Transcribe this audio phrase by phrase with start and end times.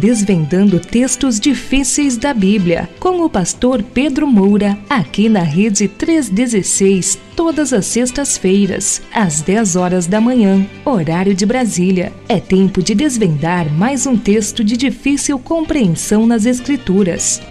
[0.00, 7.70] desvendando textos difíceis da Bíblia, com o pastor Pedro Moura, aqui na Rede 316, todas
[7.74, 12.14] as sextas-feiras, às 10 horas da manhã, horário de Brasília.
[12.26, 17.42] É tempo de desvendar mais um texto de difícil compreensão nas Escrituras.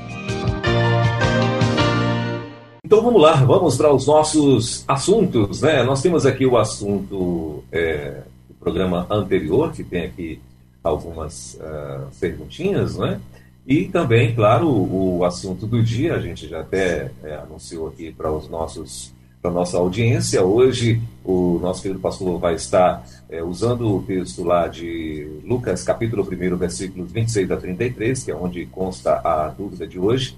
[2.84, 5.84] Então vamos lá, vamos para os nossos assuntos, né?
[5.84, 10.39] Nós temos aqui o assunto é, do programa anterior, que tem aqui
[10.83, 13.20] algumas uh, perguntinhas, né?
[13.68, 18.11] E também, claro, o, o, assunto do dia, a gente já até é, anunciou aqui
[18.11, 20.43] para os nossos para nossa audiência.
[20.43, 26.23] Hoje o nosso querido pastor vai estar é, usando o texto lá de Lucas, capítulo
[26.23, 30.36] 1, versículos 26 a 33, que é onde consta a dúvida de hoje,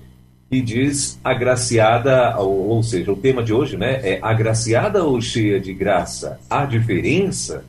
[0.52, 5.60] e diz agraciada, ou, ou seja, o tema de hoje né, é agraciada ou cheia
[5.60, 6.40] de graça?
[6.50, 7.64] A diferença?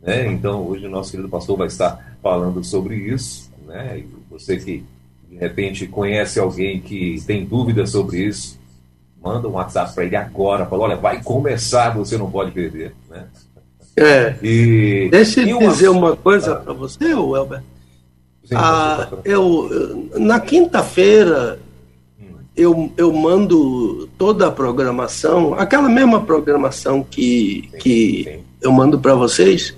[0.00, 0.28] Né?
[0.28, 3.98] Então, hoje o nosso querido pastor vai estar falando sobre isso, né?
[3.98, 4.84] E você que
[5.28, 8.58] de repente conhece alguém que tem dúvidas sobre isso,
[9.22, 13.26] manda um WhatsApp para ele agora, fala, olha, vai começar, você não pode perder, né?
[13.96, 14.34] É.
[14.42, 17.62] E, Deixa eu dizer uma coisa para você, Elber.
[18.54, 21.58] ah, eu, na quinta-feira
[22.18, 22.34] hum.
[22.56, 28.44] eu, eu mando toda a programação, aquela mesma programação que, sim, que sim.
[28.62, 29.74] eu mando para vocês,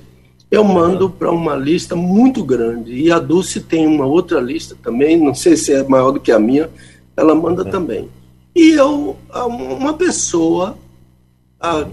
[0.53, 2.93] eu mando para uma lista muito grande.
[2.93, 6.31] E a Dulce tem uma outra lista também, não sei se é maior do que
[6.31, 6.69] a minha,
[7.17, 8.11] ela manda também.
[8.55, 10.77] E eu, uma pessoa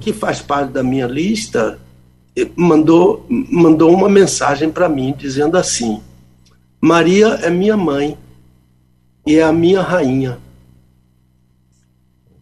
[0.02, 1.80] que faz parte da minha lista
[2.54, 6.02] mandou, mandou uma mensagem para mim dizendo assim:
[6.82, 8.18] Maria é minha mãe
[9.26, 10.38] e é a minha rainha.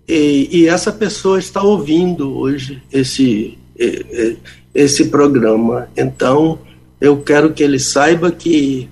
[0.07, 3.55] E, e essa pessoa está ouvindo hoje esse,
[4.77, 5.89] esse programa.
[5.97, 6.59] Então,
[7.01, 8.87] eu quero que ele saiba que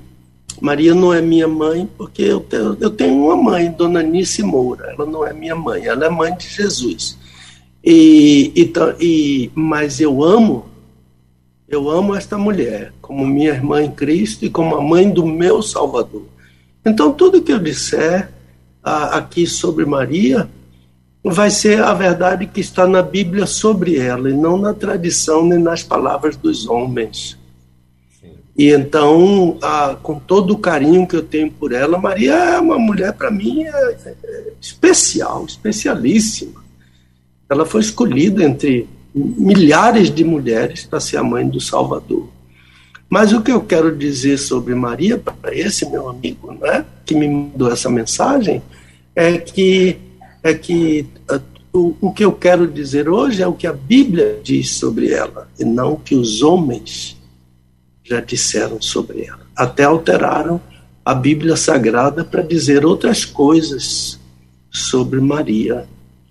[0.60, 4.92] Maria não é minha mãe, porque eu tenho, eu tenho uma mãe, Dona Nice Moura.
[4.92, 7.16] Ela não é minha mãe, ela é mãe de Jesus.
[7.84, 10.66] E, e, e, mas eu amo,
[11.70, 15.62] eu amo esta mulher, como minha irmã em Cristo e como a mãe do meu
[15.62, 16.26] Salvador.
[16.84, 18.32] Então, tudo que eu disser
[18.84, 20.50] a, aqui sobre Maria,
[21.32, 25.58] vai ser a verdade que está na Bíblia sobre ela, e não na tradição nem
[25.58, 27.38] nas palavras dos homens.
[28.58, 32.78] E então, a, com todo o carinho que eu tenho por ela, Maria é uma
[32.78, 36.64] mulher, para mim, é, é especial, especialíssima.
[37.50, 42.30] Ela foi escolhida entre milhares de mulheres para ser a mãe do Salvador.
[43.10, 47.28] Mas o que eu quero dizer sobre Maria, para esse meu amigo né, que me
[47.28, 48.62] mandou essa mensagem,
[49.16, 49.98] é que
[50.46, 51.42] é que uh,
[51.74, 55.50] o, o que eu quero dizer hoje é o que a Bíblia diz sobre ela,
[55.60, 57.18] e não o que os homens
[58.04, 59.40] já disseram sobre ela.
[59.56, 60.62] Até alteraram
[61.04, 64.20] a Bíblia Sagrada para dizer outras coisas
[64.70, 65.88] sobre Maria.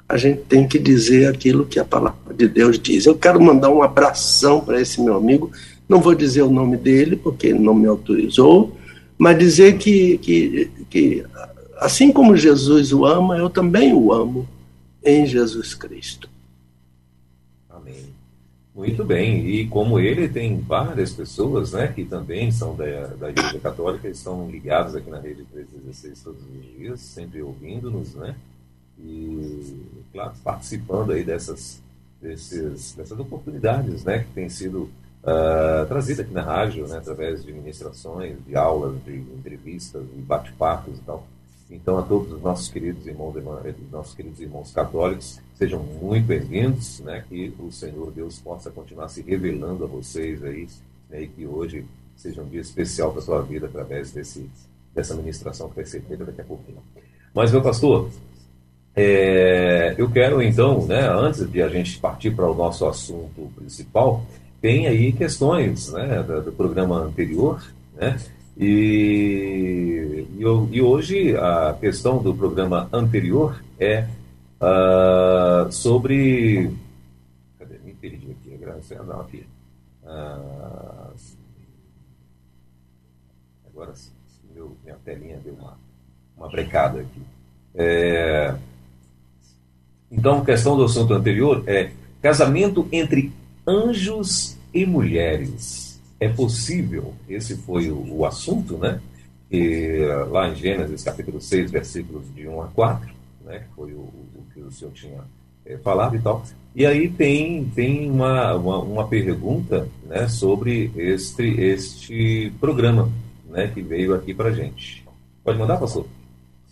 [0.09, 3.07] A gente tem que dizer aquilo que a palavra de Deus diz.
[3.07, 5.51] Eu quero mandar um abração para esse meu amigo.
[5.89, 8.77] Não vou dizer o nome dele, porque ele não me autorizou,
[9.19, 11.25] mas dizer que, que, que
[11.79, 14.49] assim como Jesus o ama, eu também o amo
[15.03, 16.29] em Jesus Cristo.
[17.69, 18.07] Amém.
[18.75, 19.47] Muito bem.
[19.49, 24.51] E como ele, tem várias pessoas né, que também são da, da Igreja Católica, estão
[24.51, 28.35] ligados aqui na Rede 316 todos os dias, sempre ouvindo-nos, né?
[28.99, 29.81] E,
[30.13, 31.81] claro, participando aí dessas,
[32.21, 34.91] desses, dessas oportunidades né, que têm sido
[35.23, 40.97] uh, trazidas aqui na rádio, né, através de ministrações, de aulas, de entrevistas, de bate-papos
[40.99, 41.27] e tal.
[41.71, 43.35] Então, a todos os nossos queridos irmãos,
[43.91, 47.25] nossos queridos irmãos católicos, sejam muito bem-vindos, né?
[47.29, 50.69] Que o Senhor Deus possa continuar se revelando a vocês aí,
[51.09, 51.85] né, e que hoje
[52.17, 54.49] seja um dia especial para a sua vida através desse,
[54.95, 56.79] dessa ministração que vai ser feita daqui a pouquinho.
[57.35, 58.11] Mas, meu pastor,
[58.95, 64.25] é, eu quero então, né, antes de a gente partir para o nosso assunto principal,
[64.61, 68.21] tem aí questões né, do, do programa anterior, né,
[68.57, 70.27] e,
[70.71, 74.07] e, hoje a questão do programa anterior é
[74.61, 76.71] uh, sobre.
[77.59, 77.79] Cadê?
[77.85, 79.21] Me perdi aqui, graças a.
[79.21, 79.45] Aqui.
[80.05, 81.15] Uh,
[83.67, 84.13] agora sim,
[84.55, 85.77] meu, minha telinha deu uma,
[86.37, 87.23] uma brecada aqui.
[87.75, 88.55] É,
[90.11, 91.91] então, a questão do assunto anterior é
[92.23, 93.33] casamento entre
[93.67, 95.84] anjos e mulheres
[96.21, 99.01] é possível, esse foi o, o assunto, né?
[99.51, 103.11] Que, lá em Gênesis capítulo 6, versículos de 1 a 4,
[103.45, 103.59] né?
[103.61, 105.21] Que foi o, o que o senhor tinha
[105.65, 106.43] é, falado e tal.
[106.75, 113.09] E aí tem, tem uma, uma, uma pergunta né, sobre este, este programa,
[113.49, 115.05] né, que veio aqui para gente.
[115.45, 116.07] Pode mandar, pastor?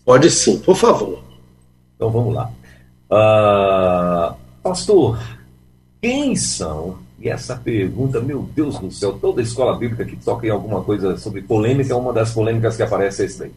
[0.05, 1.23] Pode sim, por favor.
[1.95, 2.51] Então vamos lá.
[3.09, 5.23] Uh, pastor,
[6.01, 6.99] quem são?
[7.23, 11.17] E essa pergunta, meu Deus do céu, toda escola bíblica que toca em alguma coisa
[11.17, 13.53] sobre polêmica, uma das polêmicas que aparece é isso daí.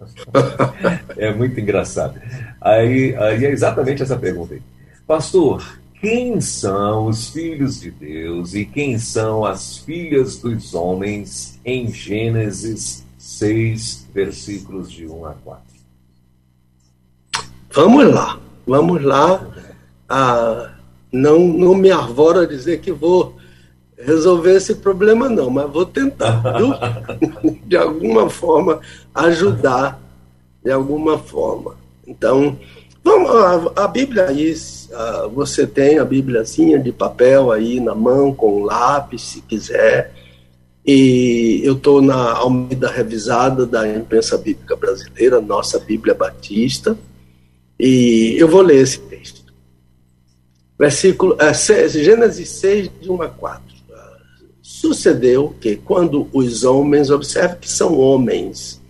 [1.18, 2.18] é muito engraçado.
[2.58, 4.62] Aí, aí é exatamente essa pergunta aí.
[5.06, 11.92] Pastor, quem são os filhos de Deus e quem são as filhas dos homens em
[11.92, 15.62] Gênesis 6, versículos de 1 a 4?
[17.70, 19.46] Vamos lá, vamos lá.
[20.08, 20.77] Ah,
[21.12, 23.36] não, não me arvoro a dizer que vou
[23.98, 26.72] resolver esse problema, não, mas vou tentar, viu?
[27.66, 28.80] de alguma forma,
[29.14, 30.00] ajudar,
[30.64, 31.76] de alguma forma.
[32.06, 32.56] Então,
[33.02, 34.54] vamos, a, a Bíblia aí,
[35.34, 40.14] você tem a Bíbliazinha de papel aí na mão, com lápis, se quiser.
[40.86, 46.96] E eu estou na Almeida Revisada da Imprensa Bíblica Brasileira, nossa Bíblia Batista,
[47.78, 49.37] e eu vou ler esse texto.
[50.78, 51.52] Versículo, é,
[51.88, 53.62] Gênesis 6, de 1 a 4.
[54.62, 58.80] Sucedeu que quando os homens, observe que são homens,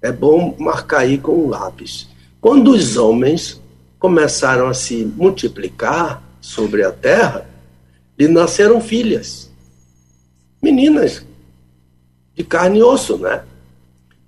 [0.00, 2.08] é bom marcar aí com um lápis.
[2.40, 3.60] Quando os homens
[3.98, 7.46] começaram a se multiplicar sobre a terra,
[8.18, 9.50] lhe nasceram filhas,
[10.62, 11.26] meninas
[12.34, 13.42] de carne e osso, né?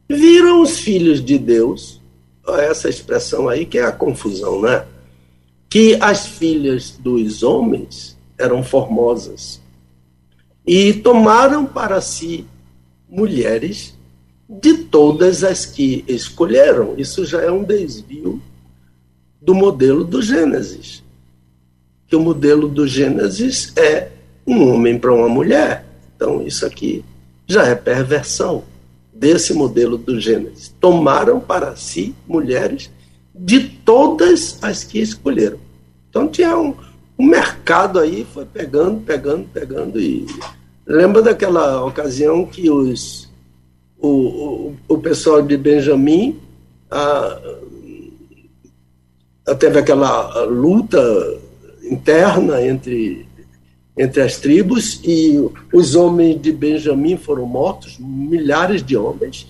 [0.08, 2.00] Viram os filhos de Deus,
[2.58, 4.84] essa expressão aí que é a confusão, né?
[5.68, 9.60] Que as filhas dos homens eram formosas
[10.66, 12.44] e tomaram para si
[13.08, 13.94] mulheres
[14.48, 16.94] de todas as que escolheram.
[16.96, 18.40] Isso já é um desvio
[19.40, 21.02] do modelo do Gênesis.
[22.08, 24.10] Que o modelo do Gênesis é
[24.46, 25.86] um homem para uma mulher.
[26.14, 27.04] Então, isso aqui
[27.46, 28.64] já é perversão
[29.12, 30.74] desse modelo do Gênesis.
[30.80, 32.90] Tomaram para si mulheres
[33.38, 35.58] de todas as que escolheram.
[36.08, 36.74] Então, tinha um,
[37.16, 40.26] o mercado aí foi pegando, pegando, pegando e
[40.86, 43.26] lembra daquela ocasião que os
[43.98, 46.38] o, o, o pessoal de Benjamin
[49.58, 51.00] teve aquela luta
[51.82, 53.26] interna entre
[53.98, 55.42] entre as tribos e
[55.72, 59.46] os homens de Benjamim foram mortos, milhares de homens,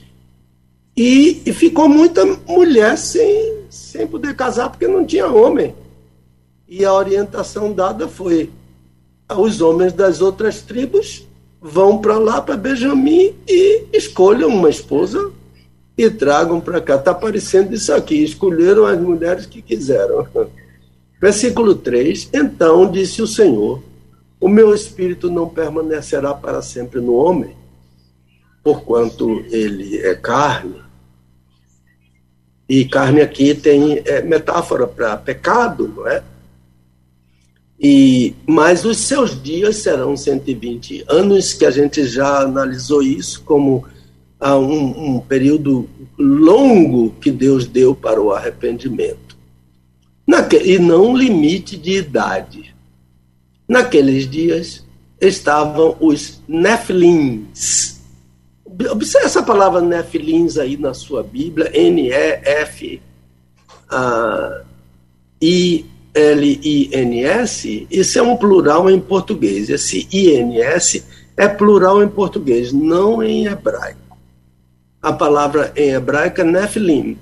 [0.97, 5.75] e, e, ficou muita mulher sem, sem poder casar porque não tinha homem.
[6.69, 8.51] E a orientação dada foi:
[9.35, 11.27] os homens das outras tribos
[11.61, 15.33] vão para lá, para Benjamim, e escolham uma esposa
[15.97, 16.97] e tragam para cá.
[16.97, 20.27] Está aparecendo isso aqui: escolheram as mulheres que quiseram.
[21.21, 23.83] Versículo 3: Então disse o Senhor:
[24.41, 27.57] O meu espírito não permanecerá para sempre no homem,
[28.63, 30.86] porquanto ele é carne.
[32.69, 36.23] E carne aqui tem é, metáfora para pecado, não é?
[37.79, 43.85] E, mas os seus dias serão 120 anos, que a gente já analisou isso como
[44.41, 49.37] ah, um, um período longo que Deus deu para o arrependimento.
[50.65, 52.75] E não limite de idade.
[53.69, 54.85] Naqueles dias
[55.21, 57.96] estavam os Nefilins.
[58.91, 63.01] Observe essa palavra Nefilins aí na sua Bíblia, N-E-F-I.
[66.15, 69.69] L-I-N-S, isso é um plural em português.
[69.69, 71.05] Esse I-N-S
[71.37, 74.17] é plural em português, não em hebraico.
[75.03, 77.19] A palavra em hebraico é Nephilim.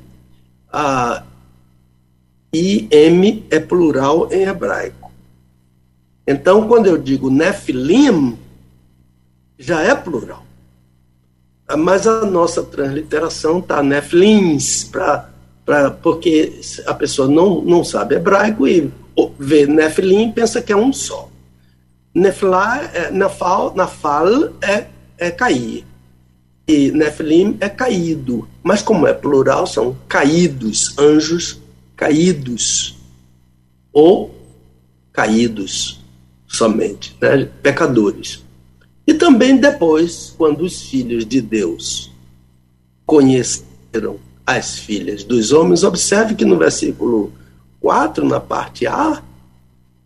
[0.72, 1.24] A
[2.52, 5.10] I-M é plural em hebraico.
[6.26, 8.38] Então, quando eu digo Nephilim,
[9.58, 10.43] já é plural.
[11.78, 18.68] Mas a nossa transliteração está Nephilims, para pra, porque a pessoa não, não sabe hebraico
[18.68, 18.92] e
[19.38, 21.28] vê Nefilim e pensa que é um só.
[22.14, 24.28] Nefla, é, nafal, nafal
[24.62, 24.86] é,
[25.18, 25.84] é cair.
[26.66, 28.48] E Nefilim é caído.
[28.62, 31.60] Mas como é plural, são caídos, anjos
[31.96, 32.96] caídos.
[33.92, 34.34] Ou
[35.12, 36.00] caídos
[36.46, 37.48] somente, né?
[37.62, 38.43] pecadores.
[39.06, 42.10] E também depois, quando os filhos de Deus
[43.06, 45.82] conheceram as filhas dos homens.
[45.82, 47.32] Observe que no versículo
[47.80, 49.22] 4, na parte A,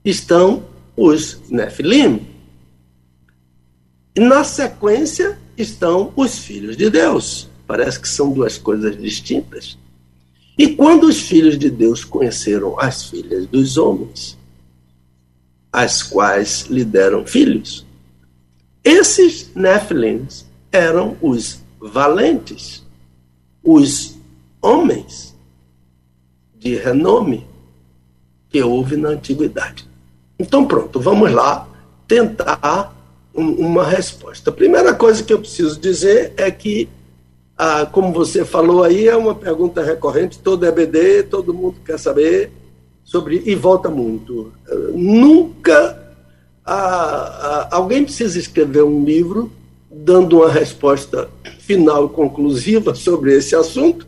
[0.05, 0.64] estão
[0.97, 2.26] os Nefilim.
[4.14, 7.49] E na sequência estão os filhos de Deus.
[7.67, 9.78] Parece que são duas coisas distintas.
[10.57, 14.37] E quando os filhos de Deus conheceram as filhas dos homens,
[15.73, 17.87] as quais lhe deram filhos,
[18.88, 22.83] esses Nefilins eram os valentes,
[23.62, 24.16] os
[24.62, 25.37] homens
[26.57, 27.47] de renome
[28.49, 29.87] que houve na antiguidade.
[30.38, 31.68] Então, pronto, vamos lá
[32.07, 32.97] tentar
[33.35, 34.49] um, uma resposta.
[34.49, 36.88] A primeira coisa que eu preciso dizer é que,
[37.59, 42.50] ah, como você falou aí, é uma pergunta recorrente, todo EBD, todo mundo quer saber
[43.04, 44.50] sobre, e volta muito.
[44.95, 46.07] Nunca
[46.70, 49.50] ah, ah, alguém precisa escrever um livro
[49.90, 54.06] dando uma resposta final e conclusiva sobre esse assunto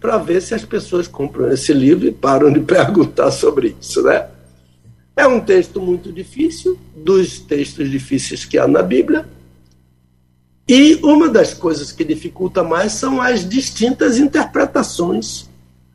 [0.00, 4.26] para ver se as pessoas compram esse livro e param de perguntar sobre isso, né?
[5.16, 9.24] É um texto muito difícil, dos textos difíceis que há na Bíblia.
[10.68, 15.48] E uma das coisas que dificulta mais são as distintas interpretações.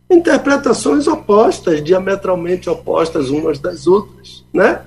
[0.10, 4.81] Interpretações opostas, diametralmente opostas umas das outras, né?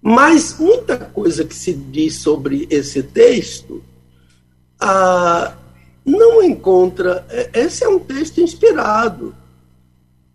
[0.00, 3.82] Mas muita coisa que se diz sobre esse texto
[4.80, 5.54] ah,
[6.04, 7.26] não encontra.
[7.28, 9.34] É, esse é um texto inspirado,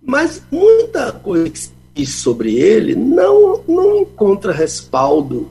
[0.01, 5.49] mas muita coisa que se diz sobre ele não, não encontra respaldo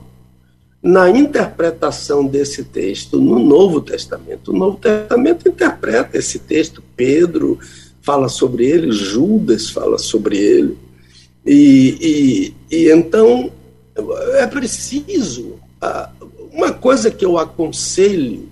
[0.81, 4.51] na interpretação desse texto no Novo Testamento.
[4.51, 7.57] O Novo Testamento interpreta esse texto, Pedro
[8.01, 10.77] fala sobre ele, Judas fala sobre ele.
[11.45, 13.49] E, e, e então
[13.95, 15.59] é preciso.
[15.81, 16.09] Ah,
[16.51, 18.49] uma coisa que eu aconselho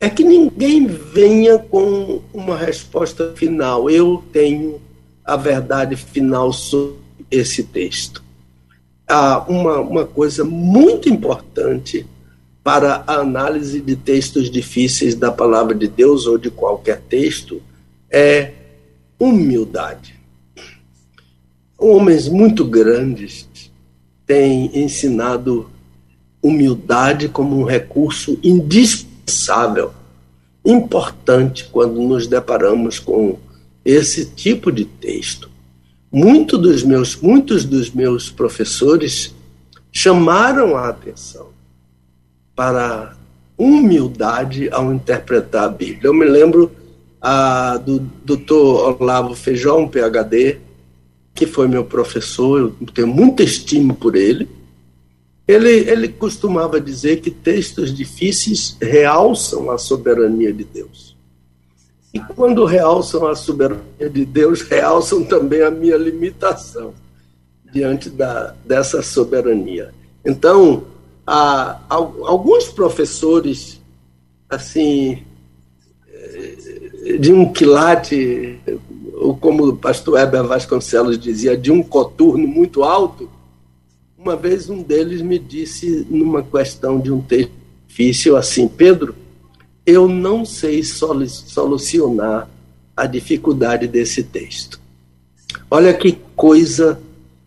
[0.00, 3.90] é que ninguém venha com uma resposta final.
[3.90, 4.80] Eu tenho
[5.24, 6.96] a verdade final sobre
[7.30, 8.22] esse texto.
[9.48, 12.06] Uma, uma coisa muito importante
[12.62, 17.62] para a análise de textos difíceis da palavra de Deus ou de qualquer texto
[18.10, 18.52] é
[19.18, 20.14] humildade.
[21.78, 23.48] Homens muito grandes
[24.28, 25.70] têm ensinado
[26.42, 29.92] humildade como um recurso indispensável,
[30.64, 33.38] importante quando nos deparamos com
[33.82, 35.50] esse tipo de texto.
[36.12, 39.34] Muito dos meus, muitos dos meus professores
[39.90, 41.48] chamaram a atenção
[42.54, 43.16] para
[43.56, 46.00] humildade ao interpretar a Bíblia.
[46.04, 46.70] Eu me lembro
[47.20, 50.58] ah, do doutor Olavo Feijão, PhD,
[51.38, 54.48] que foi meu professor, eu tenho muita estima por ele.
[55.46, 61.16] Ele, ele costumava dizer que textos difíceis realçam a soberania de Deus.
[62.12, 66.92] E quando realçam a soberania de Deus, realçam também a minha limitação
[67.72, 69.94] diante da, dessa soberania.
[70.26, 70.86] Então,
[71.24, 73.80] alguns professores,
[74.50, 75.22] assim,
[76.08, 78.58] eh, de um quilate
[79.20, 83.28] ou como o pastor Heber Vasconcelos dizia, de um coturno muito alto,
[84.16, 87.52] uma vez um deles me disse, numa questão de um texto
[87.86, 89.14] difícil, assim: Pedro,
[89.84, 92.48] eu não sei solucionar
[92.96, 94.80] a dificuldade desse texto.
[95.70, 97.00] Olha que coisa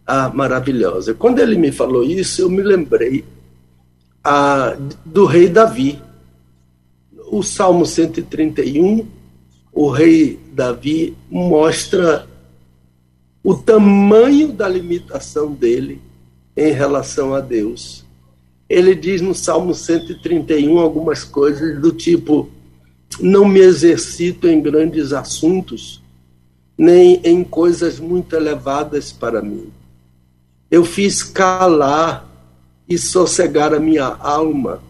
[0.06, 1.14] ah, maravilhosa.
[1.14, 3.24] Quando ele me falou isso, eu me lembrei
[4.24, 4.76] ah,
[5.06, 6.02] do rei Davi.
[7.32, 9.08] O Salmo 131
[9.74, 12.28] o rei Davi mostra
[13.44, 16.02] o tamanho da limitação dele
[16.56, 18.06] em relação a Deus.
[18.70, 22.50] Ele diz no Salmo 131 algumas coisas do tipo:
[23.20, 26.02] Não me exercito em grandes assuntos,
[26.78, 29.72] nem em coisas muito elevadas para mim.
[30.70, 32.30] Eu fiz calar
[32.88, 34.82] e sossegar a minha alma,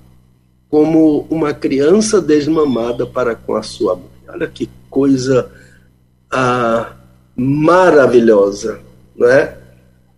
[0.70, 4.11] como uma criança desmamada para com a sua mãe.
[4.34, 5.52] Olha que coisa
[6.32, 6.94] ah,
[7.36, 8.80] maravilhosa,
[9.16, 9.58] não é?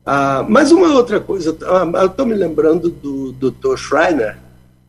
[0.06, 3.78] Ah, mas uma outra coisa, ah, eu estou me lembrando do Dr.
[3.78, 4.38] Schreiner,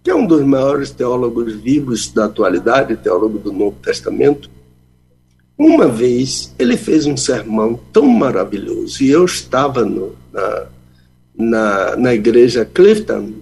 [0.02, 4.50] que é um dos maiores teólogos vivos da atualidade, teólogo do Novo Testamento.
[5.56, 10.66] Uma vez ele fez um sermão tão maravilhoso, e eu estava no, na,
[11.34, 13.34] na, na igreja Clifton,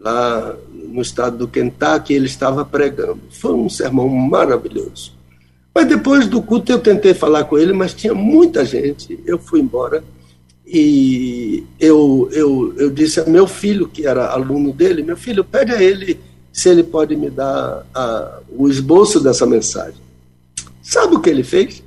[0.00, 3.20] lá no estado do Kentucky, ele estava pregando.
[3.30, 5.17] Foi um sermão maravilhoso.
[5.78, 9.16] Mas depois do culto eu tentei falar com ele, mas tinha muita gente.
[9.24, 10.02] Eu fui embora
[10.66, 15.70] e eu, eu, eu disse a meu filho, que era aluno dele, meu filho, pede
[15.70, 16.18] a ele
[16.52, 20.00] se ele pode me dar a, o esboço dessa mensagem.
[20.82, 21.80] Sabe o que ele fez?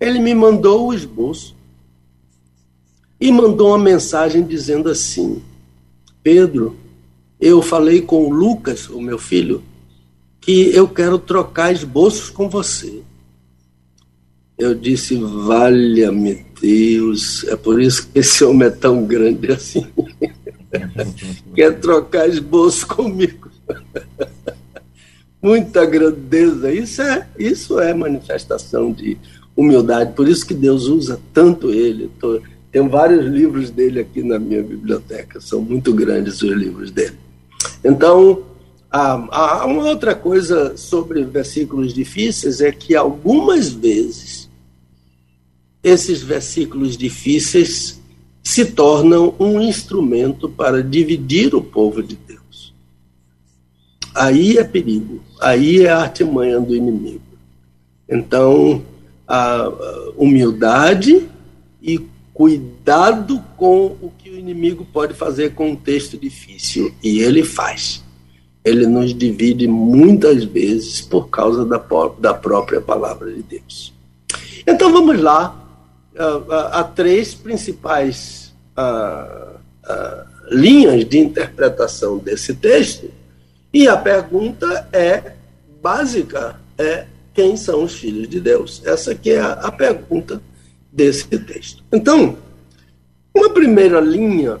[0.00, 1.54] Ele me mandou o esboço
[3.20, 5.42] e mandou uma mensagem dizendo assim:
[6.22, 6.74] Pedro,
[7.38, 9.62] eu falei com o Lucas, o meu filho,
[10.46, 13.02] que eu quero trocar esboços com você.
[14.56, 19.84] Eu disse, valha-me Deus, é por isso que esse homem é tão grande assim.
[21.52, 23.50] Quer trocar esboço comigo.
[25.42, 26.72] muita grandeza.
[26.72, 29.18] Isso é, isso é manifestação de
[29.56, 30.12] humildade.
[30.12, 32.08] Por isso que Deus usa tanto ele.
[32.20, 35.40] Tô, tenho vários livros dele aqui na minha biblioteca.
[35.40, 37.16] São muito grandes os livros dele.
[37.84, 38.44] Então,
[38.96, 44.48] há uma outra coisa sobre versículos difíceis é que algumas vezes
[45.82, 48.00] esses versículos difíceis
[48.42, 52.74] se tornam um instrumento para dividir o povo de Deus.
[54.14, 57.20] Aí é perigo, aí é a artimanha do inimigo.
[58.08, 58.82] Então,
[59.26, 59.68] a
[60.16, 61.28] humildade
[61.82, 62.00] e
[62.32, 68.05] cuidado com o que o inimigo pode fazer com um texto difícil, e ele faz.
[68.66, 71.80] Ele nos divide muitas vezes por causa da,
[72.18, 73.94] da própria palavra de Deus.
[74.66, 75.62] Então vamos lá
[76.72, 78.52] há três principais
[80.50, 83.10] linhas de interpretação desse texto,
[83.72, 85.34] e a pergunta é
[85.82, 88.82] básica, é quem são os filhos de Deus?
[88.84, 90.42] Essa que é a, a pergunta
[90.90, 91.84] desse texto.
[91.92, 92.36] Então,
[93.34, 94.58] uma primeira linha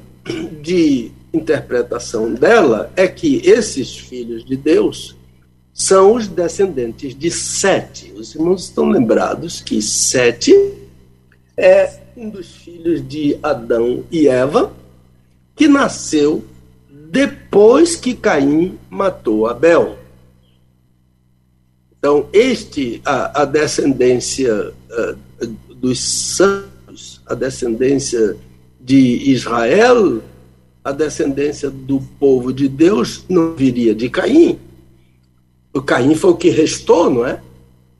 [0.60, 5.16] de interpretação dela é que esses filhos de Deus
[5.72, 8.12] são os descendentes de Sete.
[8.16, 10.54] Os irmãos estão lembrados que Sete
[11.56, 14.72] é um dos filhos de Adão e Eva,
[15.54, 16.44] que nasceu
[17.10, 19.98] depois que Caim matou Abel.
[21.98, 24.72] Então, este, a, a descendência
[25.76, 28.36] dos santos, a descendência
[28.80, 30.22] de Israel,
[30.86, 34.56] a descendência do povo de Deus, não viria de Caim.
[35.74, 37.40] O Caim foi o que restou, não é?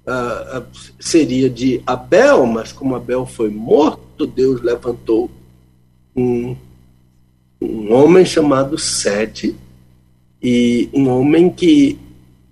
[0.07, 0.64] uh,
[1.00, 5.31] seria de Abel, mas como Abel foi morto, Deus levantou
[6.14, 6.57] um,
[7.61, 9.57] um homem chamado Sete,
[10.40, 11.99] e um homem que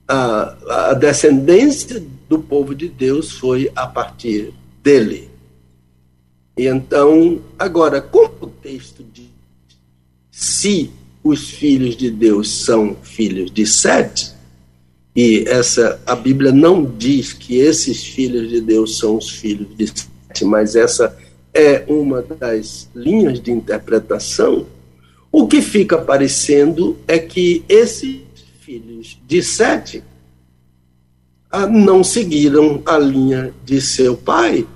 [0.09, 5.31] a, a descendência do povo de Deus foi a partir dele.
[6.57, 9.05] E então, agora, como o texto
[10.35, 10.91] se
[11.23, 14.33] os filhos de Deus são filhos de Sete,
[15.15, 19.87] e essa a Bíblia não diz que esses filhos de Deus são os filhos de
[19.87, 21.17] Sete, mas essa
[21.55, 24.67] é uma das linhas de interpretação.
[25.31, 28.23] O que fica parecendo é que esses
[28.59, 30.03] filhos de Sete
[31.49, 34.67] ah, não seguiram a linha de seu pai,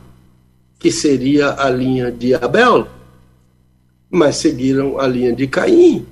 [0.79, 2.87] que seria a linha de Abel,
[4.11, 6.07] mas seguiram a linha de Caim,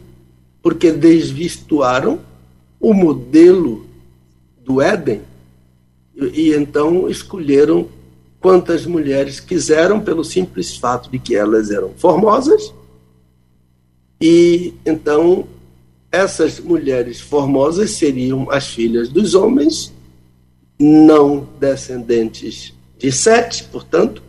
[0.62, 2.20] porque desvistuaram
[2.78, 3.86] o modelo
[4.64, 5.22] do Éden,
[6.14, 7.88] e, e então escolheram
[8.40, 12.72] quantas mulheres quiseram pelo simples fato de que elas eram formosas.
[14.20, 15.46] E então
[16.10, 19.92] essas mulheres formosas seriam as filhas dos homens,
[20.78, 24.22] não descendentes de Sete, portanto,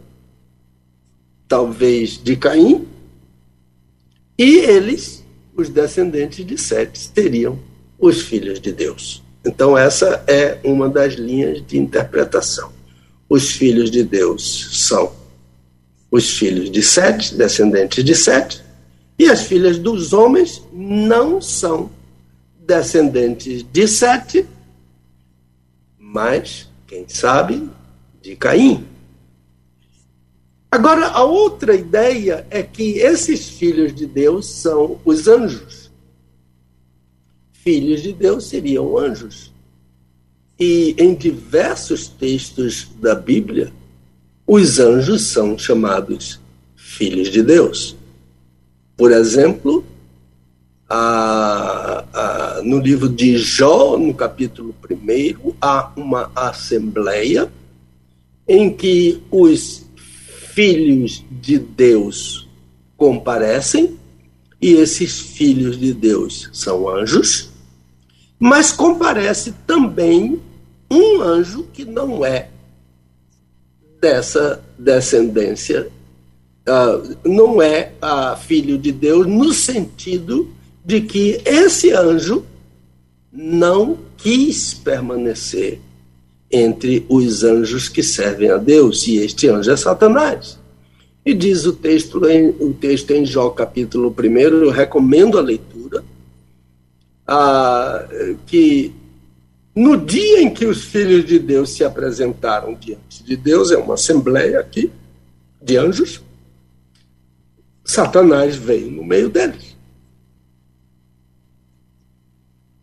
[1.47, 2.85] talvez de Caim,
[4.37, 5.23] e eles,
[5.55, 7.57] os descendentes de Sete, seriam
[7.97, 9.23] os filhos de Deus.
[9.45, 12.71] Então, essa é uma das linhas de interpretação.
[13.29, 15.11] Os filhos de Deus são
[16.11, 18.61] os filhos de Sete, descendentes de Sete,
[19.17, 21.89] e as filhas dos homens não são
[22.59, 24.45] descendentes de Sete,
[25.97, 27.69] mas, quem sabe,
[28.21, 28.85] de Caim.
[30.71, 35.87] Agora, a outra ideia é que esses filhos de Deus são os anjos
[37.67, 39.51] filhos de Deus seriam anjos.
[40.57, 43.73] E em diversos textos da Bíblia,
[44.47, 46.39] os anjos são chamados
[46.77, 47.97] filhos de Deus.
[48.95, 49.83] Por exemplo,
[50.87, 57.51] a, a, no livro de Jó, no capítulo 1, há uma assembleia
[58.47, 59.83] em que os
[60.57, 62.47] filhos de Deus
[62.97, 63.95] comparecem,
[64.59, 67.51] e esses filhos de Deus são anjos,
[68.39, 70.41] mas comparece também
[70.89, 72.49] um anjo que não é
[74.01, 75.89] dessa descendência,
[76.67, 80.49] uh, não é uh, filho de Deus, no sentido
[80.83, 82.43] de que esse anjo
[83.31, 85.79] não quis permanecer
[86.51, 90.57] entre os anjos que servem a Deus, e este anjo é Satanás.
[91.25, 96.03] E diz o texto em, o texto em Jó, capítulo 1, eu recomendo a leitura,
[97.27, 98.07] ah,
[98.45, 98.93] que
[99.75, 103.95] no dia em que os filhos de Deus se apresentaram diante de Deus, é uma
[103.95, 104.89] assembleia aqui
[105.61, 106.21] de anjos,
[107.83, 109.77] Satanás veio no meio deles.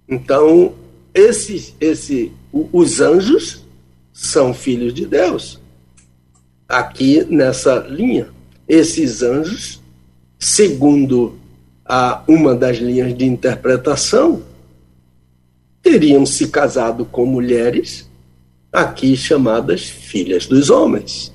[0.09, 0.75] Então,
[1.13, 2.33] esses, esse,
[2.73, 3.65] os anjos
[4.13, 5.61] são filhos de Deus.
[6.69, 8.29] Aqui nessa linha,
[8.69, 9.83] esses anjos,
[10.39, 11.37] segundo
[11.85, 14.43] a uma das linhas de interpretação,
[15.83, 18.09] teriam se casado com mulheres
[18.73, 21.33] aqui chamadas filhas dos homens.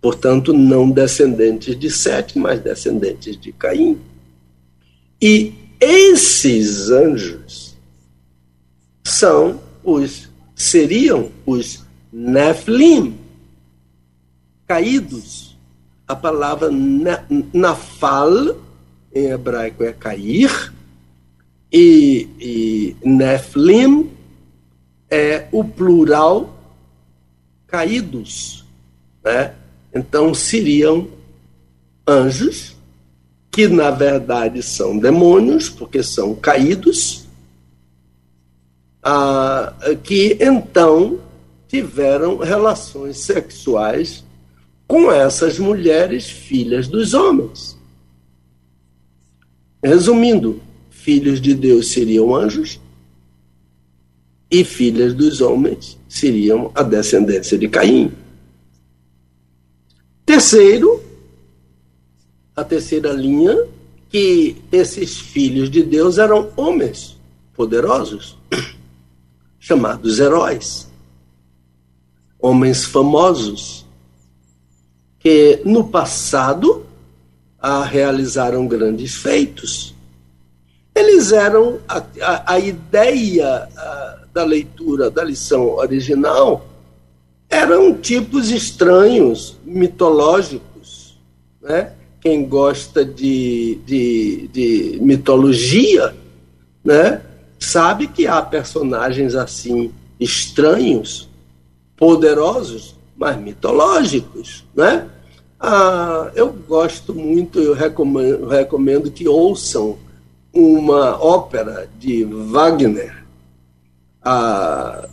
[0.00, 3.98] Portanto, não descendentes de Sete, mas descendentes de Caim.
[5.20, 7.74] E esses anjos
[9.02, 13.18] são os seriam os Nephilim,
[14.66, 15.56] caídos.
[16.06, 16.70] A palavra
[17.52, 18.56] nafal
[19.12, 20.72] em hebraico é cair
[21.72, 24.10] e, e Nephilim
[25.10, 26.56] é o plural
[27.66, 28.64] caídos,
[29.24, 29.54] né?
[29.92, 31.08] Então seriam
[32.06, 32.76] anjos
[33.50, 37.23] que na verdade são demônios, porque são caídos,
[39.04, 41.20] ah, que então
[41.68, 44.24] tiveram relações sexuais
[44.86, 47.76] com essas mulheres filhas dos homens.
[49.82, 52.80] Resumindo, filhos de Deus seriam anjos
[54.50, 58.12] e filhas dos homens seriam a descendência de Caim.
[60.24, 61.02] Terceiro,
[62.56, 63.66] a terceira linha,
[64.08, 67.18] que esses filhos de Deus eram homens
[67.52, 68.38] poderosos,
[69.64, 70.86] chamados heróis,
[72.38, 73.86] homens famosos,
[75.18, 76.84] que no passado
[77.90, 79.94] realizaram grandes feitos.
[80.94, 86.66] Eles eram a, a, a ideia a, da leitura da lição original
[87.48, 91.16] eram tipos estranhos, mitológicos,
[91.62, 91.90] né?
[92.20, 96.14] quem gosta de, de, de mitologia,
[96.84, 97.22] né,
[97.64, 101.28] sabe que há personagens assim estranhos,
[101.96, 105.08] poderosos, mas mitológicos, né?
[105.58, 109.96] Ah, eu gosto muito, eu recomendo, recomendo que ouçam
[110.52, 113.24] uma ópera de Wagner.
[114.22, 115.08] Ah,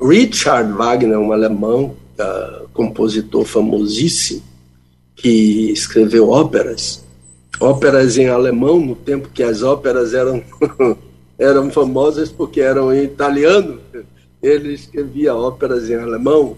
[0.00, 4.42] Richard Wagner, um alemão, ah, compositor famosíssimo,
[5.16, 7.04] que escreveu óperas,
[7.58, 10.42] óperas em alemão, no tempo que as óperas eram,
[11.38, 13.80] eram famosas porque eram em italiano.
[14.42, 16.56] Ele escrevia óperas em alemão.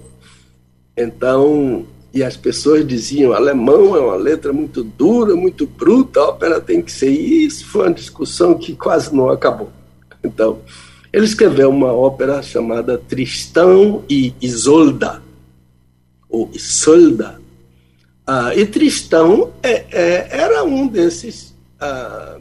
[0.97, 6.61] Então, e as pessoas diziam: alemão é uma letra muito dura, muito bruta, a ópera
[6.61, 7.11] tem que ser.
[7.11, 9.71] E isso foi uma discussão que quase não acabou.
[10.23, 10.59] Então,
[11.13, 15.23] ele escreveu uma ópera chamada Tristão e Isolda,
[16.29, 17.41] ou Isolda,
[18.27, 22.37] ah, e Tristão é, é, era um desses ah,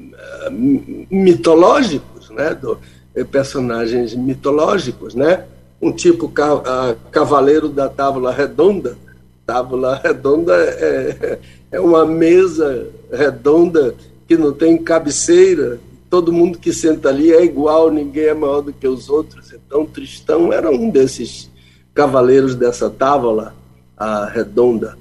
[1.10, 2.78] mitológicos, né, do,
[3.16, 5.46] eh, personagens mitológicos, né,
[5.82, 8.98] um tipo ca, cavaleiro da tábua redonda.
[9.46, 11.40] Tábua redonda é,
[11.72, 13.96] é uma mesa redonda
[14.28, 18.74] que não tem cabeceira, todo mundo que senta ali é igual, ninguém é maior do
[18.74, 19.54] que os outros.
[19.54, 21.50] Então, Tristão era um desses
[21.94, 23.54] cavaleiros dessa tábua
[24.34, 24.98] redonda.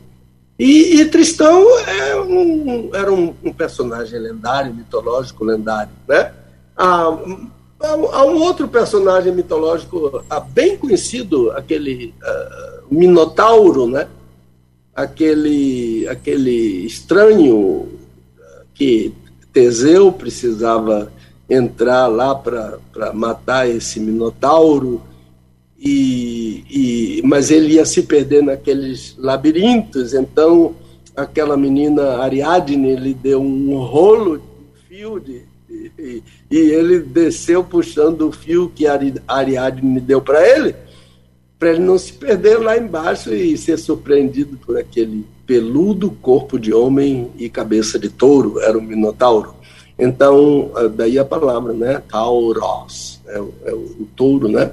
[0.58, 5.92] E, e Tristão é um, era um, um, personagem lendário, mitológico, lendário.
[6.08, 6.32] Né?
[6.76, 7.18] Há,
[7.80, 14.08] há um outro personagem mitológico há bem conhecido, aquele uh, Minotauro, né?
[14.96, 17.88] aquele, aquele estranho
[18.72, 19.12] que
[19.52, 21.12] Teseu precisava
[21.48, 25.02] entrar lá para matar esse Minotauro
[25.78, 30.74] e, e, mas ele ia se perder naqueles labirintos, então
[31.14, 38.28] aquela menina Ariadne lhe deu um rolo de fio de, e, e ele desceu puxando
[38.28, 38.86] o fio que
[39.26, 40.74] Ariadne deu para ele,
[41.58, 46.72] para ele não se perder lá embaixo e ser surpreendido por aquele peludo corpo de
[46.72, 49.54] homem e cabeça de touro, era um minotauro.
[49.98, 52.02] Então, daí a palavra, né?
[52.08, 54.72] Tauros, é, é o, o touro, né?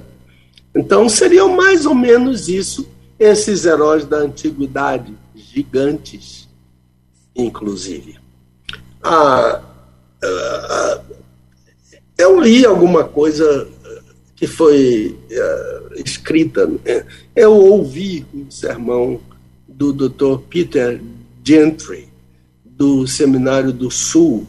[0.75, 2.87] Então seriam mais ou menos isso
[3.19, 6.49] esses heróis da antiguidade, gigantes,
[7.35, 8.17] inclusive.
[9.01, 9.61] Ah,
[10.23, 11.02] ah,
[12.23, 13.67] eu li alguma coisa
[14.35, 16.65] que foi uh, escrita.
[16.65, 17.05] Né?
[17.35, 19.19] Eu ouvi um sermão
[19.67, 20.39] do Dr.
[20.49, 21.01] Peter
[21.43, 22.07] Gentry,
[22.65, 24.47] do Seminário do Sul,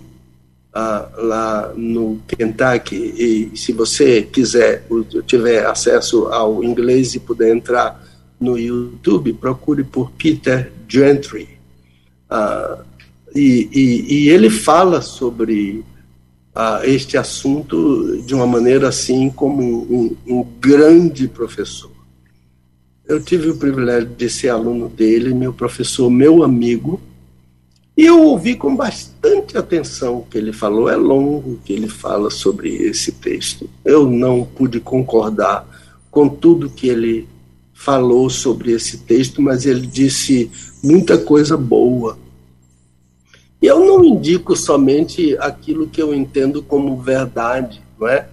[0.72, 2.96] ah, lá no Kentucky.
[2.96, 4.86] E se você quiser,
[5.26, 8.04] tiver acesso ao inglês e puder entrar
[8.40, 11.48] no YouTube, procure por Peter Gentry.
[12.28, 12.78] Ah,
[13.34, 15.84] e, e, e, ele fala sobre
[16.54, 21.90] a este assunto de uma maneira assim como um, um, grande professor.
[23.06, 27.00] Eu tive o privilégio de ser aluno dele, meu professor, meu amigo,
[27.96, 30.88] e eu ouvi com bastante atenção o que ele falou.
[30.88, 33.68] É longo que ele fala sobre esse texto.
[33.84, 35.66] Eu não pude concordar
[36.10, 37.28] com tudo que ele
[37.72, 40.50] falou sobre esse texto, mas ele disse
[40.82, 42.18] muita coisa boa
[43.66, 48.26] eu não indico somente aquilo que eu entendo como verdade, não é?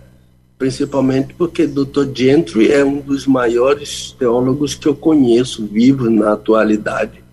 [0.58, 2.06] Principalmente porque Dr.
[2.14, 7.24] Gentry é um dos maiores teólogos que eu conheço, vivo na atualidade.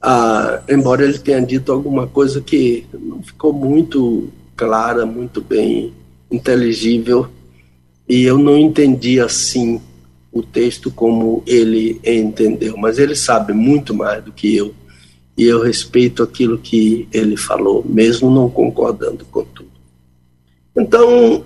[0.00, 5.92] Ah, embora ele tenha dito alguma coisa que não ficou muito clara, muito bem
[6.30, 7.28] inteligível,
[8.08, 9.80] e eu não entendi assim
[10.32, 14.74] o texto como ele entendeu, mas ele sabe muito mais do que eu
[15.36, 19.76] e eu respeito aquilo que ele falou, mesmo não concordando com tudo.
[20.74, 21.44] Então,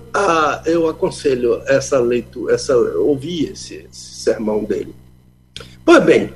[0.65, 4.93] eu aconselho essa leitura, essa, ouvir esse, esse sermão dele.
[5.83, 6.33] Pois bem,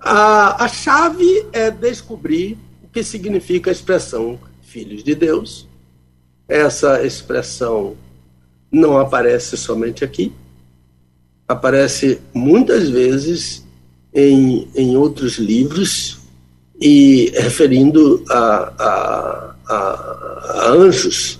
[0.00, 5.68] a, a chave é descobrir o que significa a expressão filhos de Deus.
[6.48, 7.96] Essa expressão
[8.70, 10.32] não aparece somente aqui,
[11.46, 13.66] aparece muitas vezes
[14.12, 16.17] em, em outros livros
[16.80, 21.38] e referindo a, a, a, anjos.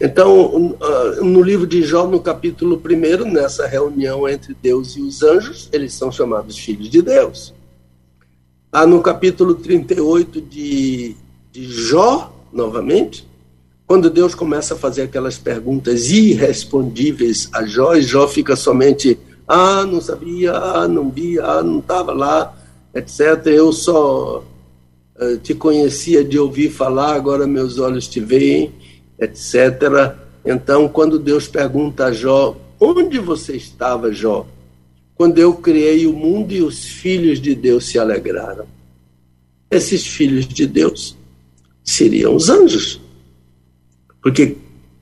[0.00, 0.76] Então,
[1.22, 5.94] no livro de Jó, no capítulo 1, nessa reunião entre Deus e os anjos, eles
[5.94, 7.54] são chamados filhos de Deus.
[8.72, 11.16] Ah, no capítulo 38 de,
[11.52, 13.26] de Jó, novamente,
[13.86, 19.84] quando Deus começa a fazer aquelas perguntas irrespondíveis a Jó, e Jó fica somente, ah,
[19.84, 22.52] não sabia, ah, não via, ah, não estava lá,
[22.94, 23.46] etc.
[23.46, 24.44] Eu só
[25.18, 28.72] uh, te conhecia de ouvir falar, agora meus olhos te veem,
[29.18, 30.14] etc.
[30.44, 34.46] Então, quando Deus pergunta a Jó, onde você estava, Jó?
[35.14, 38.66] Quando eu criei o mundo e os filhos de Deus se alegraram.
[39.70, 41.16] Esses filhos de Deus
[41.82, 43.00] seriam os anjos.
[44.22, 44.56] Porque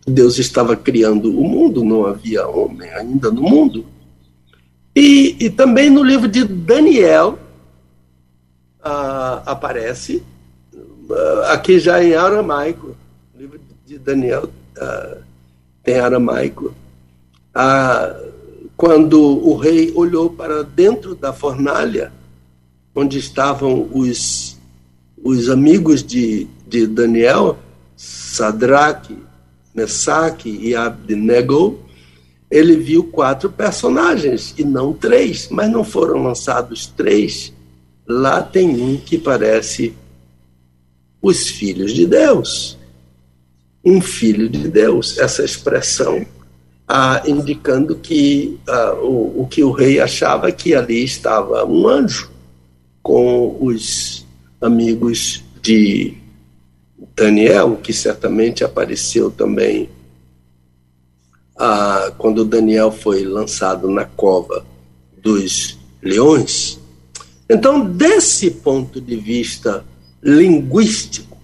[0.06, 3.86] Deus estava criando o mundo, não havia homem ainda no mundo.
[4.94, 7.38] E, e também no livro de Daniel,
[8.82, 10.22] ah, aparece
[11.10, 12.96] ah, aqui já em aramaico.
[13.34, 15.18] O livro de Daniel ah,
[15.82, 16.74] tem aramaico.
[17.54, 18.16] Ah,
[18.76, 22.12] quando o rei olhou para dentro da fornalha,
[22.94, 24.58] onde estavam os,
[25.22, 27.58] os amigos de, de Daniel,
[27.96, 29.16] Sadraque,
[29.74, 31.78] Mesaque e Abednego,
[32.50, 37.52] ele viu quatro personagens e não três, mas não foram lançados três
[38.20, 39.94] lá tem um que parece
[41.20, 42.78] os filhos de Deus.
[43.84, 46.24] Um filho de Deus, essa expressão
[46.86, 52.30] ah, indicando que ah, o, o que o rei achava que ali estava um anjo
[53.02, 54.26] com os
[54.60, 56.14] amigos de
[57.16, 59.88] Daniel, que certamente apareceu também
[61.56, 64.64] ah, quando Daniel foi lançado na cova
[65.22, 66.78] dos leões.
[67.52, 69.84] Então, desse ponto de vista
[70.22, 71.36] linguístico,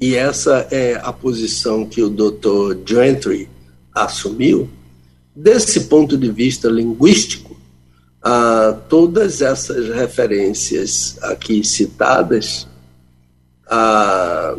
[0.00, 2.78] e essa é a posição que o Dr.
[2.86, 3.50] Gentry
[3.94, 4.70] assumiu,
[5.36, 7.58] desse ponto de vista linguístico,
[8.22, 12.66] ah, todas essas referências aqui citadas,
[13.68, 14.56] ah,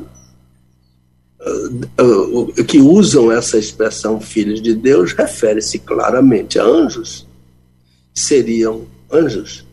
[1.40, 7.26] ah, que usam essa expressão filhos de Deus, refere-se claramente a anjos.
[8.14, 9.69] Seriam anjos.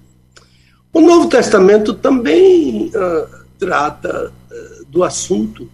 [0.97, 3.29] O Novo Testamento também uh,
[3.59, 5.69] trata uh, do assunto.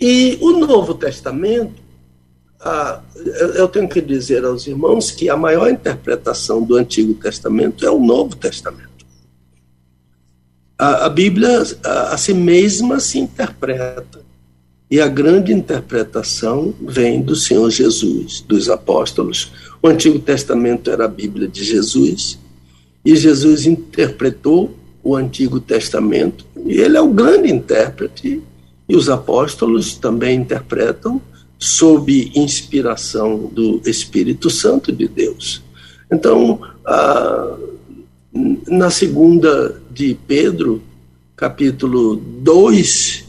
[0.00, 1.74] E o Novo Testamento,
[2.64, 3.02] uh,
[3.56, 8.00] eu tenho que dizer aos irmãos que a maior interpretação do Antigo Testamento é o
[8.00, 9.04] Novo Testamento.
[10.78, 14.22] A, a Bíblia a, a si mesma se interpreta.
[14.90, 19.52] E a grande interpretação vem do Senhor Jesus, dos apóstolos.
[19.82, 22.40] O Antigo Testamento era a Bíblia de Jesus
[23.04, 28.40] e Jesus interpretou o Antigo Testamento, e ele é o grande intérprete,
[28.88, 31.20] e os apóstolos também interpretam
[31.58, 35.62] sob inspiração do Espírito Santo de Deus.
[36.10, 36.60] Então,
[38.68, 40.82] na segunda de Pedro,
[41.36, 43.24] capítulo 2,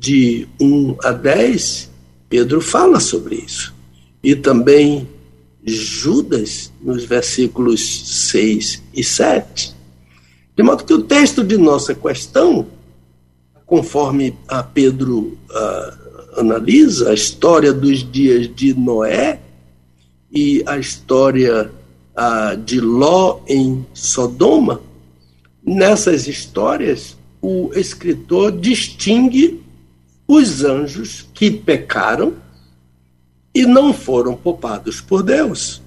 [0.00, 1.90] de 1 a 10,
[2.28, 3.74] Pedro fala sobre isso.
[4.22, 5.06] E também
[5.64, 9.74] Judas, nos versículos 6 e 7.
[10.56, 12.66] De modo que o texto de nossa questão
[13.66, 15.38] conforme a Pedro
[16.36, 19.38] analisa, a história dos dias de Noé
[20.32, 21.70] e a história
[22.64, 24.80] de Ló em Sodoma,
[25.64, 29.62] nessas histórias, o escritor distingue
[30.26, 32.34] os anjos que pecaram
[33.54, 35.82] e não foram poupados por Deus,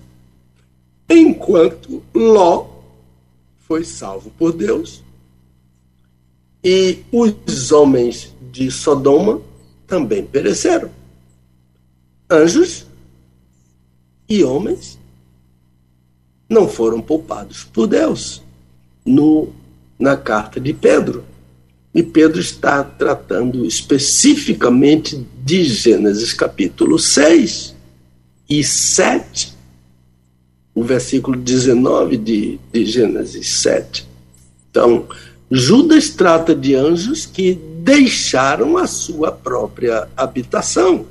[1.09, 2.67] enquanto Ló
[3.59, 5.03] foi salvo por Deus
[6.63, 9.41] e os homens de Sodoma
[9.85, 10.89] também pereceram.
[12.29, 12.85] Anjos
[14.29, 14.97] e homens
[16.47, 18.41] não foram poupados por Deus
[19.05, 19.49] no,
[19.99, 21.25] na carta de Pedro.
[21.93, 27.75] E Pedro está tratando especificamente de Gênesis capítulo 6
[28.49, 29.53] e 7,
[30.73, 34.07] o versículo 19 de, de Gênesis 7.
[34.71, 35.07] Então,
[35.51, 41.05] Judas trata de anjos que deixaram a sua própria habitação.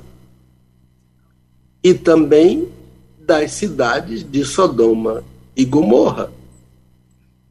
[1.81, 2.67] E também
[3.19, 5.23] das cidades de Sodoma
[5.55, 6.29] e Gomorra.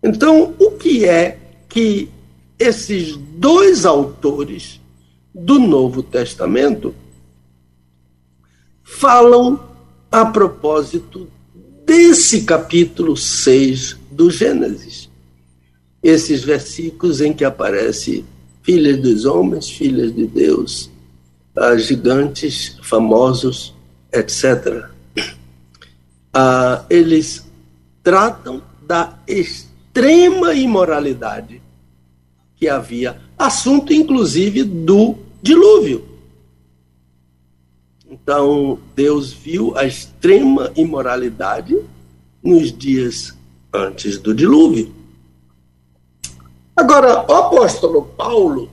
[0.02, 2.10] Então, o que é que
[2.58, 4.80] esses dois autores
[5.34, 6.94] do Novo Testamento
[8.82, 9.58] falam
[10.10, 11.28] a propósito
[11.84, 15.10] desse capítulo 6 do Gênesis?
[16.02, 18.24] Esses versículos em que aparece
[18.62, 20.90] filhas dos homens, filhas de Deus,
[21.78, 23.74] gigantes, famosos,
[24.12, 24.86] etc.
[26.32, 27.44] Ah, eles
[28.02, 31.62] tratam da extrema imoralidade
[32.62, 36.06] que havia, assunto inclusive do dilúvio.
[38.08, 41.76] Então, Deus viu a extrema imoralidade
[42.40, 43.36] nos dias
[43.74, 44.94] antes do dilúvio.
[46.76, 48.70] Agora, o apóstolo Paulo,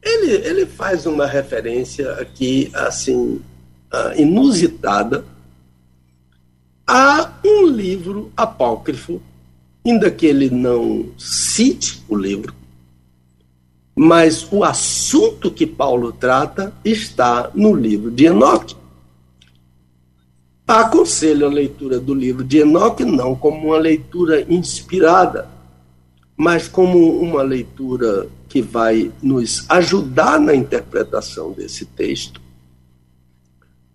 [0.00, 3.42] ele, ele faz uma referência aqui, assim,
[3.92, 5.24] uh, inusitada,
[6.86, 9.20] a um livro apócrifo,
[9.84, 12.54] ainda que ele não cite o livro,
[13.94, 18.74] mas o assunto que Paulo trata está no livro de Enoque.
[20.66, 25.48] Aconselho a leitura do livro de Enoque não como uma leitura inspirada,
[26.36, 32.40] mas como uma leitura que vai nos ajudar na interpretação desse texto.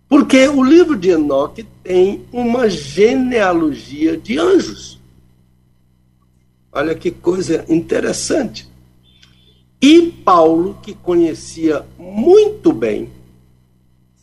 [0.08, 4.98] Porque o livro de Enoque tem uma genealogia de anjos.
[6.72, 8.69] Olha que coisa interessante.
[9.80, 13.10] E Paulo, que conhecia muito bem,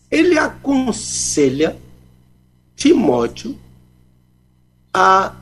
[0.10, 1.76] ele aconselha
[2.76, 3.58] Timóteo
[4.94, 5.36] a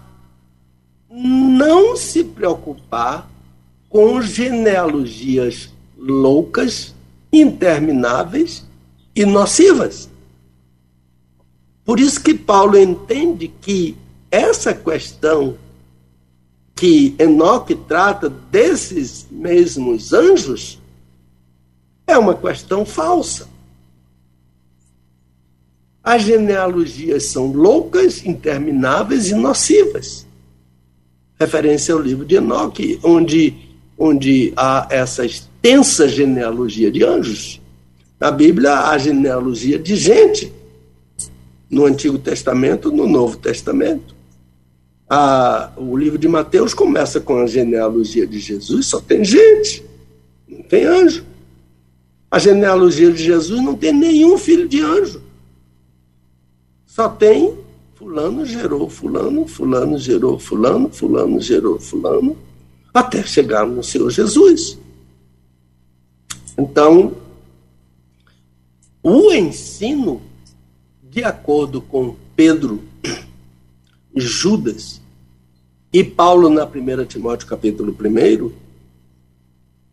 [1.10, 3.30] não se preocupar
[3.90, 6.96] com genealogias loucas,
[7.32, 8.66] intermináveis
[9.16, 10.10] e nocivas.
[11.84, 13.98] Por isso que Paulo entende que
[14.32, 15.58] essa questão
[16.76, 20.82] que Enoque trata desses mesmos anjos
[22.06, 23.48] é uma questão falsa.
[26.04, 30.26] As genealogias são loucas, intermináveis e nocivas
[31.40, 33.54] referência ao livro de Enoque, onde,
[33.98, 37.62] onde há essa extensa genealogia de anjos.
[38.20, 40.52] Na Bíblia há genealogia de gente,
[41.70, 44.15] no Antigo Testamento, no Novo Testamento.
[45.10, 49.86] A, o livro de Mateus começa com a genealogia de Jesus, só tem gente,
[50.48, 51.24] não tem anjo.
[52.30, 55.22] A genealogia de Jesus não tem nenhum filho de anjo.
[56.86, 57.56] Só tem
[57.96, 62.38] Fulano gerou Fulano, Fulano gerou Fulano, Fulano gerou Fulano,
[62.94, 64.78] até chegar no Senhor Jesus.
[66.58, 67.14] Então,
[69.02, 70.22] o ensino,
[71.04, 72.82] de acordo com Pedro,
[74.16, 75.02] Judas
[75.92, 78.52] e Paulo na 1 Timóteo capítulo 1,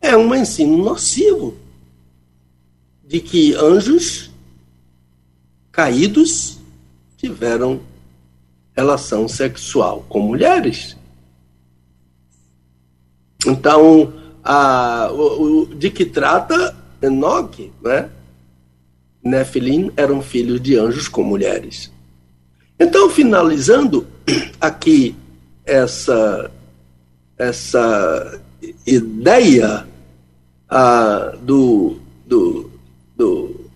[0.01, 1.57] é um ensino nocivo
[3.05, 4.31] de que anjos
[5.71, 6.59] caídos
[7.17, 7.81] tiveram
[8.75, 10.97] relação sexual com mulheres.
[13.47, 18.09] Então, a, o, o, de que trata Enoque, né?
[19.23, 21.93] Nefilim eram filhos de anjos com mulheres.
[22.79, 24.07] Então, finalizando
[24.61, 25.17] aqui
[25.65, 26.51] essa,
[27.39, 28.41] essa
[28.87, 29.87] ideia
[30.69, 32.71] ah, do, do,
[33.17, 33.71] do,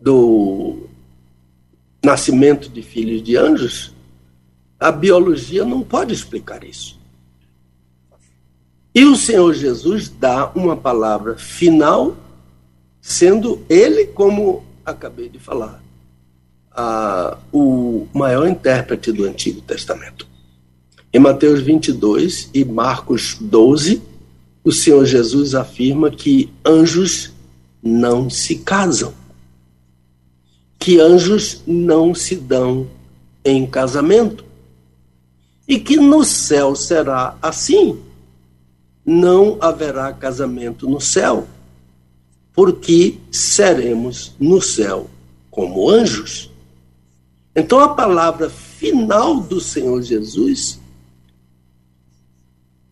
[0.00, 0.88] do
[2.04, 3.94] nascimento de filhos de anjos,
[4.78, 6.98] a biologia não pode explicar isso.
[8.94, 12.16] E o Senhor Jesus dá uma palavra final,
[13.00, 15.82] sendo ele, como acabei de falar,
[16.78, 20.28] a, o maior intérprete do Antigo Testamento.
[21.12, 24.00] Em Mateus 22 e Marcos 12,
[24.62, 27.32] o Senhor Jesus afirma que anjos
[27.82, 29.12] não se casam,
[30.78, 32.86] que anjos não se dão
[33.44, 34.44] em casamento,
[35.66, 37.98] e que no céu será assim.
[39.04, 41.48] Não haverá casamento no céu,
[42.52, 45.10] porque seremos no céu
[45.50, 46.47] como anjos.
[47.58, 50.78] Então a palavra final do Senhor Jesus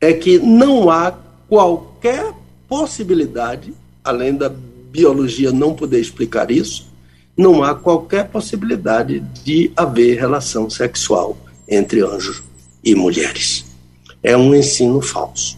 [0.01, 1.13] é que não há
[1.49, 2.35] qualquer
[2.69, 6.89] possibilidade, além da biologia não poder explicar isso,
[7.37, 11.39] não há qualquer possibilidade de haver relação sexual
[11.69, 12.43] entre anjos
[12.83, 13.67] e mulheres.
[14.21, 15.57] É um ensino falso.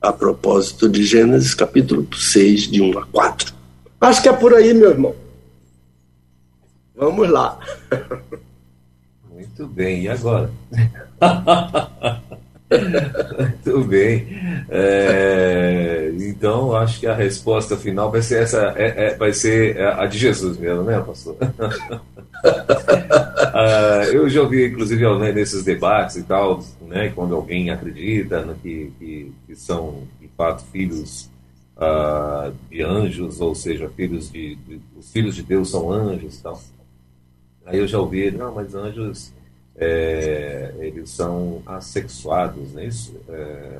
[0.00, 3.52] A propósito de Gênesis capítulo 6, de 1 a 4.
[4.00, 5.27] Acho que é por aí, meu irmão.
[6.98, 7.60] Vamos lá.
[9.30, 10.50] Muito bem, e agora?
[13.38, 14.26] Muito bem.
[14.68, 20.06] É, então, acho que a resposta final vai ser essa, é, é, vai ser a
[20.06, 21.36] de Jesus mesmo, né, pastor?
[23.54, 28.56] ah, eu já ouvi, inclusive, né, nesses debates e tal, né, quando alguém acredita no
[28.56, 31.30] que, que, que são, de fato, filhos
[31.76, 36.42] ah, de anjos, ou seja, filhos de, de, os filhos de Deus são anjos e
[36.42, 36.60] tal.
[37.68, 39.30] Aí eu já ouvi, não, mas anjos
[39.76, 43.14] é, eles são assexuados, não é isso?
[43.28, 43.78] É,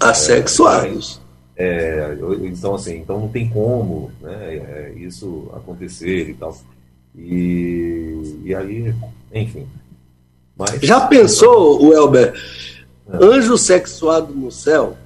[0.00, 1.20] assexuados.
[1.54, 6.58] É, então, assim, então não tem como né, é, isso acontecer e tal.
[7.14, 8.94] E, e aí,
[9.32, 9.66] enfim.
[10.56, 12.34] Mas, Já pensou, o Elber,
[13.10, 13.24] é.
[13.24, 14.96] anjo sexuado no céu?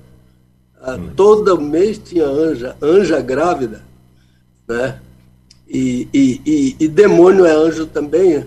[0.81, 1.11] Ah, hum.
[1.17, 3.83] Todo mês tinha anja, anja grávida,
[4.69, 5.01] né?
[5.73, 8.45] E, e, e, e demônio é anjo também,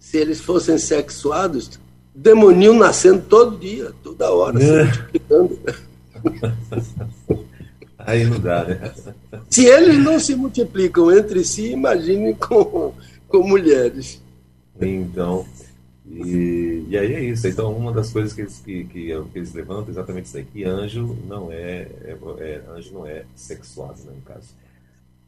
[0.00, 1.78] se eles fossem sexuados,
[2.14, 4.84] demoninho nascendo todo dia, toda hora, se é.
[4.84, 5.58] multiplicando.
[7.98, 8.92] Aí não dá, né?
[9.50, 12.94] Se eles não se multiplicam entre si, imagine com,
[13.28, 14.22] com mulheres.
[14.80, 15.46] Então,
[16.10, 17.46] e, e aí é isso.
[17.46, 20.44] Então, uma das coisas que eles, que, que, que eles levantam é exatamente isso aí,
[20.44, 24.48] que anjo não é, é, é, anjo não é sexuado, né, no caso.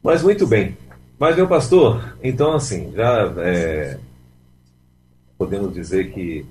[0.03, 0.77] Mas muito bem.
[1.17, 3.97] Mas, meu pastor, então assim, já é,
[5.37, 6.45] podemos dizer que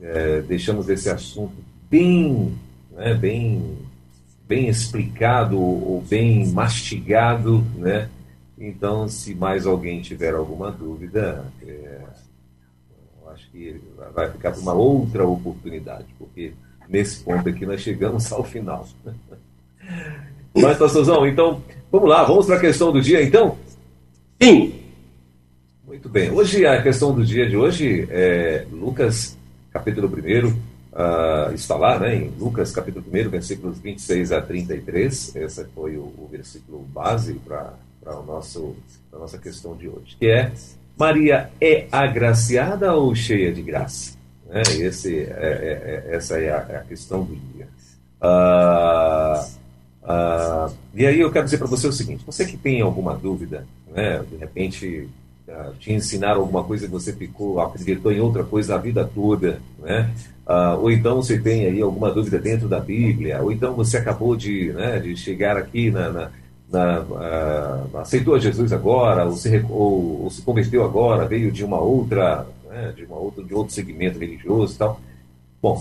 [0.00, 1.54] é, deixamos esse assunto
[1.90, 2.54] bem,
[2.90, 3.78] né, bem,
[4.46, 8.08] bem explicado ou bem mastigado, né?
[8.58, 12.00] Então, se mais alguém tiver alguma dúvida, é,
[13.32, 13.80] acho que
[14.14, 16.52] vai ficar para uma outra oportunidade, porque
[16.88, 18.86] nesse ponto aqui nós chegamos ao final.
[20.54, 23.56] Mas, pastorzão, então, vamos lá, vamos para a questão do dia, então?
[24.42, 24.74] Sim.
[25.86, 26.28] Muito bem.
[26.32, 29.38] Hoje, a questão do dia de hoje é Lucas,
[29.70, 30.56] capítulo 1, uh,
[30.92, 35.36] ah, está lá, né, em Lucas, capítulo 1, versículos 26 a 33.
[35.36, 37.72] Esse foi o, o versículo base para
[38.04, 38.20] a
[39.16, 40.50] nossa questão de hoje, que é
[40.98, 44.18] Maria é agraciada ou cheia de graça?
[44.48, 44.62] Né?
[44.80, 47.68] Esse, é, é, é, essa é a, é a, questão do dia.
[48.20, 49.46] Uh,
[50.02, 53.64] uh, e aí eu quero dizer para você o seguinte: você que tem alguma dúvida,
[53.94, 55.08] né, de repente
[55.48, 59.60] uh, te ensinaram alguma coisa e você ficou, acreditou em outra coisa a vida toda,
[59.80, 60.10] né?
[60.46, 64.34] Uh, ou então você tem aí alguma dúvida dentro da Bíblia, ou então você acabou
[64.34, 66.30] de, né, de chegar aqui na, na,
[66.68, 71.64] na uh, aceitou a Jesus agora, ou se, ou, ou, se converteu agora, veio de
[71.64, 75.00] uma outra, né, de uma outra, de outro segmento religioso e tal.
[75.62, 75.80] Bom,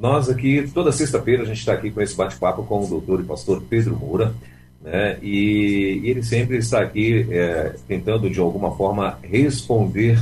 [0.00, 3.24] nós aqui, toda sexta-feira, a gente está aqui com esse bate-papo com o doutor e
[3.24, 4.34] pastor Pedro Moura,
[4.82, 5.18] né?
[5.22, 10.18] E, e ele sempre está aqui é, tentando, de alguma forma, responder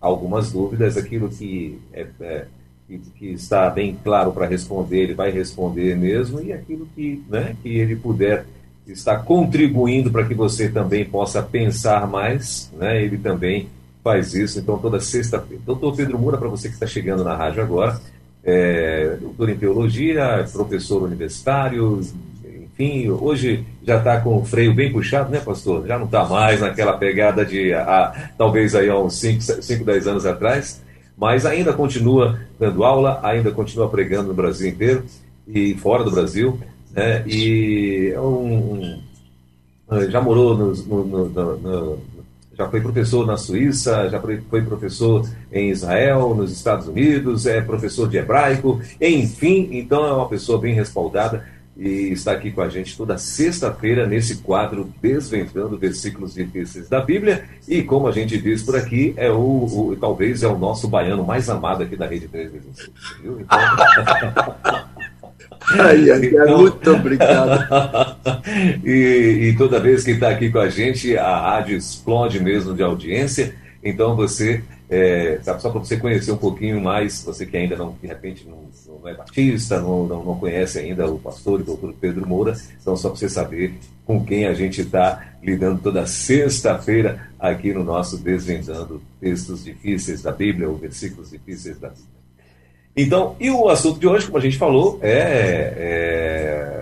[0.00, 2.46] algumas dúvidas, aquilo que, é, é,
[2.88, 7.68] que, está bem claro para responder, ele vai responder mesmo, e aquilo que, né, que
[7.68, 8.44] ele puder
[8.86, 13.68] estar contribuindo para que você também possa pensar mais, né, ele também
[14.02, 14.58] faz isso.
[14.58, 15.62] Então, toda sexta-feira.
[15.64, 18.00] Doutor Pedro Moura, para você que está chegando na rádio agora,
[18.42, 22.00] é, doutor em teologia, professor universitário,
[23.10, 25.86] hoje já está com o freio bem puxado, né, pastor?
[25.86, 30.26] Já não está mais naquela pegada de a, talvez aí há uns 5, 10 anos
[30.26, 30.80] atrás,
[31.16, 35.04] mas ainda continua dando aula, ainda continua pregando no Brasil inteiro
[35.46, 36.58] e fora do Brasil,
[36.92, 37.22] né?
[37.26, 39.00] E é um,
[39.90, 41.28] um, já morou no, no,
[41.58, 41.98] no,
[42.56, 48.08] já foi professor na Suíça, já foi professor em Israel, nos Estados Unidos, é professor
[48.08, 51.44] de hebraico, enfim, então é uma pessoa bem respaldada
[51.76, 57.44] e está aqui com a gente toda sexta-feira nesse quadro Desvendando Versículos Difíceis da Bíblia.
[57.66, 61.24] E como a gente diz por aqui, é o, o talvez é o nosso baiano
[61.24, 62.90] mais amado aqui da Rede 316.
[63.22, 63.40] Viu?
[63.40, 63.58] Então...
[65.78, 66.58] Ai, ai, então...
[66.58, 67.68] Muito obrigado.
[68.84, 72.82] e, e toda vez que está aqui com a gente, a rádio explode mesmo de
[72.82, 73.54] audiência.
[73.82, 74.62] Então você,
[74.94, 78.68] é, só para você conhecer um pouquinho mais, você que ainda não, de repente, não,
[79.00, 82.96] não é batista, não, não, não, conhece ainda o pastor e doutor Pedro Moura, então
[82.96, 83.74] só para você saber
[84.04, 90.32] com quem a gente está lidando toda sexta-feira aqui no nosso Desvendando Textos Difíceis da
[90.32, 92.12] Bíblia, ou Versículos Difíceis da Bíblia.
[92.94, 96.72] Então, e o assunto de hoje, como a gente falou, é, é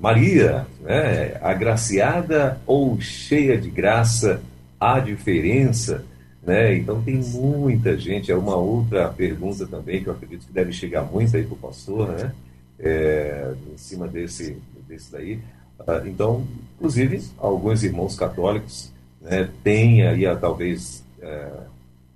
[0.00, 4.40] Maria, né, agraciada ou cheia de graça,
[4.80, 6.02] a diferença,
[6.42, 6.76] né?
[6.76, 11.02] Então tem muita gente, é uma outra pergunta também que eu acredito que deve chegar
[11.02, 12.32] muito aí para o pastor, né?
[12.78, 14.56] É, em cima desse,
[14.88, 15.40] desse daí.
[15.86, 21.50] Ah, então, inclusive, alguns irmãos católicos né, têm aí talvez é,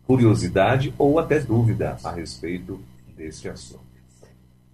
[0.07, 2.81] curiosidade ou até dúvida a respeito
[3.17, 3.85] desse assunto.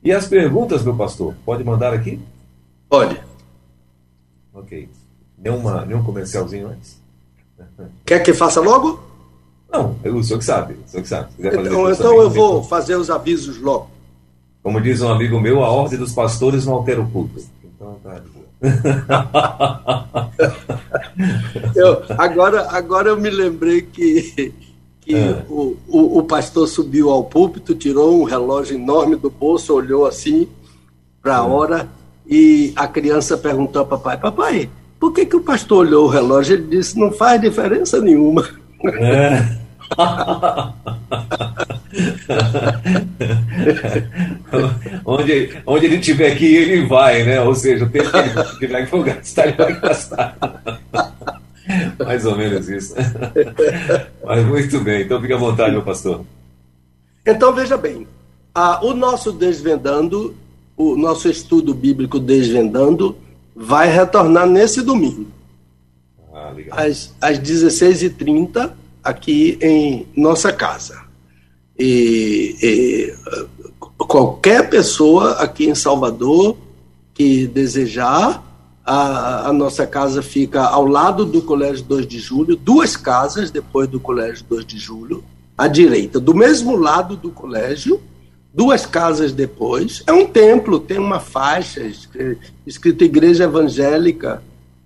[0.03, 2.21] E as perguntas, meu pastor, pode mandar aqui?
[2.89, 3.21] Pode.
[4.55, 4.89] Ok.
[5.37, 7.01] Nenhuma, nenhum comercialzinho antes?
[8.05, 9.10] Quer que faça logo?
[9.73, 10.75] Não, o senhor que sabe.
[10.75, 11.29] O senhor que sabe.
[11.39, 13.89] Então, então eu vou fazer os avisos logo.
[14.63, 17.41] Como diz um amigo meu, a ordem dos pastores não altera o culto.
[17.65, 18.41] Então tá de boa.
[21.75, 24.53] eu, agora, agora eu me lembrei que
[25.01, 25.45] que é.
[25.49, 30.47] o, o, o, pastor subiu ao púlpito, tirou um relógio enorme do bolso, olhou assim
[31.23, 31.49] para a é.
[31.49, 31.89] hora
[32.29, 36.55] e a criança perguntou ao papai: Papai, por que, que o pastor olhou o relógio?
[36.55, 38.47] Ele disse: Não faz diferença nenhuma.
[38.85, 39.59] É.
[45.05, 47.41] onde, onde ele tiver aqui, ele vai, né?
[47.41, 50.37] Ou seja, o tempo que ele tiver que gastar, ele vai gastar.
[52.05, 52.95] Mais ou menos isso.
[54.25, 56.25] Mas muito bem, então fique à vontade, meu pastor.
[57.27, 58.07] Então veja bem,
[58.55, 60.35] a, o nosso Desvendando,
[60.77, 63.17] o nosso estudo bíblico Desvendando,
[63.55, 65.27] vai retornar nesse domingo.
[66.33, 68.73] Ah, às, às 16h30,
[69.03, 71.03] aqui em nossa casa.
[71.79, 73.15] E, e,
[73.99, 76.57] qualquer pessoa aqui em Salvador
[77.15, 78.45] que desejar
[78.85, 83.89] a, a, nossa casa fica ao lado do Colégio 2 de Julho, duas casas depois
[83.89, 85.23] do Colégio 2 de Julho,
[85.57, 88.01] à direita, do mesmo lado do colégio,
[88.53, 90.03] duas casas depois.
[90.07, 91.83] É um templo, tem uma faixa
[92.67, 94.43] escrita Igreja Evangélica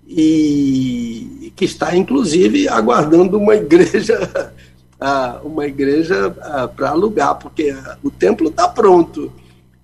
[0.06, 4.52] e que está inclusive aguardando uma igreja
[5.42, 6.30] uma igreja
[6.74, 9.30] para alugar, porque o templo está pronto.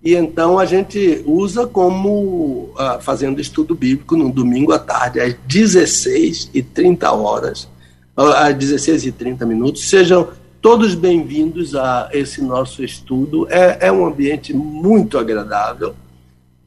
[0.02, 6.50] E então a gente usa como fazendo estudo bíblico no domingo à tarde, às 16
[6.54, 7.68] e 30 horas,
[8.16, 9.88] às 16 e 30 minutos.
[9.90, 10.28] Sejam
[10.62, 13.46] todos bem-vindos a esse nosso estudo.
[13.50, 15.94] É, é um ambiente muito agradável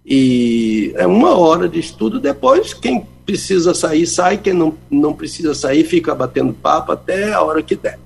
[0.06, 2.20] e é uma hora de estudo.
[2.20, 4.38] Depois, quem precisa sair, sai.
[4.38, 8.00] Quem não, não precisa sair, fica batendo papo até a hora que der.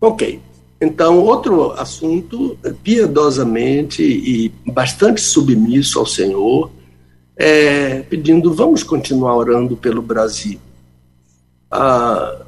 [0.00, 0.40] Ok.
[0.80, 6.70] Então, outro assunto, piedosamente e bastante submisso ao Senhor,
[7.36, 10.58] é, pedindo, vamos continuar orando pelo Brasil.
[11.70, 12.42] Ah,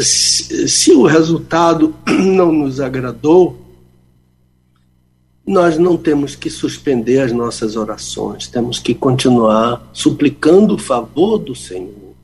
[0.00, 3.58] se, se o resultado não nos agradou,
[5.46, 11.54] nós não temos que suspender as nossas orações, temos que continuar suplicando o favor do
[11.54, 12.14] Senhor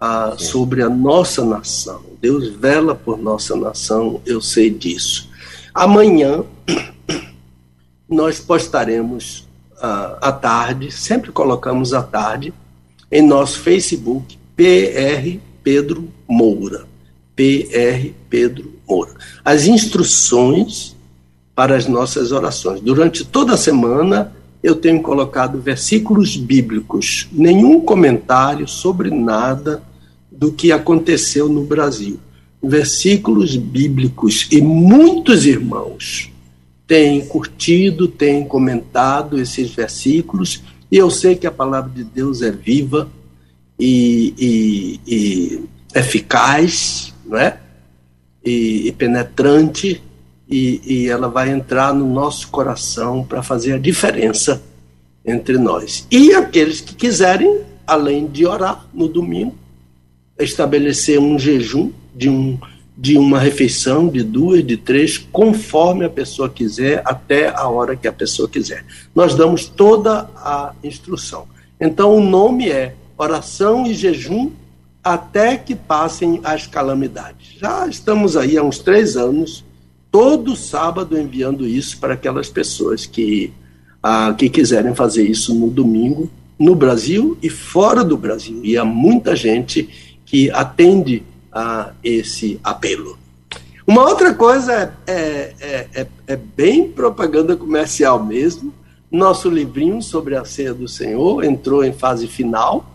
[0.00, 2.02] ah, sobre a nossa nação.
[2.20, 5.28] Deus vela por nossa nação, eu sei disso.
[5.74, 6.42] Amanhã
[8.08, 9.46] nós postaremos
[9.78, 12.54] ah, à tarde, sempre colocamos à tarde,
[13.12, 16.88] em nosso Facebook, PR Pedro Moura.
[17.36, 19.14] PR Pedro Moura.
[19.44, 20.96] As instruções
[21.60, 22.80] para as nossas orações.
[22.80, 24.32] Durante toda a semana
[24.62, 29.82] eu tenho colocado versículos bíblicos, nenhum comentário sobre nada
[30.32, 32.18] do que aconteceu no Brasil.
[32.62, 36.32] Versículos bíblicos e muitos irmãos
[36.86, 42.50] têm curtido, têm comentado esses versículos, e eu sei que a palavra de Deus é
[42.50, 43.06] viva
[43.78, 47.60] e, e, e eficaz, não é?
[48.42, 50.00] E, e penetrante,
[50.50, 54.60] e, e ela vai entrar no nosso coração para fazer a diferença
[55.24, 56.06] entre nós.
[56.10, 59.54] E aqueles que quiserem, além de orar no domingo,
[60.38, 62.58] estabelecer um jejum de, um,
[62.96, 68.08] de uma refeição, de duas, de três, conforme a pessoa quiser, até a hora que
[68.08, 68.84] a pessoa quiser.
[69.14, 71.46] Nós damos toda a instrução.
[71.80, 74.50] Então, o nome é Oração e Jejum
[75.02, 77.54] até que passem as calamidades.
[77.58, 79.64] Já estamos aí há uns três anos,
[80.10, 83.52] todo sábado enviando isso para aquelas pessoas que,
[84.02, 88.60] ah, que quiserem fazer isso no domingo, no Brasil e fora do Brasil.
[88.62, 89.88] E há muita gente
[90.26, 93.18] que atende a esse apelo.
[93.86, 98.72] Uma outra coisa é, é, é, é, bem propaganda comercial mesmo.
[99.10, 102.88] Nosso livrinho sobre a ceia do Senhor entrou em fase final,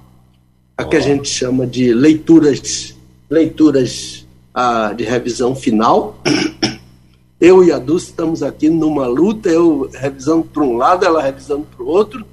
[0.78, 2.96] a que a gente chama de leituras,
[3.30, 6.22] leituras ah, de revisão final.
[7.40, 11.66] Eu e a Dulce estamos aqui numa luta, eu revisando para um lado, ela revisando
[11.66, 12.26] para o outro.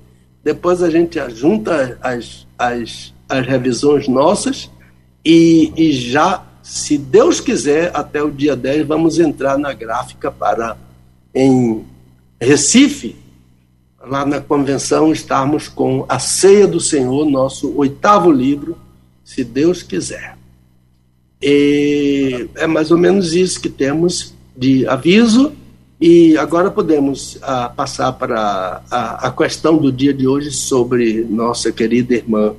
[0.45, 4.71] Depois a gente junta as, as, as revisões nossas
[5.25, 10.77] e, e já, se Deus quiser, até o dia 10, vamos entrar na gráfica para,
[11.35, 11.85] em
[12.41, 13.17] Recife,
[14.05, 18.77] lá na convenção, estarmos com a Ceia do Senhor, nosso oitavo livro,
[19.25, 20.37] se Deus quiser.
[21.41, 25.53] E é mais ou menos isso que temos de aviso.
[26.01, 31.71] E agora podemos ah, passar para a, a questão do dia de hoje sobre nossa
[31.71, 32.55] querida irmã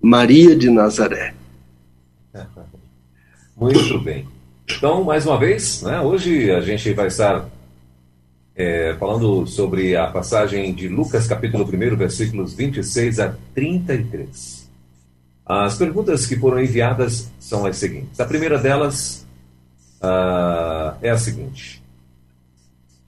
[0.00, 1.34] Maria de Nazaré.
[3.56, 4.26] Muito bem.
[4.68, 7.48] Então, mais uma vez, né, hoje a gente vai estar
[8.56, 14.68] é, falando sobre a passagem de Lucas, capítulo 1, versículos 26 a 33.
[15.44, 18.18] As perguntas que foram enviadas são as seguintes.
[18.18, 19.21] A primeira delas
[20.02, 21.82] uh, é a seguinte: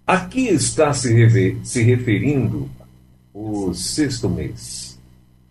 [0.07, 2.71] A que está se, rever, se referindo
[3.33, 4.99] o sexto mês?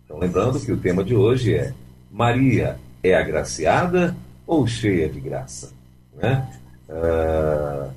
[0.04, 1.72] Então, lembrando que o tema de hoje é
[2.10, 4.16] Maria é agraciada
[4.46, 5.72] ou cheia de graça?
[6.14, 6.48] Né?
[6.88, 7.92] Uh,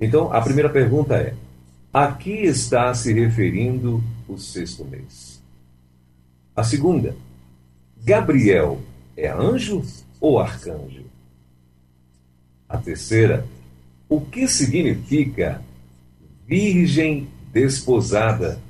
[0.00, 1.34] então, a primeira pergunta é:
[1.92, 5.42] a que está se referindo o sexto mês?
[6.54, 7.14] A segunda,
[8.02, 8.80] Gabriel
[9.16, 9.82] é anjo
[10.20, 11.05] ou arcanjo?
[12.68, 13.46] A terceira,
[14.08, 15.62] o que significa
[16.46, 18.60] virgem desposada?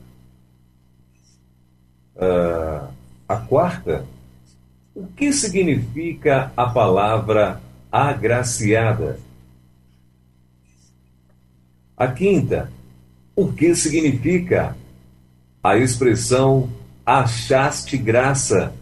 [2.15, 2.89] Uh,
[3.29, 4.07] a quarta,
[4.95, 9.21] o que significa a palavra agraciada?
[11.97, 12.71] A quinta,
[13.35, 14.77] o que significa
[15.63, 16.71] a expressão
[17.05, 18.75] achaste graça?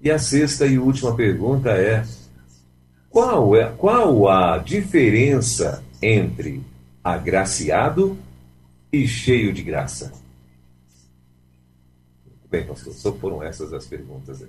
[0.00, 2.04] E a sexta e última pergunta é:
[3.10, 6.62] qual, é, qual a diferença entre
[7.02, 8.16] agraciado
[8.92, 10.12] e cheio de graça?
[12.50, 14.40] Bem, pastor, só foram essas as perguntas.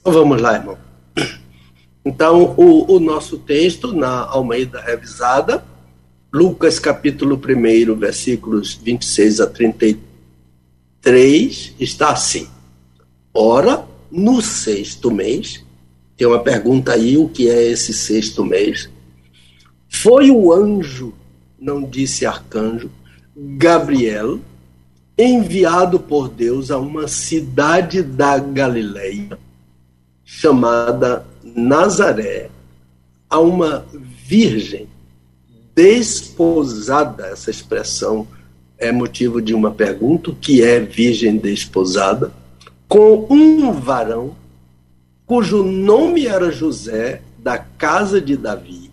[0.00, 0.78] Então vamos lá, irmão.
[2.04, 5.64] Então, o, o nosso texto na Almeida Revisada,
[6.32, 12.48] Lucas capítulo 1, versículos 26 a 33, está assim.
[13.34, 15.62] Ora, no sexto mês,
[16.20, 18.90] tem uma pergunta aí, o que é esse sexto mês?
[19.88, 21.14] Foi o anjo,
[21.58, 22.90] não disse arcanjo,
[23.34, 24.38] Gabriel,
[25.16, 29.38] enviado por Deus a uma cidade da Galileia
[30.22, 32.50] chamada Nazaré,
[33.30, 33.86] a uma
[34.26, 34.86] virgem
[35.74, 37.28] desposada.
[37.28, 38.28] Essa expressão
[38.76, 42.30] é motivo de uma pergunta: o que é virgem desposada?
[42.86, 44.36] Com um varão
[45.30, 48.90] cujo nome era José, da casa de Davi,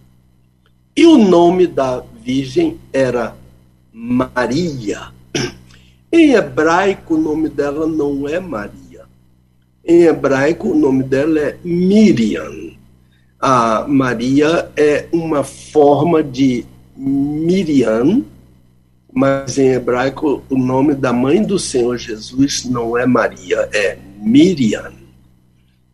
[0.96, 3.36] e o nome da virgem era
[3.92, 5.08] Maria.
[6.14, 9.06] Em hebraico, o nome dela não é Maria.
[9.84, 12.70] Em hebraico, o nome dela é Miriam.
[13.40, 16.66] A Maria é uma forma de
[16.96, 18.24] Miriam,
[19.12, 25.07] mas em hebraico o nome da mãe do Senhor Jesus não é Maria, é Miriam.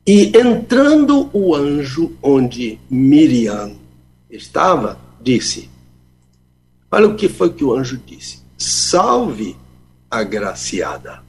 [0.05, 3.73] E entrando o anjo onde Miriam
[4.29, 5.69] estava, disse:
[6.91, 9.55] Olha o que foi que o anjo disse: Salve
[10.11, 11.23] agraciada.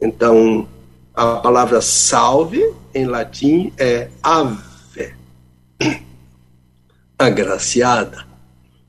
[0.00, 0.66] Então,
[1.14, 5.14] a palavra salve em latim é ave,
[7.18, 8.26] agraciada.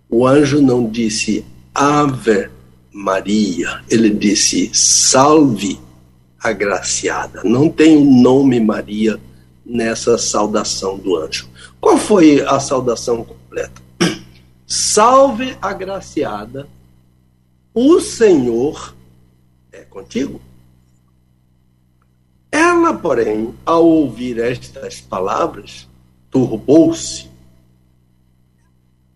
[0.10, 1.46] O anjo não disse
[1.76, 2.50] ave
[2.94, 5.80] Maria, ele disse salve
[6.44, 7.42] agraciada.
[7.44, 9.20] Não tem o nome Maria
[9.66, 11.50] nessa saudação do anjo.
[11.80, 13.82] Qual foi a saudação completa?
[14.68, 16.68] Salve agraciada
[17.74, 18.94] o Senhor
[19.72, 20.40] é contigo.
[22.52, 25.90] Ela porém, ao ouvir estas palavras,
[26.30, 27.28] turbou-se,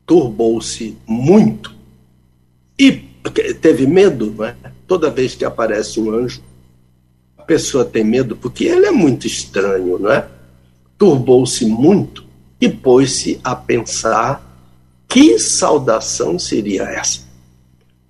[0.07, 1.75] turbou-se muito
[2.79, 2.91] e
[3.61, 4.55] teve medo, não é?
[4.87, 6.41] Toda vez que aparece um anjo,
[7.47, 10.27] pessoa tem medo porque ele é muito estranho, não é?
[10.97, 12.25] Turbou-se muito
[12.59, 14.43] e pôs-se a pensar
[15.07, 17.21] que saudação seria essa.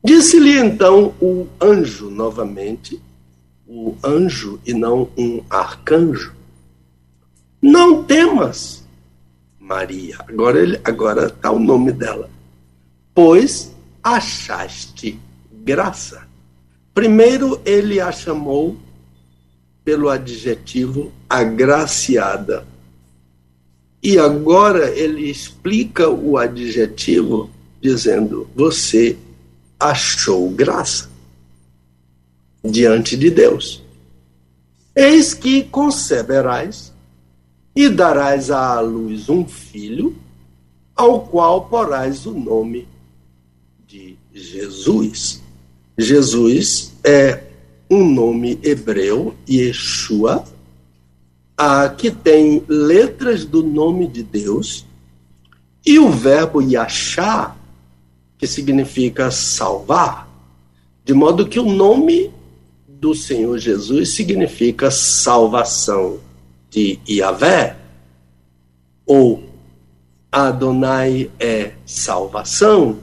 [0.03, 2.99] Disse-lhe então o anjo novamente,
[3.67, 6.33] o anjo e não um arcanjo,
[7.61, 8.85] não temas,
[9.59, 10.17] Maria.
[10.27, 12.29] Agora ele, agora está o nome dela.
[13.13, 15.19] Pois achaste
[15.51, 16.25] graça.
[16.93, 18.77] Primeiro ele a chamou
[19.88, 22.67] pelo adjetivo agraciada.
[24.03, 27.49] E agora ele explica o adjetivo
[27.81, 29.17] dizendo: você
[29.79, 31.09] achou graça
[32.61, 33.81] diante de Deus.
[34.93, 36.91] Eis que conceberás
[37.73, 40.17] e darás à luz um filho,
[40.93, 42.85] ao qual porás o nome
[43.88, 45.41] de Jesus.
[45.97, 47.47] Jesus é
[47.89, 50.43] um nome hebreu, Yeshua,
[51.57, 54.85] a, que tem letras do nome de Deus,
[55.85, 57.55] e o verbo Yashá,
[58.38, 60.27] que significa salvar,
[61.03, 62.31] de modo que o nome
[62.88, 66.19] do Senhor Jesus significa salvação
[66.69, 67.77] de Yahvé,
[69.05, 69.43] ou
[70.29, 72.99] Adonai é salvação,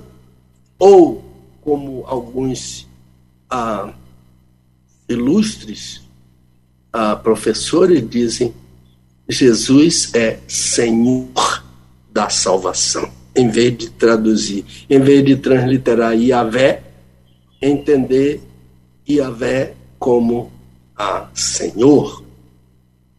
[0.79, 1.25] ou
[1.63, 2.87] como alguns
[3.49, 3.93] ah,
[5.09, 6.03] ilustres
[6.93, 8.55] ah, professores dizem,
[9.29, 11.65] Jesus é Senhor
[12.11, 13.11] da salvação.
[13.35, 16.85] Em vez de traduzir, em vez de transliterar Yahvé,
[17.61, 18.41] entender
[19.09, 20.53] Yahvé como
[20.97, 22.23] a Senhor.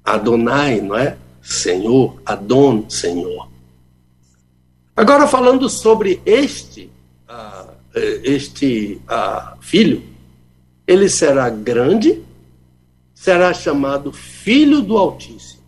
[0.06, 1.18] Adonai, não é?
[1.42, 3.50] Senhor, Adon, Senhor.
[4.96, 6.90] Agora falando sobre este,
[7.30, 7.74] uh,
[8.24, 10.02] este uh, filho,
[10.88, 12.22] ele será grande,
[13.14, 15.64] será chamado Filho do Altíssimo.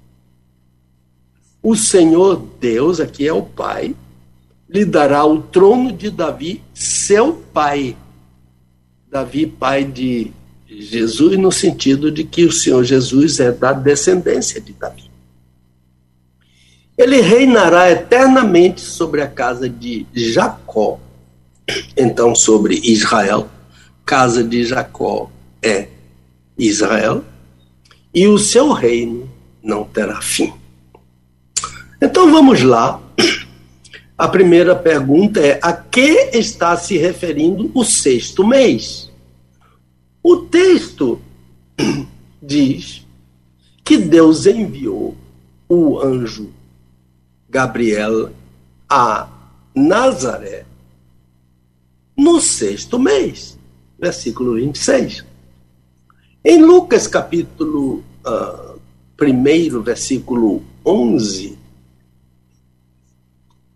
[1.61, 3.95] O Senhor Deus, aqui é o Pai,
[4.69, 7.95] lhe dará o trono de Davi, seu pai.
[9.09, 10.31] Davi, pai de
[10.67, 15.09] Jesus no sentido de que o Senhor Jesus é da descendência de Davi.
[16.97, 20.99] Ele reinará eternamente sobre a casa de Jacó,
[21.95, 23.47] então sobre Israel.
[24.07, 25.29] Casa de Jacó
[25.61, 25.89] é
[26.57, 27.25] Israel,
[28.13, 29.29] e o seu reino
[29.61, 30.53] não terá fim.
[32.01, 33.01] Então vamos lá.
[34.17, 39.11] A primeira pergunta é: a que está se referindo o sexto mês?
[40.23, 41.19] O texto
[42.41, 43.05] diz
[43.83, 45.17] que Deus enviou
[45.67, 46.49] o anjo
[47.49, 48.31] Gabriel
[48.89, 49.27] a
[49.75, 50.65] Nazaré
[52.15, 53.56] no sexto mês,
[53.99, 55.25] versículo 26.
[56.43, 58.79] Em Lucas capítulo uh,
[59.21, 61.57] 1, versículo 11,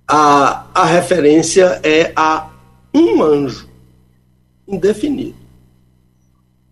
[0.07, 2.51] a, a referência é a
[2.93, 3.67] um anjo
[4.67, 5.41] indefinido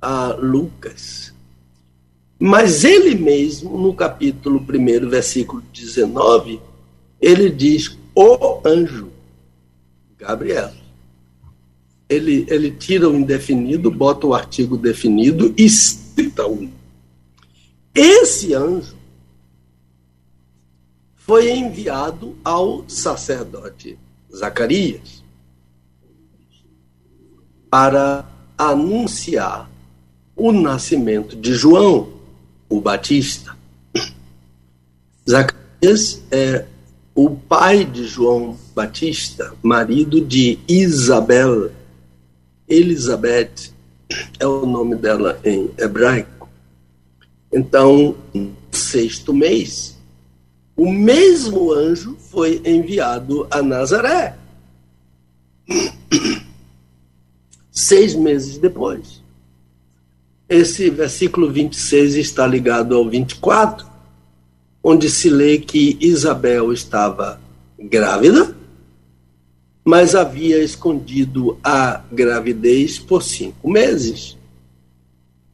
[0.01, 1.33] a Lucas.
[2.39, 6.61] Mas ele mesmo, no capítulo 1, versículo 19,
[7.19, 9.09] ele diz: O anjo,
[10.17, 10.71] Gabriel.
[12.09, 16.69] Ele, ele tira o indefinido, bota o artigo definido e cita um.
[17.93, 18.97] Esse anjo
[21.15, 23.97] foi enviado ao sacerdote
[24.35, 25.23] Zacarias
[27.69, 28.25] para
[28.57, 29.69] anunciar
[30.35, 32.13] o nascimento de João,
[32.67, 33.55] o Batista.
[35.29, 36.65] Zacarias é
[37.13, 41.71] o pai de João Batista, marido de Isabel.
[42.69, 43.73] Elizabeth
[44.39, 46.47] é o nome dela em hebraico.
[47.51, 49.97] Então, no sexto mês,
[50.75, 54.37] o mesmo anjo foi enviado a Nazaré.
[57.71, 59.21] Seis meses depois.
[60.47, 63.85] Esse versículo 26 está ligado ao 24,
[64.83, 67.39] onde se lê que Isabel estava
[67.77, 68.55] grávida,
[69.89, 74.37] mas havia escondido a gravidez por cinco meses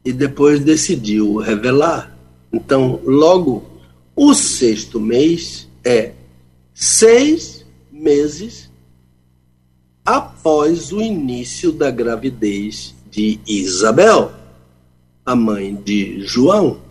[0.04, 2.14] e depois decidiu revelar.
[2.52, 3.64] Então, logo,
[4.14, 6.12] o sexto mês é
[6.74, 8.70] seis meses
[10.04, 14.34] após o início da gravidez de Isabel
[15.24, 16.82] a mãe de João.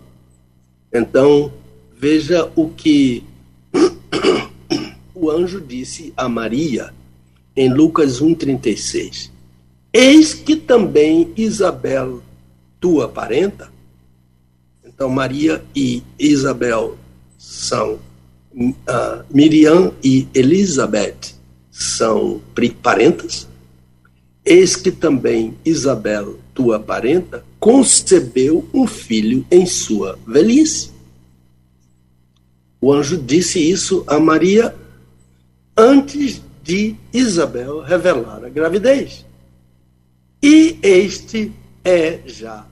[0.91, 1.53] Então,
[1.95, 3.23] veja o que
[5.13, 6.91] o anjo disse a Maria
[7.55, 9.31] em Lucas 1,36.
[9.93, 12.21] Eis que também Isabel,
[12.79, 13.71] tua parenta,
[14.85, 16.97] então Maria e Isabel
[17.37, 17.99] são
[18.55, 21.35] uh, Miriam e Elizabeth
[21.69, 22.41] são
[22.81, 23.47] parentas.
[24.45, 30.91] Eis que também Isabel, tua parenta, concebeu um filho em sua velhice.
[32.79, 34.75] O anjo disse isso a Maria
[35.75, 39.23] antes de Isabel revelar a gravidez.
[40.41, 41.51] E este
[41.83, 42.65] é já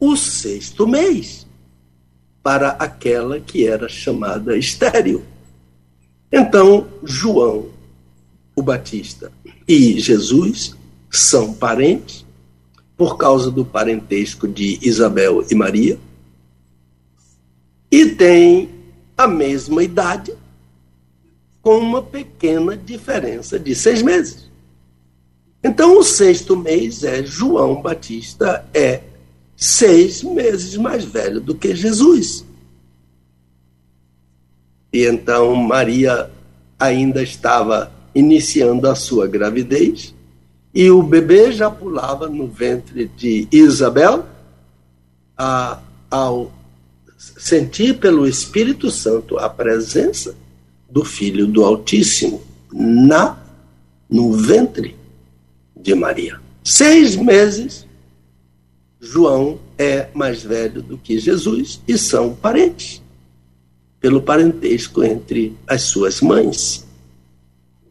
[0.00, 1.46] o sexto mês
[2.42, 5.22] para aquela que era chamada estéril.
[6.32, 7.68] Então, João,
[8.56, 9.30] o Batista,
[9.66, 10.74] e Jesus
[11.10, 12.24] são parentes,
[12.96, 15.98] por causa do parentesco de Isabel e Maria,
[17.90, 18.70] e têm
[19.16, 20.32] a mesma idade,
[21.62, 24.48] com uma pequena diferença de seis meses.
[25.62, 29.02] Então, o sexto mês é João Batista, é
[29.56, 32.44] seis meses mais velho do que Jesus.
[34.92, 36.30] E então Maria
[36.78, 40.14] ainda estava iniciando a sua gravidez
[40.72, 44.24] e o bebê já pulava no ventre de Isabel
[45.36, 45.80] a,
[46.10, 46.52] ao
[47.16, 50.36] sentir pelo Espírito Santo a presença
[50.88, 53.38] do Filho do Altíssimo na
[54.08, 54.96] no ventre
[55.76, 56.40] de Maria.
[56.64, 57.86] Seis meses
[59.00, 63.00] João é mais velho do que Jesus e são parentes,
[64.00, 66.86] pelo parentesco entre as suas mães,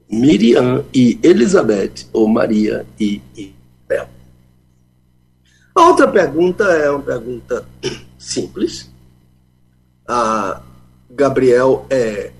[0.10, 4.10] Miriam e Elizabeth, ou Maria e Isabel.
[5.76, 7.66] A outra pergunta é uma pergunta
[8.18, 8.89] simples.
[10.08, 10.62] A
[11.10, 12.32] Gabriel é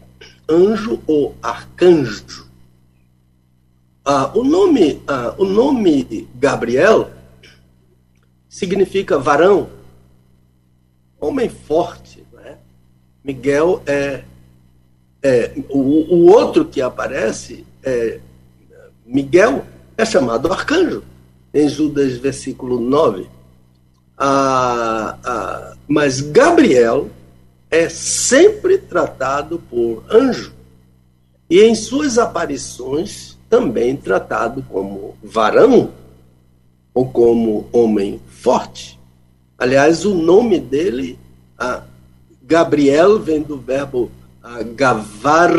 [0.50, 2.48] anjo ou arcanjo?
[4.04, 7.12] Ah, o, nome, ah, o nome Gabriel
[8.48, 9.70] significa varão,
[11.20, 12.24] homem forte.
[12.32, 12.58] Né?
[13.24, 14.24] Miguel é,
[15.22, 15.80] é o,
[16.16, 18.20] o, outro que aparece, é,
[19.06, 19.66] Miguel,
[19.98, 21.04] é chamado arcanjo,
[21.54, 23.28] em Judas, versículo 9.
[24.18, 27.10] Ah, ah, mas Gabriel
[27.70, 30.54] é sempre tratado por anjo
[31.50, 35.92] e em suas aparições também tratado como varão
[36.94, 39.00] ou como homem forte.
[39.58, 41.18] Aliás, o nome dele,
[42.44, 44.12] Gabriel, vem do verbo
[44.76, 45.52] gavar,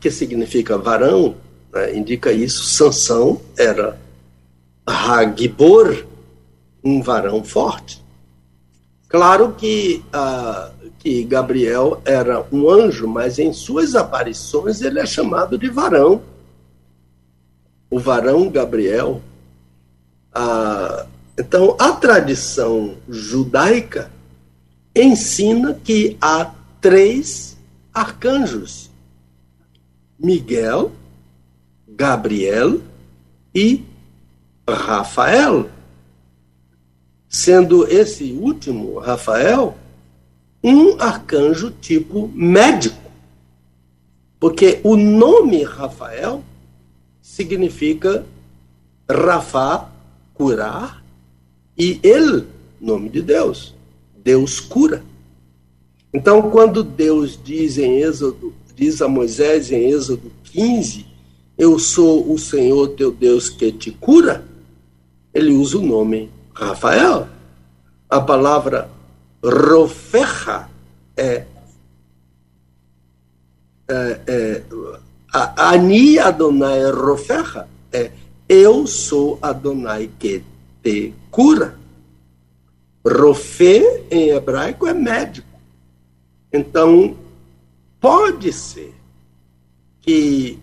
[0.00, 1.36] que significa varão,
[1.72, 2.64] né, indica isso.
[2.64, 3.98] Sansão era
[4.86, 6.06] Hagibor,
[6.82, 8.02] um varão forte.
[9.08, 10.04] Claro que,
[10.98, 16.22] que Gabriel era um anjo, mas em suas aparições ele é chamado de varão.
[17.90, 19.22] O varão Gabriel
[20.32, 21.06] a,
[21.38, 24.10] então, a tradição judaica
[24.94, 27.56] ensina que há três
[27.94, 28.90] arcanjos:
[30.18, 30.92] Miguel,
[31.88, 32.80] Gabriel
[33.54, 33.84] e
[34.68, 35.70] Rafael.
[37.28, 39.76] Sendo esse último, Rafael,
[40.62, 42.96] um arcanjo tipo médico.
[44.40, 46.42] Porque o nome Rafael
[47.20, 48.24] significa
[49.10, 49.90] Rafa
[50.34, 51.04] curar,
[51.76, 52.46] e ele,
[52.80, 53.74] nome de Deus,
[54.22, 55.02] Deus cura.
[56.12, 61.06] Então, quando Deus diz em Êxodo, diz a Moisés em Êxodo 15,
[61.56, 64.44] eu sou o Senhor teu Deus que te cura,
[65.34, 67.28] ele usa o nome Rafael.
[68.10, 68.90] A palavra
[69.42, 70.68] Rofecha
[71.16, 71.44] é,
[73.88, 74.62] é, é
[75.56, 78.10] Ani Adonai Rofecha é
[78.48, 80.42] eu sou Adonai que
[80.82, 81.76] te cura.
[83.06, 85.46] Rofê, em hebraico, é médico.
[86.52, 87.16] Então,
[88.00, 88.94] pode ser
[90.00, 90.58] que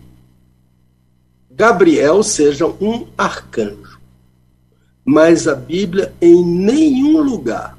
[1.50, 3.85] Gabriel seja um arcanjo,
[5.06, 7.78] mas a Bíblia em nenhum lugar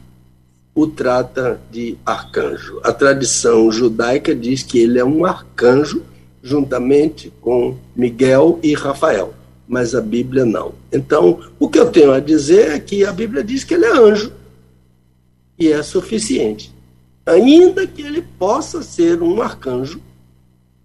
[0.73, 2.79] o trata de arcanjo.
[2.83, 6.03] A tradição judaica diz que ele é um arcanjo
[6.41, 9.33] juntamente com Miguel e Rafael
[9.67, 10.73] mas a Bíblia não.
[10.91, 13.91] Então, o que eu tenho a dizer é que a Bíblia diz que ele é
[13.91, 14.31] anjo
[15.59, 16.73] e é suficiente.
[17.25, 19.99] Ainda que ele possa ser um arcanjo,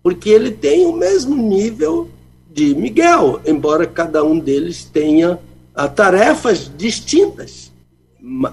[0.02, 2.10] porque ele tem o mesmo nível
[2.50, 5.38] de Miguel, embora cada um deles tenha
[5.74, 7.72] ah, tarefas distintas.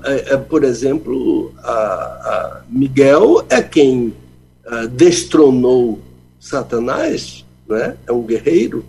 [0.03, 4.13] é, é, por exemplo, a, a Miguel é quem
[4.65, 5.99] a, destronou
[6.39, 7.97] Satanás, né?
[8.07, 8.85] é um guerreiro,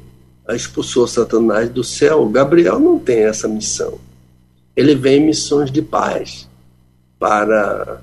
[0.55, 2.29] expulsou Satanás do céu.
[2.29, 3.99] Gabriel não tem essa missão.
[4.77, 6.49] Ele vem em missões de paz
[7.19, 8.01] para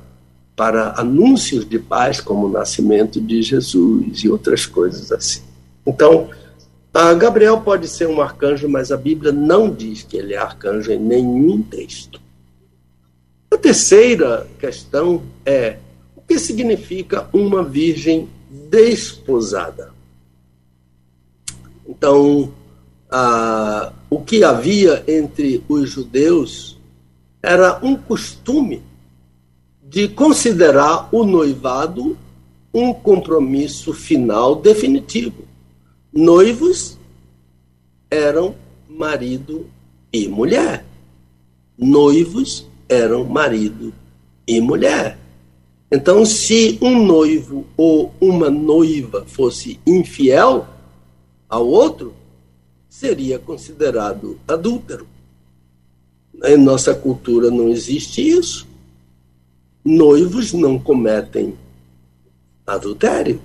[0.55, 5.43] para anúncios de paz, como o nascimento de Jesus e outras coisas assim.
[5.85, 6.31] Então,
[7.17, 10.99] Gabriel pode ser um arcanjo, mas a Bíblia não diz que ele é arcanjo em
[10.99, 12.19] nenhum texto.
[13.51, 15.77] A terceira questão é
[16.15, 18.27] o que significa uma virgem
[18.69, 19.93] desposada?
[21.87, 22.51] Então,
[24.09, 26.77] o que havia entre os judeus
[27.41, 28.81] era um costume
[29.83, 32.17] de considerar o noivado
[32.73, 35.46] um compromisso final definitivo.
[36.19, 36.97] Noivos
[38.09, 38.55] eram
[38.89, 39.69] marido
[40.11, 40.83] e mulher.
[41.77, 43.93] Noivos eram marido
[44.47, 45.19] e mulher.
[45.91, 50.67] Então, se um noivo ou uma noiva fosse infiel
[51.47, 52.15] ao outro,
[52.89, 55.05] seria considerado adúltero.
[56.43, 58.65] Em nossa cultura não existe isso
[59.87, 61.55] noivos não cometem
[62.65, 63.39] adultério.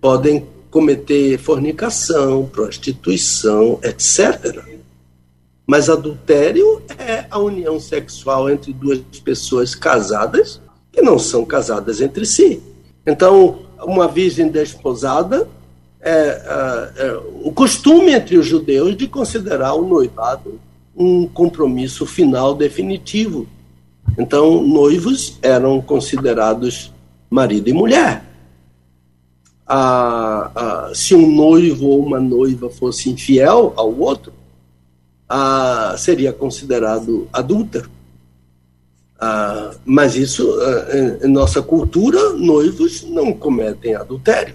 [0.00, 4.64] Podem cometer fornicação, prostituição, etc.
[5.66, 10.60] Mas adultério é a união sexual entre duas pessoas casadas
[10.90, 12.60] que não são casadas entre si.
[13.06, 15.48] Então, uma virgem desposada
[16.00, 20.60] é, é, é o costume entre os judeus de considerar o noivado
[20.96, 23.46] um compromisso final definitivo
[24.18, 26.92] então, noivos eram considerados
[27.30, 28.22] marido e mulher.
[30.94, 34.32] Se um noivo ou uma noiva fosse infiel ao outro,
[35.98, 37.90] seria considerado adúltero.
[39.84, 40.46] Mas isso,
[41.22, 44.54] em nossa cultura, noivos não cometem adultério.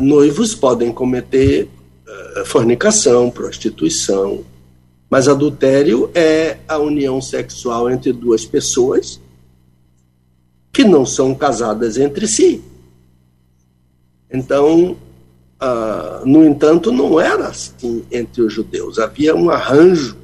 [0.00, 1.68] Noivos podem cometer
[2.46, 4.44] fornicação, prostituição,
[5.08, 9.20] mas adultério é a união sexual entre duas pessoas
[10.72, 12.62] que não são casadas entre si.
[14.32, 14.96] Então,
[15.60, 18.98] uh, no entanto, não era assim entre os judeus.
[18.98, 20.16] Havia um arranjo.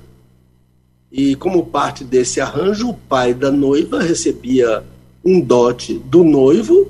[1.11, 4.85] E, como parte desse arranjo, o pai da noiva recebia
[5.25, 6.89] um dote do noivo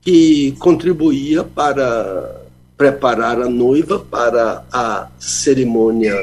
[0.00, 2.42] que contribuía para
[2.76, 6.14] preparar a noiva para a cerimônia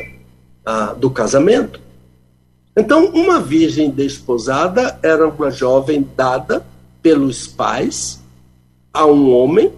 [0.66, 1.80] ah, do casamento.
[2.76, 6.66] Então, uma virgem desposada era uma jovem dada
[7.02, 8.22] pelos pais
[8.94, 9.72] a um homem,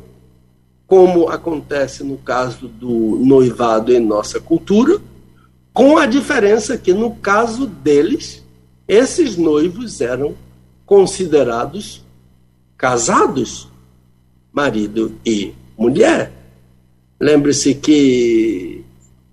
[0.88, 5.00] como acontece no caso do noivado em nossa cultura,
[5.74, 8.44] com a diferença que, no caso deles,
[8.88, 10.36] esses noivos eram
[10.86, 12.04] considerados
[12.78, 13.70] casados,
[14.52, 16.32] marido e mulher.
[17.20, 18.84] Lembre-se que,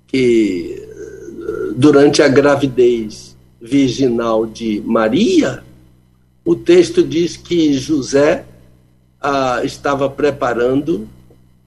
[0.06, 0.88] que
[1.76, 5.62] durante a gravidez virginal de Maria,
[6.44, 8.44] o texto diz que José
[9.20, 11.06] ah, estava preparando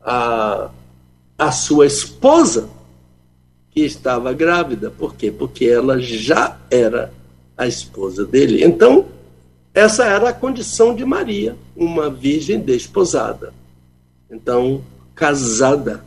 [0.03, 0.69] a,
[1.37, 2.69] a sua esposa,
[3.71, 4.91] que estava grávida.
[4.91, 5.31] Por quê?
[5.31, 7.11] Porque ela já era
[7.57, 8.63] a esposa dele.
[8.63, 9.07] Então,
[9.73, 13.53] essa era a condição de Maria, uma virgem desposada.
[14.29, 14.83] Então,
[15.15, 16.03] casada.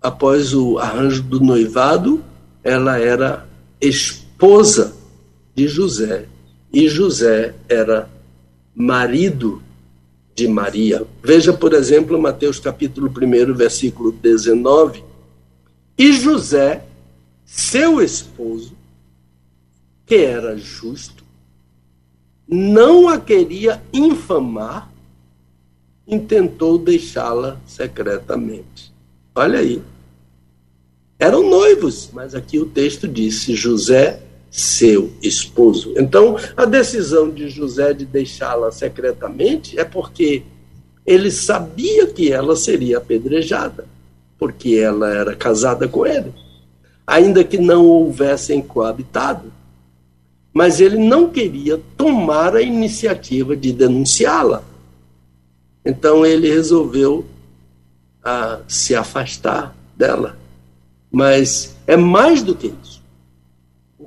[0.00, 2.22] Após o arranjo do noivado,
[2.62, 3.46] ela era
[3.80, 4.94] esposa
[5.54, 6.26] de José
[6.72, 8.08] e José era
[8.74, 9.62] marido
[10.34, 11.06] de Maria.
[11.22, 15.04] Veja, por exemplo, Mateus capítulo 1, versículo 19.
[15.98, 16.84] E José,
[17.44, 18.74] seu esposo,
[20.06, 21.22] que era justo,
[22.48, 24.90] não a queria infamar,
[26.06, 28.92] intentou deixá-la secretamente.
[29.34, 29.82] Olha aí.
[31.18, 34.21] Eram noivos, mas aqui o texto disse José,
[34.52, 35.94] seu esposo.
[35.96, 40.42] Então, a decisão de José de deixá-la secretamente é porque
[41.06, 43.86] ele sabia que ela seria apedrejada,
[44.38, 46.34] porque ela era casada com ele,
[47.06, 49.50] ainda que não houvessem coabitado.
[50.52, 54.62] Mas ele não queria tomar a iniciativa de denunciá-la.
[55.82, 57.24] Então ele resolveu
[58.22, 60.36] ah, se afastar dela.
[61.10, 63.01] Mas é mais do que isso.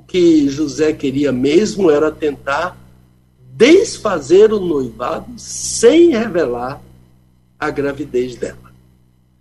[0.06, 2.78] Que José queria mesmo era tentar
[3.52, 6.80] desfazer o noivado sem revelar
[7.58, 8.66] a gravidez dela.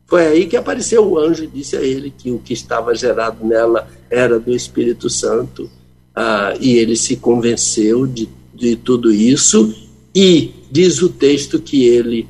[0.06, 3.46] Foi aí que apareceu o anjo e disse a ele que o que estava gerado
[3.46, 5.70] nela era do Espírito Santo
[6.16, 9.76] ah, e ele se convenceu de, de tudo isso,
[10.14, 12.26] e diz o texto que ele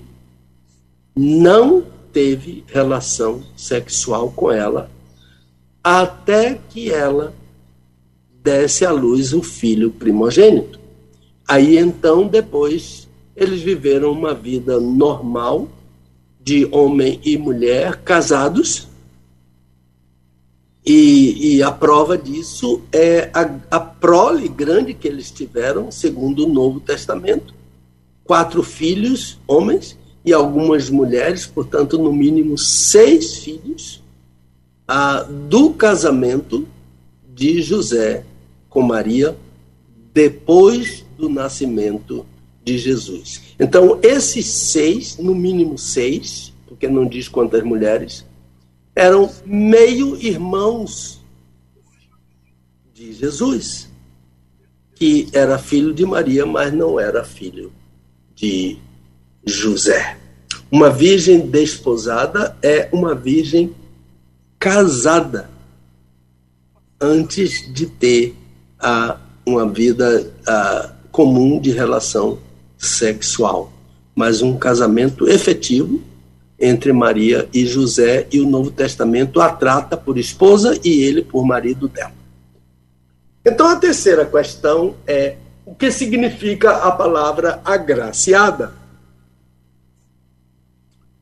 [1.15, 4.89] não teve relação sexual com ela
[5.83, 7.33] até que ela
[8.45, 10.79] desse à luz o filho primogênito.
[11.47, 15.67] Aí então, depois, eles viveram uma vida normal
[16.39, 18.87] de homem e mulher casados.
[20.85, 26.53] E, e a prova disso é a, a prole grande que eles tiveram, segundo o
[26.53, 27.51] Novo Testamento.
[28.23, 34.03] Quatro filhos, homens, e algumas mulheres, portanto, no mínimo seis filhos,
[34.87, 36.67] ah, do casamento
[37.33, 38.23] de José
[38.75, 39.37] com Maria,
[40.13, 42.25] depois do nascimento
[42.61, 43.55] de Jesus.
[43.57, 48.25] Então, esses seis, no mínimo seis, porque não diz quantas mulheres,
[48.93, 51.21] eram meio irmãos
[52.93, 53.89] de Jesus,
[54.93, 57.71] que era filho de Maria, mas não era filho
[58.35, 58.77] de
[59.45, 60.17] José.
[60.69, 63.73] Uma virgem desposada é uma virgem
[64.59, 65.49] casada
[66.99, 68.35] antes de ter
[68.85, 72.37] a, uma vida a, comum de relação
[72.77, 73.73] sexual,
[74.13, 75.99] mas um casamento efetivo
[76.59, 81.43] entre Maria e José, e o Novo Testamento a trata por esposa e ele por
[81.43, 82.13] marido dela.
[83.43, 88.71] Então a terceira questão é o que significa a palavra agraciada?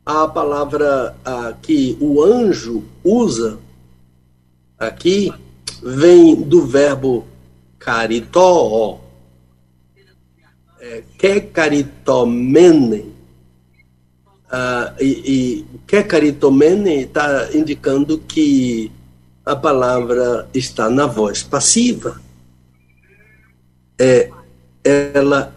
[0.06, 1.16] A palavra
[1.62, 3.58] que o anjo usa
[4.78, 5.34] aqui
[5.82, 7.26] vem do verbo
[7.84, 9.02] caritó,
[10.80, 13.14] é, que caritomene,
[14.50, 18.92] ah, e, e que caritomene está indicando que
[19.46, 22.22] a palavra está na voz passiva.
[24.00, 24.30] É,
[24.84, 25.54] ela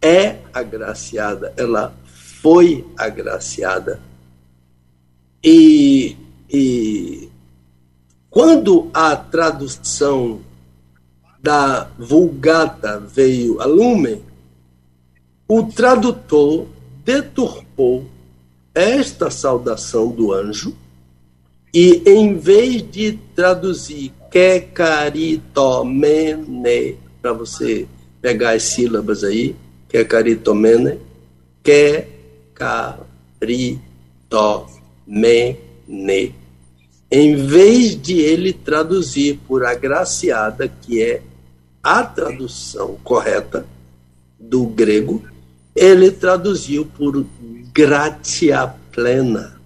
[0.00, 1.94] é agraciada, ela
[2.42, 4.00] foi agraciada.
[5.42, 6.16] E,
[6.50, 7.30] e
[8.28, 10.40] quando a tradução
[11.42, 14.22] da Vulgata veio a lume,
[15.48, 16.68] o tradutor
[17.04, 18.06] deturpou
[18.72, 20.74] esta saudação do anjo
[21.74, 25.26] e, em vez de traduzir que caritomene,
[27.20, 27.88] para você
[28.20, 29.56] pegar as sílabas aí,
[29.88, 31.00] que caritomene,
[37.10, 41.20] em vez de ele traduzir por agraciada, que é
[41.82, 43.66] a tradução correta
[44.38, 45.24] do grego,
[45.74, 47.26] ele traduziu por
[47.72, 49.60] gratia plena.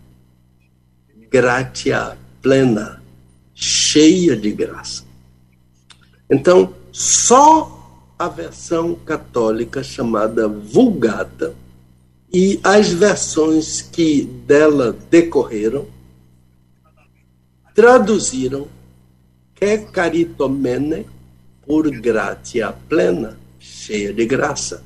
[1.30, 3.02] Gratia plena,
[3.54, 5.04] cheia de graça.
[6.30, 7.76] Então, só
[8.18, 11.54] a versão católica chamada Vulgata
[12.32, 15.86] e as versões que dela decorreram
[17.74, 18.68] traduziram
[19.54, 21.06] que caritomene
[21.66, 24.82] por gratia plena, cheia de graça.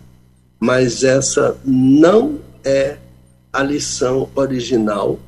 [0.59, 2.97] Mas essa não é
[3.53, 5.18] a lição original.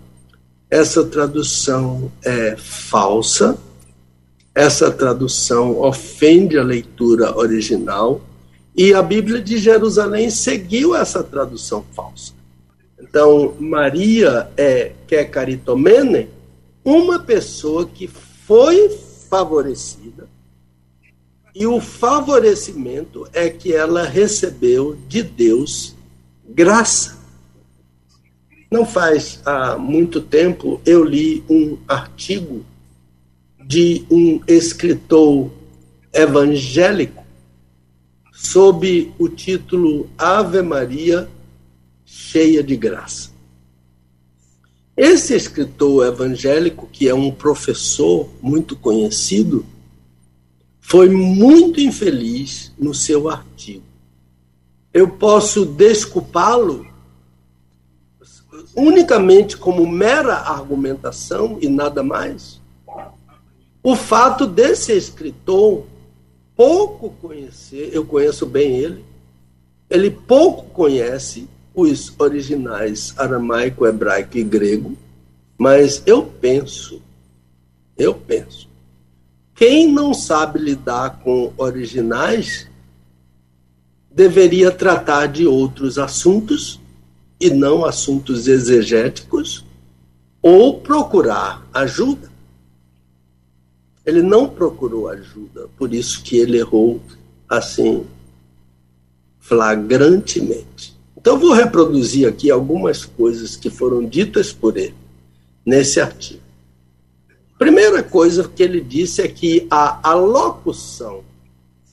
[0.70, 3.58] Essa tradução é falsa.
[4.54, 8.20] Essa tradução ofende a leitura original.
[8.74, 12.32] E a Bíblia de Jerusalém seguiu essa tradução falsa.
[12.98, 16.30] Então, Maria é que caritomene,
[16.82, 18.88] uma pessoa que foi
[19.28, 20.31] favorecida
[21.54, 25.94] e o favorecimento é que ela recebeu de Deus
[26.48, 27.18] graça.
[28.70, 32.64] Não faz há muito tempo eu li um artigo
[33.66, 35.50] de um escritor
[36.12, 37.22] evangélico
[38.32, 41.28] sob o título Ave Maria
[42.04, 43.30] cheia de graça.
[44.96, 49.64] Esse escritor evangélico, que é um professor muito conhecido,
[50.92, 53.82] foi muito infeliz no seu artigo.
[54.92, 56.86] Eu posso desculpá-lo
[58.76, 62.60] unicamente como mera argumentação e nada mais.
[63.82, 65.86] O fato desse escritor
[66.54, 69.02] pouco conhecer, eu conheço bem ele,
[69.88, 74.94] ele pouco conhece os originais aramaico, hebraico e grego,
[75.56, 77.00] mas eu penso,
[77.96, 78.68] eu penso,
[79.54, 82.68] quem não sabe lidar com originais
[84.10, 86.80] deveria tratar de outros assuntos
[87.40, 89.64] e não assuntos exegéticos
[90.40, 92.30] ou procurar ajuda.
[94.04, 97.00] Ele não procurou ajuda, por isso que ele errou
[97.48, 98.04] assim
[99.38, 100.96] flagrantemente.
[101.16, 104.94] Então vou reproduzir aqui algumas coisas que foram ditas por ele
[105.64, 106.41] nesse artigo.
[107.62, 111.22] Primeira coisa que ele disse é que a alocução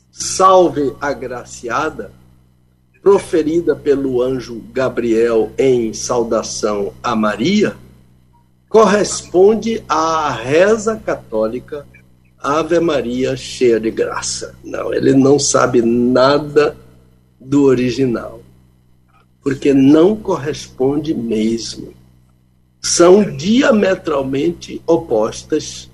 [0.09, 2.11] salve agraciada
[3.03, 7.77] proferida pelo anjo Gabriel em saudação a Maria
[8.67, 11.85] corresponde à reza católica
[12.39, 14.55] Ave Maria cheia de graça.
[14.63, 16.75] Não, ele não sabe nada
[17.39, 18.41] do original,
[19.43, 21.98] porque não corresponde mesmo.
[22.81, 25.89] São diametralmente opostas,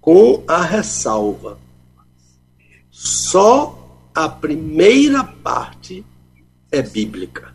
[0.00, 1.58] com a ressalva.
[2.90, 3.78] Só
[4.14, 6.04] a primeira parte
[6.70, 7.54] é bíblica.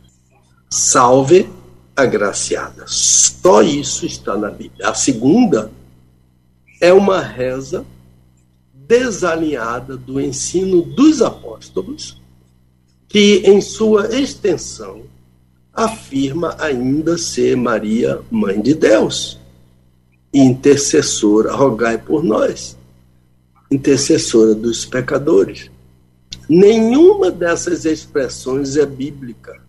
[0.70, 1.50] Salve
[1.96, 2.86] agraciada.
[2.88, 4.90] Só isso está na Bíblia.
[4.90, 5.72] A segunda
[6.80, 7.86] é uma reza
[8.74, 12.22] desalinhada do ensino dos apóstolos,
[13.08, 15.04] que em sua extensão
[15.78, 19.40] afirma ainda ser Maria, mãe de Deus,
[20.34, 22.76] intercessora, rogai por nós,
[23.70, 25.70] intercessora dos pecadores.
[26.50, 29.62] Nenhuma dessas expressões é bíblica.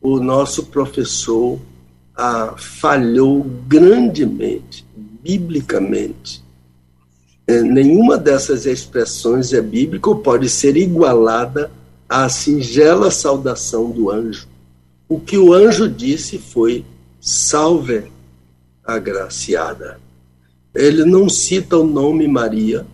[0.00, 1.60] O nosso professor
[2.16, 6.42] ah, falhou grandemente, biblicamente.
[7.46, 11.70] É, nenhuma dessas expressões é bíblica ou pode ser igualada
[12.08, 14.49] à singela saudação do anjo.
[15.10, 16.84] O que o anjo disse foi:
[17.20, 18.04] salve,
[18.84, 19.98] agraciada.
[20.72, 22.86] Ele não cita o nome Maria,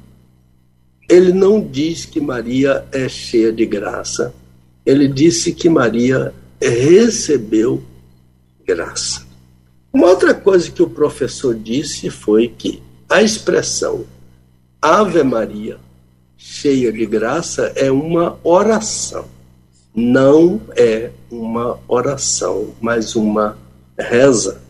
[1.11, 4.35] ele não diz que Maria é cheia de graça,
[4.87, 7.85] ele disse que Maria recebeu
[8.65, 9.27] graça.
[9.93, 14.07] Uma outra coisa que o professor disse foi que a expressão
[14.81, 15.79] Ave Maria,
[16.35, 19.36] cheia de graça, é uma oração.
[19.97, 23.57] Não é uma oração, mas uma
[23.99, 24.61] reza.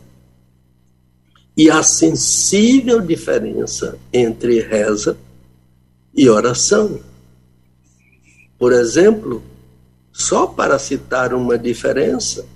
[1.56, 5.18] E a sensível diferença entre reza
[6.14, 7.00] e oração.
[8.56, 9.42] Por exemplo,
[10.12, 12.46] só para citar uma diferença,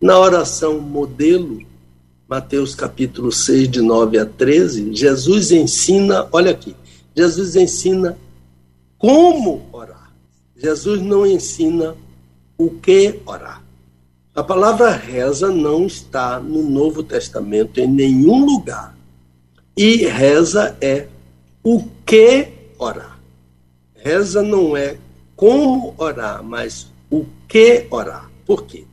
[0.00, 1.60] na oração modelo,
[2.28, 6.76] Mateus capítulo 6, de 9 a 13, Jesus ensina, olha aqui,
[7.14, 8.16] Jesus ensina
[8.96, 9.91] como orar.
[10.62, 11.96] Jesus não ensina
[12.56, 13.64] o que orar.
[14.32, 18.96] A palavra reza não está no Novo Testamento em nenhum lugar.
[19.76, 21.08] E reza é
[21.64, 22.46] o que
[22.78, 23.18] orar.
[23.96, 24.96] Reza não é
[25.34, 28.30] como orar, mas o que orar.
[28.46, 28.84] Por quê?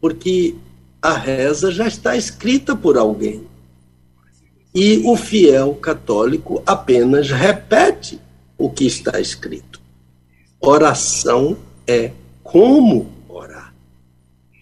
[0.00, 0.54] Porque
[1.02, 3.44] a reza já está escrita por alguém.
[4.72, 8.20] E o fiel católico apenas repete
[8.56, 9.87] o que está escrito.
[10.60, 11.56] Oração
[11.86, 12.12] é
[12.42, 13.74] como orar.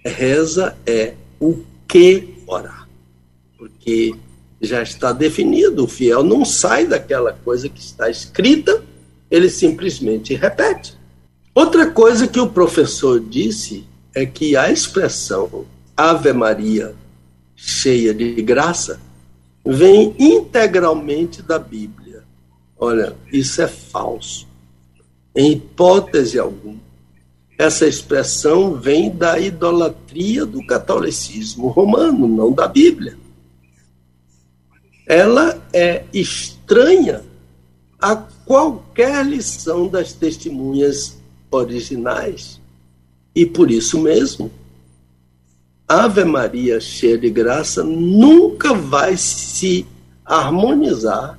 [0.04, 2.88] Reza é o que orar.
[3.56, 4.14] Porque
[4.60, 5.84] já está definido.
[5.84, 8.82] O fiel não sai daquela coisa que está escrita,
[9.30, 10.96] ele simplesmente repete.
[11.54, 15.64] Outra coisa que o professor disse é que a expressão
[15.96, 16.94] Ave Maria,
[17.54, 19.00] cheia de graça,
[19.64, 22.22] vem integralmente da Bíblia.
[22.78, 24.45] Olha, isso é falso.
[25.36, 26.80] Em hipótese alguma.
[27.58, 33.16] Essa expressão vem da idolatria do catolicismo romano, não da Bíblia
[35.06, 37.22] ela é estranha
[38.00, 41.16] a qualquer lição das testemunhas
[41.50, 42.60] originais.
[43.34, 44.50] E por isso mesmo,
[45.86, 49.86] Ave Maria cheia de graça nunca vai se
[50.24, 51.38] harmonizar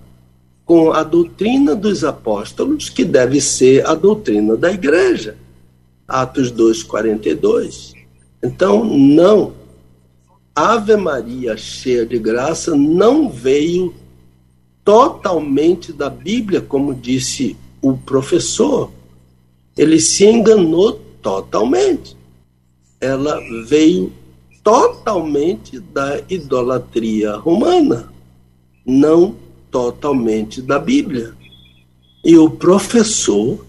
[0.67, 5.35] com a doutrina dos apóstolos, que deve ser a doutrina da igreja.
[6.07, 7.95] Atos 2:42.
[8.43, 9.53] Então, não
[10.57, 13.93] Ave Maria cheia de graça não veio
[14.83, 18.91] totalmente da Bíblia, como disse o professor.
[19.77, 22.17] Ele se enganou totalmente.
[22.99, 24.11] Ela veio
[24.63, 28.11] totalmente da idolatria romana,
[28.83, 29.35] não
[29.71, 31.35] totalmente da Bíblia.
[32.23, 33.65] E o professor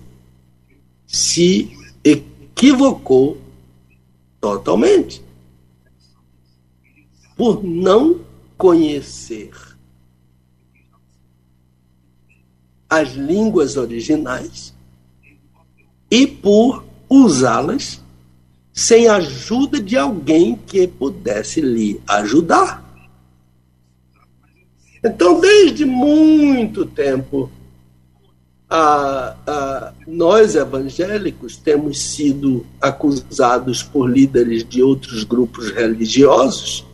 [1.06, 1.70] se
[2.04, 3.38] equivocou
[4.40, 5.22] totalmente
[7.36, 8.20] por não
[8.56, 9.50] conhecer
[12.90, 14.74] as línguas originais
[16.10, 18.02] e por usá-las
[18.72, 22.87] sem a ajuda de alguém que pudesse lhe ajudar.
[25.04, 27.50] Então, desde muito tempo,
[28.68, 36.84] a, a, nós evangélicos temos sido acusados por líderes de outros grupos religiosos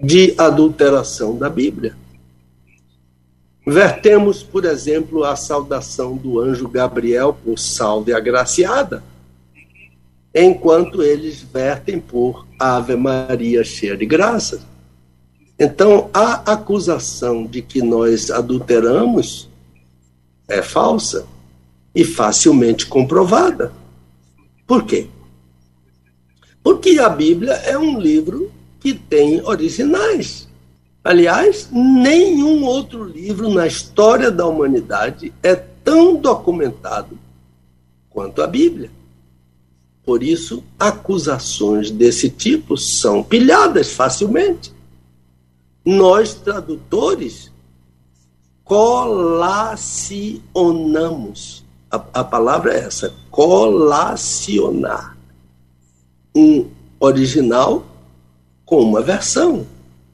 [0.00, 1.96] de adulteração da Bíblia.
[3.66, 9.02] Vertemos, por exemplo, a saudação do anjo Gabriel por salve agraciada,
[10.32, 14.75] enquanto eles vertem por Ave Maria cheia de graça.
[15.58, 19.48] Então, a acusação de que nós adulteramos
[20.46, 21.26] é falsa
[21.94, 23.72] e facilmente comprovada.
[24.66, 25.08] Por quê?
[26.62, 30.46] Porque a Bíblia é um livro que tem originais.
[31.02, 37.16] Aliás, nenhum outro livro na história da humanidade é tão documentado
[38.10, 38.90] quanto a Bíblia.
[40.04, 44.75] Por isso, acusações desse tipo são pilhadas facilmente.
[45.86, 47.50] Nós, tradutores,
[48.64, 51.64] colacionamos.
[51.88, 55.16] A, a palavra é essa, colacionar.
[56.34, 56.66] Um
[56.98, 57.86] original
[58.64, 59.64] com uma versão.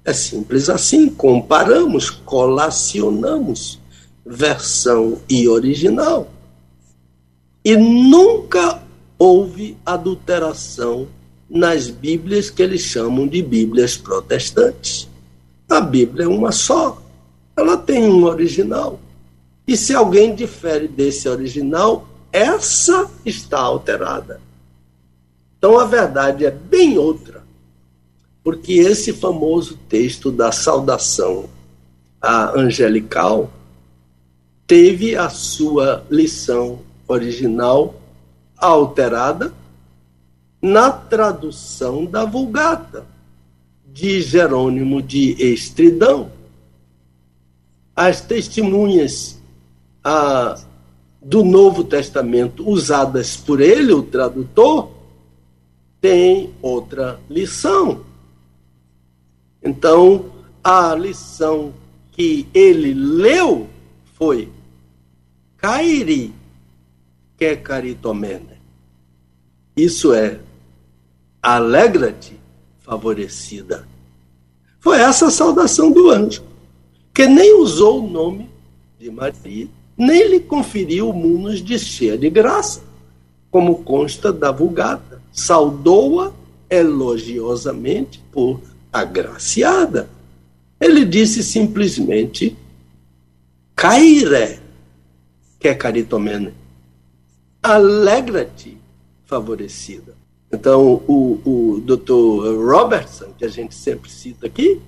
[0.04, 3.80] É simples assim, comparamos, colacionamos
[4.26, 6.28] versão e original.
[7.64, 8.82] E nunca
[9.18, 11.08] houve adulteração
[11.48, 15.10] nas Bíblias que eles chamam de Bíblias protestantes.
[15.72, 17.02] A Bíblia é uma só
[17.56, 18.98] ela tem um original.
[19.66, 24.40] E se alguém difere desse original, essa está alterada.
[25.56, 27.42] Então a verdade é bem outra.
[28.42, 31.48] Porque esse famoso texto da saudação
[32.20, 33.50] a angelical
[34.66, 37.94] teve a sua lição original
[38.56, 39.52] alterada
[40.60, 43.11] na tradução da Vulgata
[43.92, 46.30] de Jerônimo de Estridão
[47.94, 49.38] as testemunhas
[50.02, 50.58] ah,
[51.20, 54.90] do Novo Testamento usadas por ele, o tradutor,
[56.00, 58.04] têm outra lição.
[59.62, 60.32] Então,
[60.64, 61.72] a lição
[62.10, 63.68] que ele leu
[64.14, 64.48] foi
[65.56, 66.34] Kairi
[67.36, 68.60] que caritomene.
[69.76, 70.40] Isso é,
[71.40, 72.38] alegra-te,
[72.84, 73.86] favorecida.
[74.80, 76.42] Foi essa a saudação do anjo
[77.14, 78.48] que nem usou o nome
[78.98, 82.82] de Maria, nem lhe conferiu munus de cheia de graça,
[83.50, 85.20] como consta da Vulgata.
[85.32, 86.32] Saudou-a
[86.70, 88.60] elogiosamente por
[88.92, 90.08] agraciada.
[90.80, 92.56] Ele disse simplesmente,
[93.76, 94.58] caire,
[95.60, 96.54] que é caritomene,
[97.62, 98.76] alegra-te,
[99.24, 100.21] favorecida.
[100.52, 102.62] Então, o, o Dr.
[102.62, 104.80] Robertson, que a gente sempre cita aqui,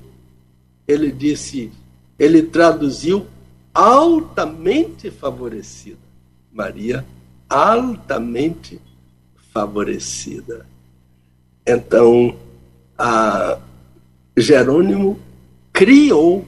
[0.87, 1.73] ele disse
[2.19, 3.27] ele traduziu
[3.73, 5.99] altamente favorecida.
[6.53, 7.05] Maria,
[7.49, 8.81] altamente
[9.53, 10.67] favorecida.
[11.67, 12.37] Então,
[14.37, 15.19] Jerônimo
[15.73, 16.45] criou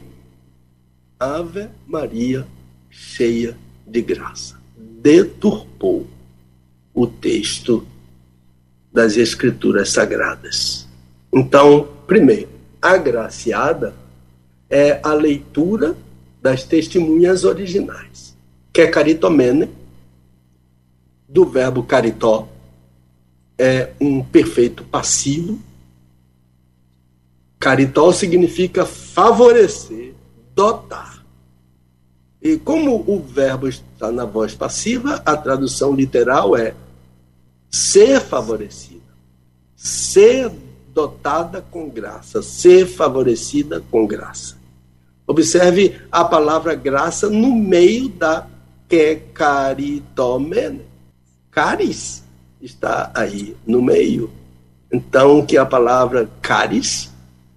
[1.18, 2.46] Ave Maria
[2.90, 3.56] cheia
[3.86, 4.60] de graça.
[4.76, 6.06] Deturpou
[6.94, 7.86] o texto
[8.96, 10.88] das Escrituras Sagradas.
[11.30, 12.48] Então, primeiro,
[12.80, 13.94] agraciada
[14.70, 15.94] é a leitura
[16.40, 18.34] das testemunhas originais,
[18.72, 19.68] que é caritomene,
[21.28, 22.48] do verbo caritó,
[23.58, 25.60] é um perfeito passivo.
[27.58, 30.14] Caritó significa favorecer,
[30.54, 31.22] dotar.
[32.40, 36.74] E como o verbo está na voz passiva, a tradução literal é
[37.70, 39.02] ser favorecida,
[39.74, 40.50] ser
[40.92, 44.56] dotada com graça, ser favorecida com graça.
[45.26, 48.46] Observe a palavra graça no meio da
[48.88, 50.82] que.
[51.50, 52.22] Caris
[52.60, 54.30] está aí no meio.
[54.92, 57.12] Então, que a palavra caris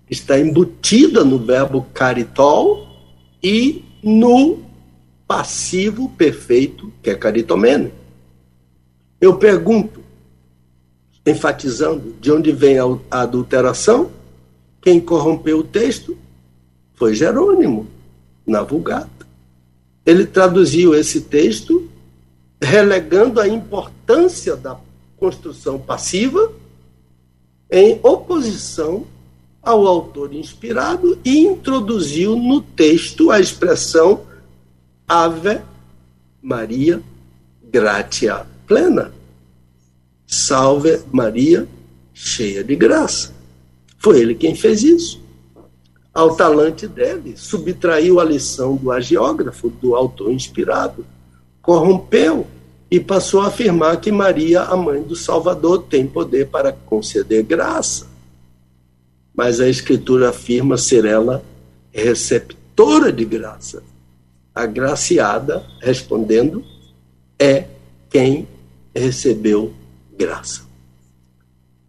[0.09, 2.87] está embutida no verbo caritol
[3.41, 4.59] e no
[5.27, 7.93] passivo perfeito, que é caritomene.
[9.21, 9.98] Eu pergunto,
[11.25, 14.11] enfatizando de onde vem a adulteração.
[14.81, 16.17] Quem corrompeu o texto
[16.95, 17.87] foi Jerônimo,
[18.45, 19.27] na Vulgata.
[20.05, 21.87] Ele traduziu esse texto
[22.61, 24.77] relegando a importância da
[25.17, 26.51] construção passiva
[27.69, 29.05] em oposição
[29.61, 34.21] ao autor inspirado e introduziu no texto a expressão
[35.07, 35.61] Ave
[36.41, 37.01] Maria
[37.63, 39.18] Gratia Plena.
[40.31, 41.67] Salve Maria,
[42.13, 43.33] cheia de graça.
[43.97, 45.19] Foi ele quem fez isso.
[46.13, 51.03] ao talante dele, subtraiu a lição do agiógrafo, do autor inspirado,
[51.61, 52.45] corrompeu
[52.91, 58.07] e passou a afirmar que Maria, a mãe do Salvador, tem poder para conceder graça.
[59.33, 61.43] Mas a Escritura afirma ser ela
[61.91, 63.81] receptora de graça.
[64.53, 66.63] Agraciada, respondendo,
[67.39, 67.65] é
[68.09, 68.47] quem
[68.93, 69.73] recebeu
[70.19, 70.63] graça.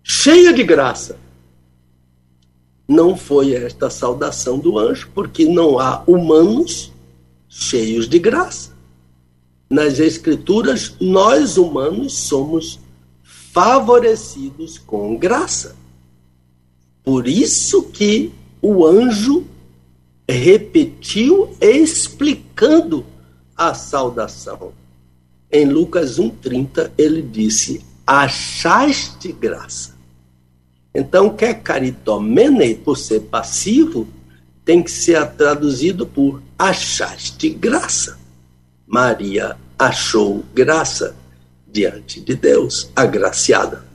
[0.04, 1.18] Cheia de graça.
[2.86, 6.92] Não foi esta saudação do anjo, porque não há humanos
[7.48, 8.70] cheios de graça.
[9.68, 12.78] Nas Escrituras, nós humanos somos
[13.22, 15.76] favorecidos com graça.
[17.02, 18.32] Por isso que
[18.62, 19.44] o anjo
[20.28, 23.04] repetiu explicando
[23.56, 24.72] a saudação.
[25.50, 29.94] Em Lucas 1,30, ele disse: Achaste graça.
[30.92, 34.08] Então, quer caritomene, por ser passivo,
[34.64, 38.18] tem que ser traduzido por achaste graça.
[38.84, 41.14] Maria achou graça
[41.70, 43.86] diante de Deus, agraciada.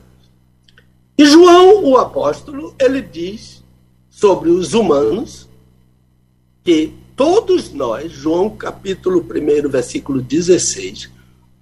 [1.18, 3.62] E João, o apóstolo, ele diz
[4.10, 5.50] sobre os humanos
[6.64, 11.14] que todos nós, João capítulo 1, versículo 16,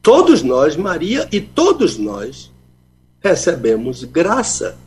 [0.03, 2.51] todos nós, Maria e todos nós,
[3.21, 4.77] recebemos graça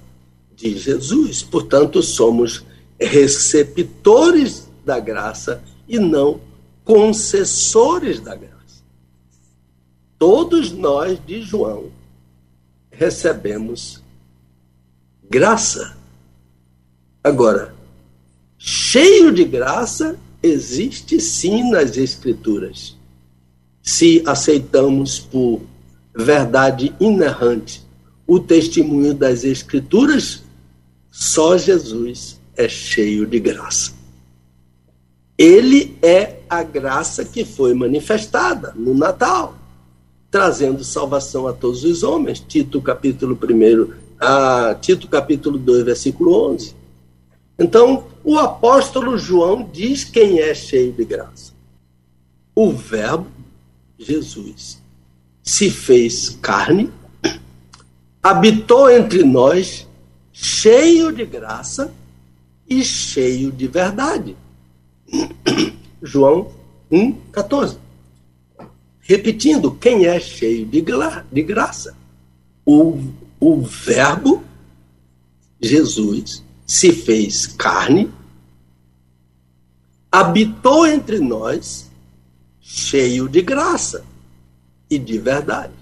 [0.54, 1.42] de Jesus.
[1.42, 2.64] Portanto, somos
[3.00, 6.40] receptores da graça e não
[6.84, 8.56] concessores da graça.
[10.18, 11.90] Todos nós de João
[12.90, 14.02] recebemos
[15.28, 15.96] graça.
[17.24, 17.74] Agora,
[18.58, 22.95] cheio de graça existe sim nas Escrituras.
[23.86, 25.62] Se aceitamos por
[26.12, 27.86] verdade inerrante
[28.26, 30.42] o testemunho das Escrituras,
[31.08, 33.92] só Jesus é cheio de graça.
[35.38, 39.56] Ele é a graça que foi manifestada no Natal,
[40.32, 42.40] trazendo salvação a todos os homens.
[42.40, 46.74] Tito capítulo 1, a Tito capítulo 2, versículo 11.
[47.56, 51.52] Então, o apóstolo João diz quem é cheio de graça.
[52.52, 53.35] O Verbo,
[53.98, 54.80] Jesus,
[55.42, 56.90] se fez carne,
[58.22, 59.86] habitou entre nós,
[60.32, 61.94] cheio de graça
[62.68, 64.36] e cheio de verdade.
[66.02, 66.52] João
[66.90, 67.78] 1, 14.
[69.00, 71.96] Repetindo, quem é cheio de, gra de graça?
[72.64, 73.00] O,
[73.38, 74.42] o Verbo,
[75.60, 78.12] Jesus, se fez carne,
[80.10, 81.85] habitou entre nós,
[82.68, 84.04] cheio de graça
[84.90, 85.72] e de verdade.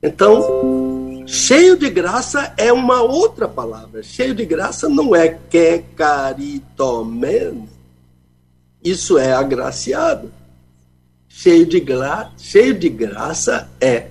[0.00, 4.04] Então, cheio de graça é uma outra palavra.
[4.04, 7.68] Cheio de graça não é que caritomen,
[8.84, 10.32] isso é agraciado.
[11.28, 14.06] Cheio de, gra cheio de graça é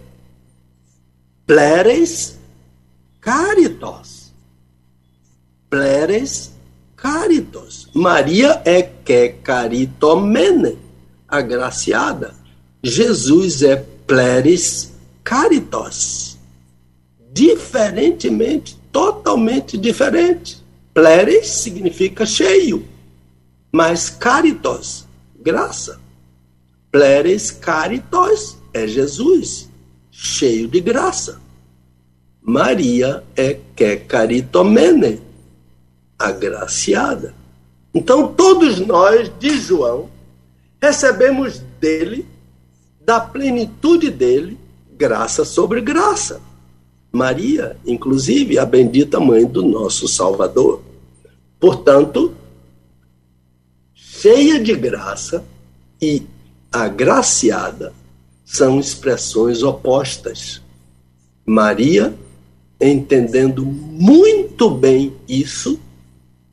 [1.47, 2.37] pleres
[3.21, 4.33] caritos.
[5.69, 6.51] Pleres
[6.95, 7.89] caritos.
[7.93, 10.77] Maria é que caritomene,
[11.35, 12.33] agraciada.
[12.83, 13.75] Jesus é
[14.07, 14.93] pleres
[15.23, 16.37] caritos.
[17.31, 20.63] Diferentemente, totalmente diferente.
[20.93, 22.95] Pleres significa cheio
[23.75, 25.05] mas caritos,
[25.37, 25.99] graça.
[26.89, 29.69] Pleres caritos é Jesus,
[30.09, 31.41] cheio de graça.
[32.41, 35.21] Maria é que caritomene,
[36.17, 37.35] agraciada.
[37.93, 40.09] Então, todos nós, de João,
[40.85, 42.27] recebemos dele,
[43.01, 44.57] da plenitude dele,
[44.95, 46.39] graça sobre graça.
[47.11, 50.83] Maria, inclusive, a bendita mãe do nosso Salvador.
[51.59, 52.35] Portanto,
[53.95, 55.43] cheia de graça
[55.99, 56.21] e
[56.71, 57.91] agraciada
[58.43, 60.61] são expressões opostas.
[61.43, 62.13] Maria,
[62.79, 65.79] entendendo muito bem isso,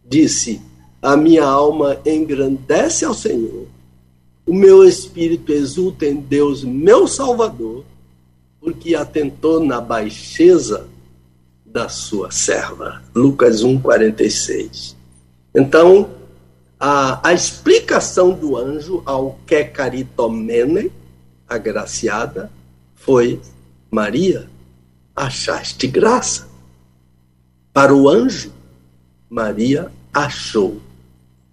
[0.08, 0.62] disse:
[1.02, 3.66] A minha alma engrandece ao Senhor,
[4.44, 7.84] o meu espírito exulta em Deus, meu Salvador,
[8.60, 10.88] porque atentou na baixeza
[11.64, 13.02] da sua serva.
[13.14, 14.94] Lucas 1,46.
[15.54, 16.10] Então,
[16.78, 20.90] a, a explicação do anjo ao que caritomene,
[21.48, 22.50] agraciada,
[22.94, 23.40] foi:
[23.90, 24.48] Maria,
[25.14, 26.48] achaste graça.
[27.72, 28.52] Para o anjo,
[29.30, 30.80] Maria achou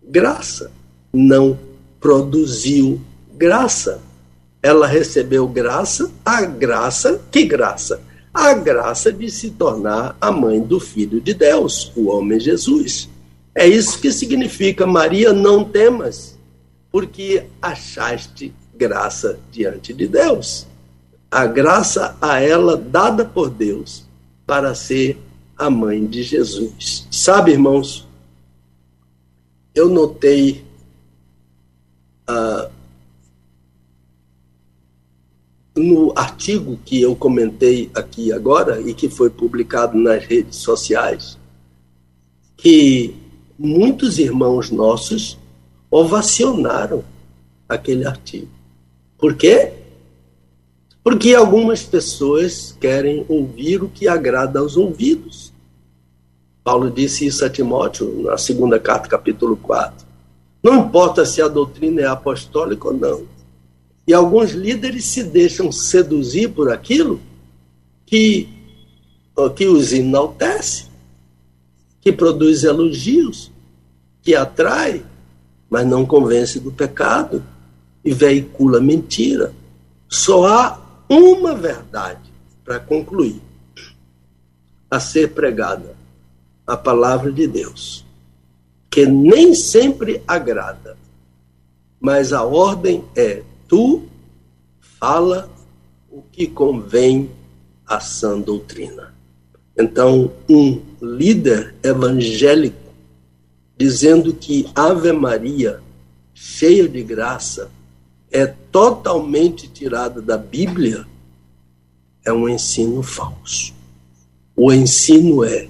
[0.04, 0.72] graça,
[1.14, 1.58] não
[2.00, 3.00] produziu
[3.36, 4.02] graça.
[4.62, 8.02] Ela recebeu graça, a graça, que graça?
[8.34, 13.10] A graça de se tornar a mãe do Filho de Deus, o homem Jesus.
[13.56, 16.38] É isso que significa, Maria, não temas,
[16.92, 20.68] porque achaste graça diante de Deus.
[21.32, 24.06] A graça a ela dada por Deus
[24.46, 25.18] para ser
[25.58, 27.08] a mãe de Jesus.
[27.12, 28.08] Sabe, irmãos,
[29.76, 30.64] eu notei
[32.30, 32.70] ah,
[35.76, 41.40] no artigo que eu comentei aqui agora e que foi publicado nas redes sociais,
[42.56, 43.16] que
[43.58, 45.40] muitos irmãos nossos
[45.90, 47.04] ovacionaram
[47.68, 48.50] aquele artigo.
[49.18, 49.74] Por quê?
[51.04, 55.52] Porque algumas pessoas querem ouvir o que agrada aos ouvidos.
[56.64, 60.09] Paulo disse isso a Timóteo na segunda carta, capítulo 4.
[60.62, 63.24] Não importa se a doutrina é apostólica ou não.
[64.06, 67.22] E alguns líderes se deixam seduzir por aquilo
[68.06, 68.50] que,
[69.56, 70.88] que os enaltece,
[72.02, 73.52] que produz elogios,
[74.22, 75.06] que atrai,
[75.70, 77.44] mas não convence do pecado
[78.04, 79.54] e veicula mentira.
[80.08, 82.32] Só há uma verdade
[82.66, 83.42] para concluir
[84.90, 85.96] a ser pregada
[86.66, 88.06] a palavra de Deus,
[88.90, 90.98] que nem sempre agrada,
[92.00, 94.04] mas a ordem é: tu
[94.80, 95.50] fala
[96.10, 97.30] o que convém
[97.86, 99.14] à sã doutrina.
[99.78, 102.90] Então, um líder evangélico
[103.78, 105.80] dizendo que Ave Maria,
[106.34, 107.72] cheia de graça,
[108.30, 111.08] é totalmente tirada da Bíblia,
[112.26, 113.74] é um ensino falso.
[114.54, 115.70] O ensino é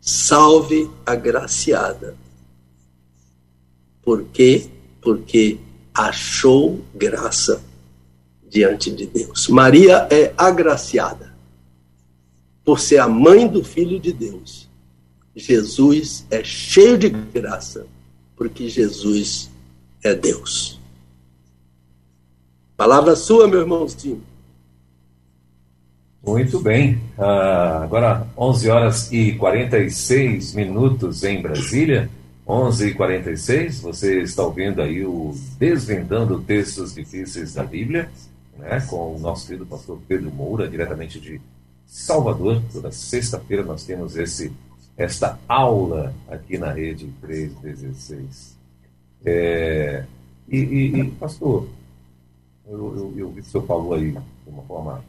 [0.00, 2.16] salve a graciada.
[4.04, 4.66] Por quê?
[5.00, 5.58] Porque
[5.94, 7.62] achou graça
[8.48, 9.48] diante de Deus.
[9.48, 11.34] Maria é agraciada
[12.64, 14.68] por ser a mãe do Filho de Deus.
[15.34, 17.86] Jesus é cheio de graça,
[18.36, 19.50] porque Jesus
[20.02, 20.80] é Deus.
[22.76, 24.22] Palavra sua, meu irmãozinho.
[26.24, 26.94] Muito bem.
[27.18, 32.08] Uh, agora, 11 horas e 46 minutos em Brasília.
[32.46, 38.10] 11 e 46 você está ouvindo aí o Desvendando Textos Difíceis da Bíblia,
[38.58, 41.40] né, com o nosso querido pastor Pedro Moura, diretamente de
[41.86, 42.62] Salvador.
[42.70, 44.52] Toda sexta-feira nós temos esse,
[44.94, 48.58] esta aula aqui na rede 316.
[49.24, 50.04] É,
[50.46, 51.66] e, e, e, pastor,
[52.66, 54.18] eu, eu, eu vi que o senhor falou aí de
[54.50, 55.02] uma forma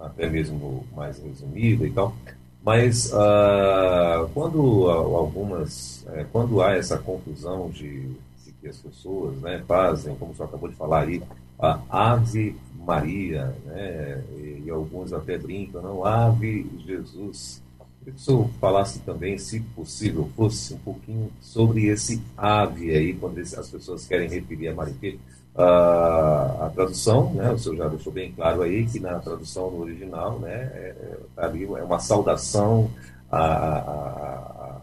[0.00, 2.16] até mesmo mais resumida e tal,
[2.64, 8.08] mas uh, quando algumas, é, quando há essa confusão de,
[8.42, 11.22] de, que as pessoas né, fazem, como senhor acabou de falar aí,
[11.58, 17.62] a Ave Maria, né, e, e alguns até brincam, não, Ave Jesus.
[17.98, 23.14] Queria que o senhor falasse também, se possível, fosse um pouquinho sobre esse ave aí,
[23.14, 25.18] quando as pessoas querem referir a Maria
[25.56, 29.82] a, a tradução, né, o senhor já deixou bem claro aí que na tradução no
[29.82, 30.94] original, né, é,
[31.36, 32.90] é ali é uma saudação
[33.30, 34.80] a, a,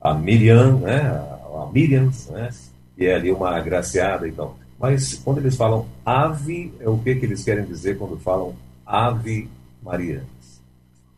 [0.00, 2.50] a, Miriam, né, a, Miriam, né,
[2.96, 4.56] que é ali uma agraciada e tal.
[4.78, 9.48] Mas quando eles falam ave, é o que, que eles querem dizer quando falam ave
[9.82, 10.24] Maria?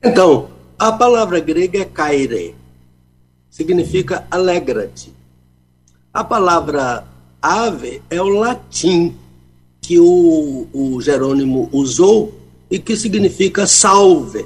[0.02, 2.54] Então, a palavra grega é kaire,
[3.48, 5.14] significa alegra-te.
[6.12, 7.04] A palavra
[7.46, 9.14] ave é o latim
[9.80, 12.34] que o, o Jerônimo usou
[12.70, 14.44] e que significa salve.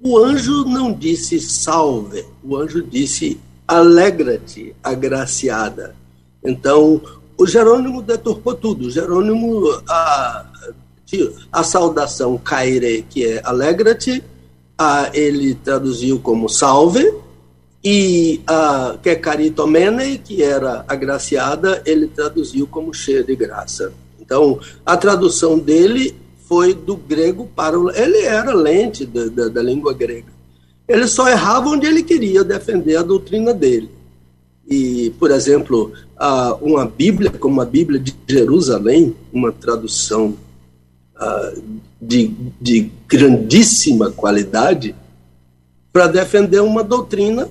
[0.00, 5.96] O anjo não disse salve, o anjo disse alegra-te, agraciada.
[6.44, 7.00] Então,
[7.38, 8.86] o Jerônimo deturpou tudo.
[8.86, 10.44] O Jerônimo, a,
[11.50, 14.22] a saudação caire, que é alegra-te,
[15.12, 17.12] ele traduziu como salve,
[17.84, 23.92] e a que é caritomene, que era agraciada, ele traduziu como cheia de graça.
[24.18, 26.16] Então, a tradução dele
[26.48, 27.90] foi do grego para o.
[27.90, 30.32] Ele era lente da, da, da língua grega.
[30.88, 33.90] Ele só errava onde ele queria defender a doutrina dele.
[34.66, 40.34] E, por exemplo, a, uma Bíblia, como a Bíblia de Jerusalém, uma tradução
[41.14, 41.52] a,
[42.00, 44.94] de, de grandíssima qualidade,
[45.92, 47.48] para defender uma doutrina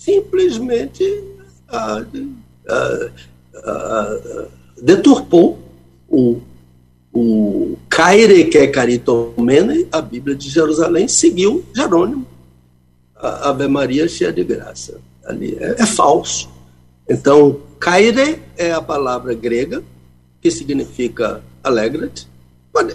[0.00, 1.04] simplesmente
[1.68, 2.02] ah,
[2.68, 3.10] ah,
[3.54, 4.46] ah,
[4.80, 5.58] deturpou
[6.08, 6.40] o,
[7.12, 12.26] o Caire, que é Caritomene, a Bíblia de Jerusalém, seguiu Jerônimo.
[13.14, 14.98] A Ave Maria cheia de graça.
[15.26, 16.48] Ali é, é falso.
[17.06, 19.84] Então, Caire é a palavra grega
[20.40, 22.26] que significa alegra-te.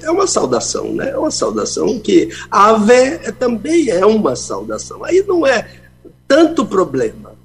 [0.01, 1.11] É uma saudação, né?
[1.11, 5.03] É uma saudação que ave também é uma saudação.
[5.03, 5.84] Aí não é
[6.27, 7.35] tanto problema.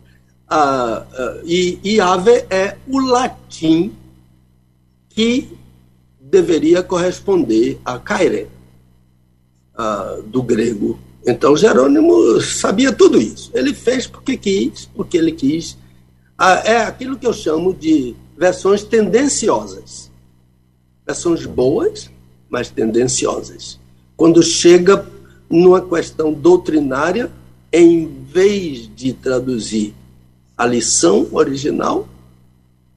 [0.49, 3.93] ah, ah, e, e ave é o latim
[5.09, 5.57] que
[6.21, 8.49] deveria corresponder a caire,
[9.75, 10.99] ah, do grego.
[11.27, 13.51] Então Jerônimo sabia tudo isso.
[13.55, 15.77] Ele fez porque quis, porque ele quis.
[16.39, 20.11] Ah, é aquilo que eu chamo de versões tendenciosas.
[21.07, 22.11] Versões boas,
[22.49, 23.79] mas tendenciosas.
[24.17, 25.07] Quando chega
[25.49, 27.31] numa questão doutrinária,
[27.73, 29.95] em vez de traduzir
[30.57, 32.09] a lição original,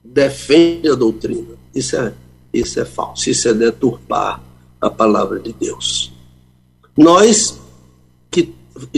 [0.03, 1.55] defende a doutrina.
[1.73, 2.13] Isso é,
[2.53, 4.41] isso é falso, isso é deturpar
[4.79, 6.11] a palavra de Deus.
[6.97, 7.59] Nós
[8.29, 8.53] que,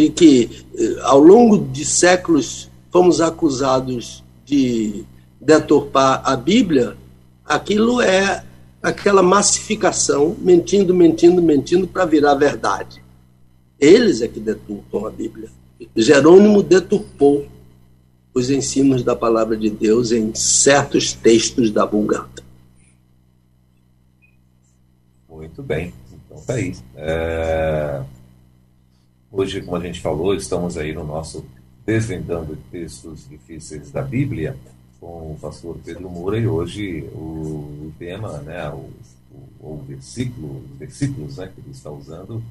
[0.09, 5.05] que eh, ao longo de séculos fomos acusados de
[5.39, 6.97] deturpar a Bíblia,
[7.45, 8.43] aquilo é
[8.81, 13.03] aquela massificação, mentindo, mentindo, mentindo para virar verdade.
[13.79, 15.49] Eles é que deturpam a Bíblia.
[15.95, 17.47] Jerônimo deturpou
[18.33, 22.43] os ensinos da palavra de Deus em certos textos da Vulgata.
[25.29, 26.75] Muito bem, então tá aí.
[26.95, 28.03] É...
[29.31, 31.45] Hoje, como a gente falou, estamos aí no nosso
[31.85, 34.57] Desvendando Textos Difíceis da Bíblia
[34.99, 38.89] com o pastor Pedro Moura e hoje o, tema, né, o,
[39.31, 42.41] o, o, versículo, os versículos né, que ele está usando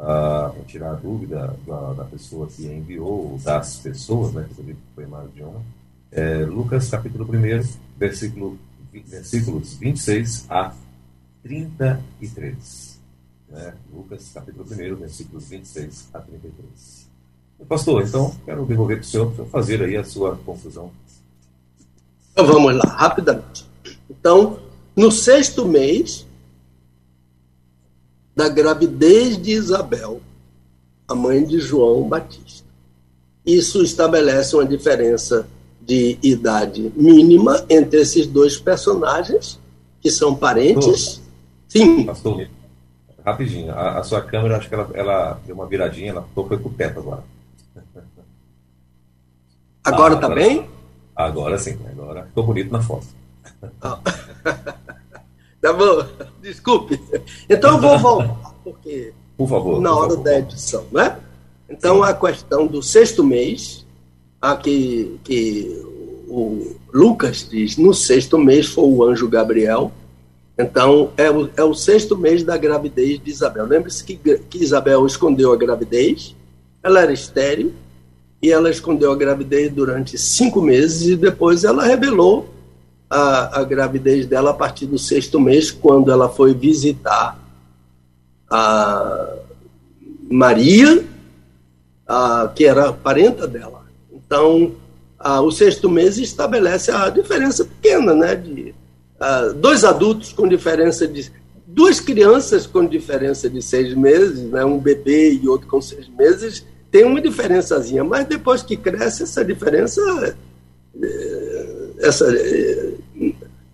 [0.00, 5.32] uh, tirar a dúvida da, da, pessoa que enviou, das pessoas, né, que foi mais
[5.34, 5.60] de uma,
[6.10, 8.58] é Lucas capítulo 1, versículo,
[8.92, 10.74] versículos 26 a
[11.42, 12.98] 33.
[13.48, 13.74] Né?
[13.92, 17.10] Lucas capítulo 1, versículos 26 a 33.
[17.68, 20.90] Pastor, então quero devolver para o senhor para fazer aí a sua conclusão.
[22.32, 23.66] Então vamos lá, rapidamente.
[24.08, 24.58] Então,
[24.96, 26.26] no sexto mês,
[28.34, 30.20] da gravidez de Isabel,
[31.06, 32.68] a mãe de João Batista.
[33.44, 35.48] Isso estabelece uma diferença
[35.80, 39.58] de idade mínima entre esses dois personagens,
[40.00, 41.20] que são parentes.
[41.68, 42.04] Sim.
[42.04, 42.46] Pastor,
[43.24, 46.70] rapidinho, a, a, sua câmera, acho que ela, ela deu uma viradinha, ela foi pro
[46.70, 47.24] teto agora.
[49.82, 50.68] Agora ah, tá agora, bem?
[51.16, 53.06] Agora sim, agora ficou bonito na foto.
[53.80, 53.98] Ah.
[55.60, 56.06] Tá bom?
[56.40, 57.00] Desculpe.
[57.48, 59.12] Então eu vou voltar, porque.
[59.36, 59.80] Por favor.
[59.80, 60.24] Na por hora favor.
[60.24, 61.18] da edição, né?
[61.68, 62.02] Então Sim.
[62.02, 63.86] a questão do sexto mês,
[64.40, 65.84] a que, que
[66.28, 69.92] o Lucas diz, no sexto mês foi o anjo Gabriel.
[70.58, 73.66] Então é o, é o sexto mês da gravidez de Isabel.
[73.66, 76.34] Lembre-se que, que Isabel escondeu a gravidez,
[76.82, 77.72] ela era estéril,
[78.42, 82.48] e ela escondeu a gravidez durante cinco meses e depois ela revelou
[83.10, 87.36] a, a gravidez dela a partir do sexto mês, quando ela foi visitar
[88.48, 89.34] a
[90.30, 91.04] Maria,
[92.06, 93.84] a, que era parenta dela.
[94.12, 94.76] Então,
[95.18, 98.36] a, o sexto mês estabelece a diferença pequena, né?
[98.36, 98.74] De
[99.56, 101.30] dois adultos com diferença de.
[101.66, 104.64] Duas crianças com diferença de seis meses, né?
[104.64, 109.44] um bebê e outro com seis meses, tem uma diferençazinha, mas depois que cresce, essa
[109.44, 110.00] diferença
[111.00, 112.26] é, essa,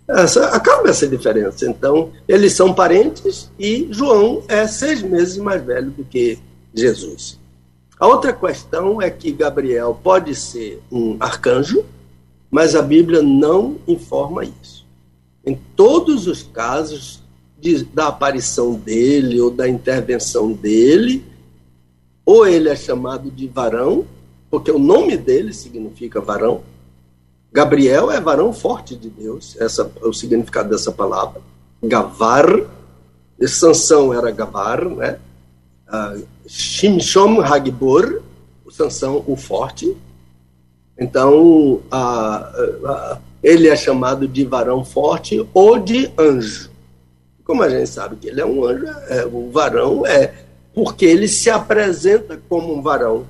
[0.08, 1.68] essa, acaba essa diferença.
[1.68, 6.38] Então, eles são parentes e João é seis meses mais velho do que
[6.74, 7.38] Jesus.
[7.98, 11.84] A outra questão é que Gabriel pode ser um arcanjo,
[12.50, 14.84] mas a Bíblia não informa isso.
[15.44, 17.22] Em todos os casos
[17.58, 21.24] de, da aparição dele ou da intervenção dele,
[22.24, 24.04] ou ele é chamado de varão,
[24.50, 26.62] porque o nome dele significa varão,
[27.56, 31.40] Gabriel é varão forte de Deus, essa é o significado dessa palavra.
[31.82, 32.44] Gavar,
[33.48, 35.18] Sansão era Gavar, né?
[35.88, 38.20] Uh, Shimshon Hagbor,
[38.62, 39.96] o Sansão, o forte.
[40.98, 46.70] Então, uh, uh, ele é chamado de varão forte ou de anjo.
[47.42, 51.26] Como a gente sabe que ele é um anjo, é, o varão é porque ele
[51.26, 53.24] se apresenta como um varão.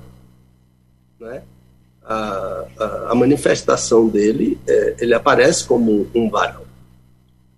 [1.17, 1.43] Né?
[2.07, 2.65] A,
[3.09, 6.65] a, manifestação dele, é, ele aparece como um varão.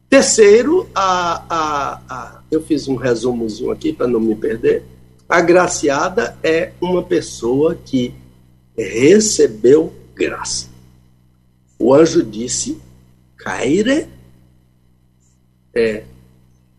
[0.09, 4.83] Terceiro, a, a, eu fiz um resumozinho aqui para não me perder.
[5.27, 8.15] A graciada é uma pessoa que
[8.75, 10.67] recebeu graça.
[11.77, 12.81] O anjo disse:
[13.37, 14.07] Caire
[15.75, 16.03] é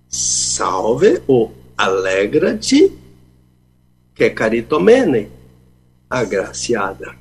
[0.08, 2.92] salve ou alegra-te,
[4.12, 5.30] que é caritomene,
[6.10, 7.19] agraciada.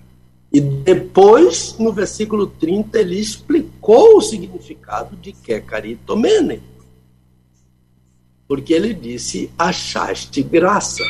[0.52, 6.62] E depois, no versículo 30, ele explicou o significado de que caritomene.
[8.48, 11.04] Porque ele disse: achaste graça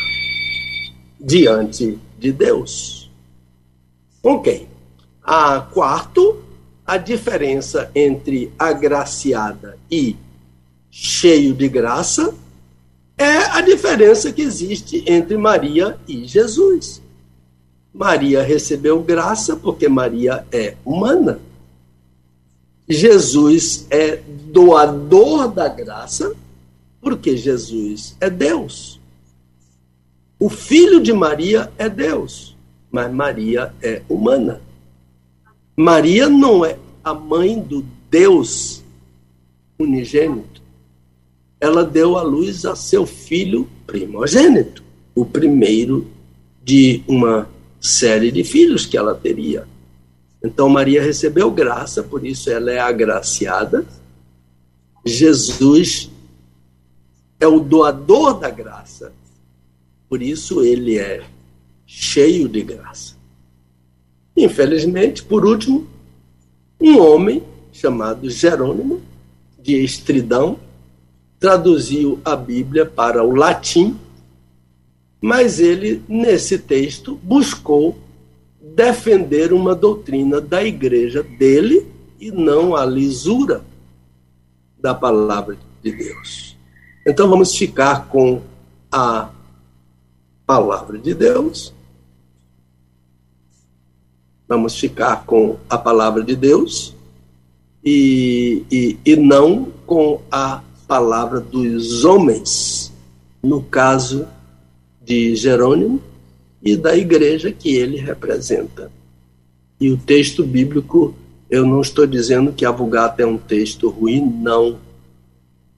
[1.20, 3.10] diante de Deus.
[4.22, 4.68] Ok.
[5.24, 6.44] A quarto,
[6.86, 10.18] a diferença entre agraciada e
[10.90, 12.34] cheio de graça
[13.18, 17.02] é a diferença que existe entre Maria e Jesus.
[17.94, 21.40] Maria recebeu graça porque Maria é humana.
[22.88, 24.18] Jesus é
[24.52, 26.36] doador da graça
[27.02, 29.00] porque Jesus é Deus.
[30.40, 32.56] O filho de Maria é Deus,
[32.92, 34.62] mas Maria é humana.
[35.76, 38.84] Maria não é a mãe do Deus
[39.78, 40.62] unigênito.
[41.60, 44.84] Ela deu à luz a seu filho primogênito,
[45.14, 46.08] o primeiro
[46.64, 47.50] de uma
[47.80, 49.68] série de filhos que ela teria.
[50.44, 53.86] Então Maria recebeu graça, por isso ela é agraciada.
[55.06, 56.10] Jesus
[57.40, 59.14] é o doador da graça,
[60.08, 61.24] por isso ele é
[61.86, 63.16] cheio de graça.
[64.36, 65.88] Infelizmente, por último,
[66.80, 69.02] um homem chamado Jerônimo,
[69.62, 70.60] de Estridão,
[71.40, 73.98] traduziu a Bíblia para o latim,
[75.22, 77.98] mas ele, nesse texto, buscou
[78.62, 81.86] defender uma doutrina da igreja dele
[82.20, 83.64] e não a lisura
[84.80, 86.58] da palavra de Deus.
[87.06, 88.42] Então vamos ficar com
[88.92, 89.30] a
[90.46, 91.74] palavra de Deus.
[94.48, 96.96] Vamos ficar com a palavra de Deus
[97.84, 102.92] e, e, e não com a palavra dos homens,
[103.44, 104.28] no caso
[105.10, 106.00] de Jerônimo
[106.62, 108.92] e da igreja que ele representa.
[109.82, 111.16] E o texto bíblico,
[111.50, 114.78] eu não estou dizendo que a Vulgata é um texto ruim, não.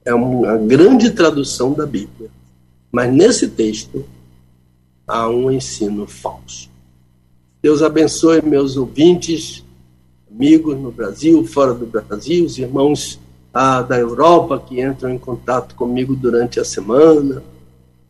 [0.03, 2.29] É uma grande tradução da Bíblia.
[2.91, 4.03] Mas nesse texto
[5.07, 6.69] há um ensino falso.
[7.61, 9.63] Deus abençoe meus ouvintes,
[10.29, 13.17] amigos no Brasil, fora do Brasil, os irmãos
[13.53, 17.41] ah, da Europa que entram em contato comigo durante a semana,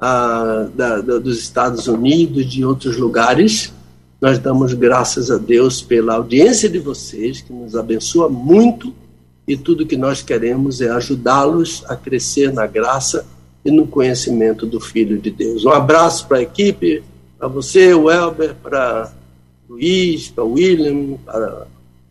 [0.02, 3.72] da, da, dos Estados Unidos, de outros lugares.
[4.20, 8.94] Nós damos graças a Deus pela audiência de vocês, que nos abençoa muito,
[9.48, 13.26] e tudo que nós queremos é ajudá-los a crescer na graça
[13.64, 15.66] e no conhecimento do Filho de Deus.
[15.66, 17.04] Um abraço para a equipe,
[17.38, 19.12] para você, o Elber, para
[19.70, 21.68] Luiz, para William, para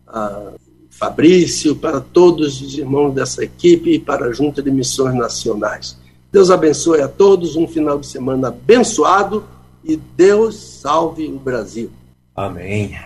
[0.07, 0.51] a
[0.89, 5.97] Fabrício, para todos os irmãos dessa equipe e para a Junta de Missões Nacionais.
[6.31, 9.43] Deus abençoe a todos, um final de semana abençoado
[9.83, 11.91] e Deus salve o Brasil.
[12.35, 12.97] Amém.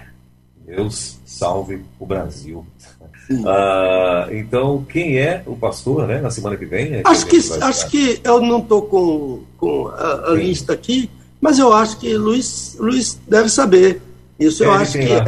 [0.66, 2.66] Deus salve o Brasil.
[3.30, 6.96] Uh, então, quem é o pastor, né, na semana que vem?
[6.96, 11.10] É acho que, acho que eu não estou com, com a, a lista aqui,
[11.42, 14.02] mas eu acho que Luiz, Luiz deve saber.
[14.40, 15.08] Isso eu acho que.
[15.08, 15.26] Lá,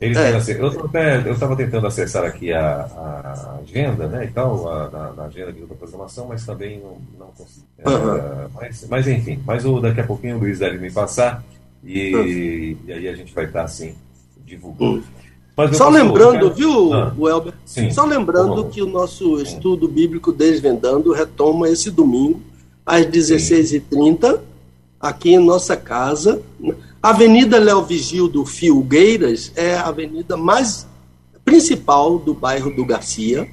[0.00, 0.06] é.
[0.06, 0.36] Ele é.
[0.36, 5.24] assim, eu estava tentando acessar aqui a, a, agenda, né, e tal, a, na, na
[5.24, 7.66] agenda da programação, mas também não, não consegui.
[7.84, 8.16] Uhum.
[8.16, 11.42] É, mas, mas enfim, mas o, daqui a pouquinho o Luiz deve me passar
[11.82, 12.26] e, uhum.
[12.86, 13.94] e aí a gente vai estar assim
[14.44, 15.02] divulgando.
[15.56, 15.72] Uhum.
[15.72, 17.52] Só lembrando, viu, ah, Welber?
[17.64, 22.40] Sim, Só lembrando que o nosso estudo bíblico Desvendando retoma esse domingo
[22.86, 24.38] às 16h30
[25.00, 26.40] aqui em nossa casa.
[27.00, 30.86] A Avenida Léo Vigil Filgueiras é a avenida mais
[31.44, 33.48] principal do bairro do Garcia.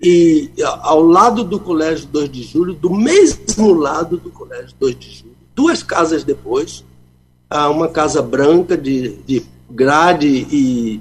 [0.00, 5.10] E ao lado do Colégio 2 de Julho, do mesmo lado do Colégio 2 de
[5.10, 6.84] Julho, duas casas depois,
[7.50, 11.00] há uma casa branca de, de grade e,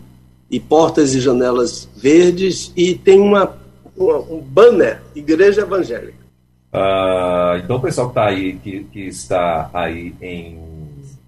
[0.49, 3.55] e portas e janelas verdes, e tem uma,
[3.95, 6.25] uma um banner, Igreja Evangélica.
[6.73, 10.57] Uh, então, o pessoal que, tá aí, que, que está aí em,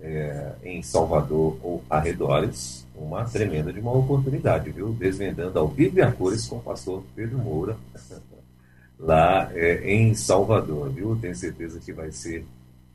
[0.09, 4.89] é, em Salvador ou arredores, uma tremenda de uma oportunidade, viu?
[4.89, 7.77] Desvendando ao vivo e a cores com o pastor Pedro Moura,
[8.99, 11.17] lá é, em Salvador, viu?
[11.21, 12.45] Tenho certeza que vai ser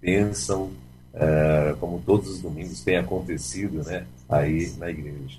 [0.01, 0.71] bênção,
[1.15, 4.05] é, como todos os domingos tem acontecido, né?
[4.29, 5.39] Aí na igreja.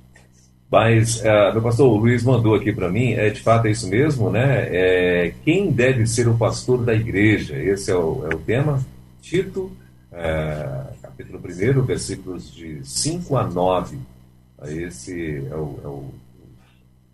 [0.71, 4.31] Mas, uh, meu pastor, Luiz mandou aqui para mim, é, de fato é isso mesmo,
[4.31, 4.67] né?
[4.71, 7.55] É, quem deve ser o pastor da igreja?
[7.55, 8.83] Esse é o, é o tema.
[9.21, 9.71] Tito,
[10.11, 10.67] é,
[11.15, 13.97] capítulo 1, versículos de 5 a 9.
[14.67, 16.09] Esse é o, é o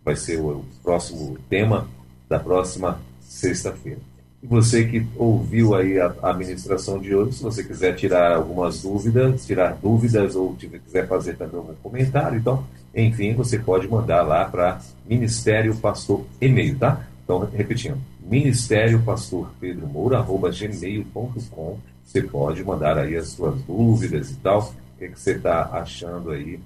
[0.04, 1.86] vai ser o próximo tema
[2.28, 4.00] da próxima sexta-feira.
[4.42, 8.82] E você que ouviu aí a, a administração de hoje, se você quiser tirar algumas
[8.82, 14.44] dúvidas, tirar dúvidas ou quiser fazer também algum comentário, então enfim, você pode mandar lá
[14.44, 17.06] para Ministério Pastor e-mail, tá?
[17.22, 21.78] Então, repetindo, Ministério Pastor Pedro Moura, arroba gmail.com.
[22.12, 24.60] Você pode mandar aí as suas dúvidas e tal.
[24.60, 26.60] O que, é que você está achando aí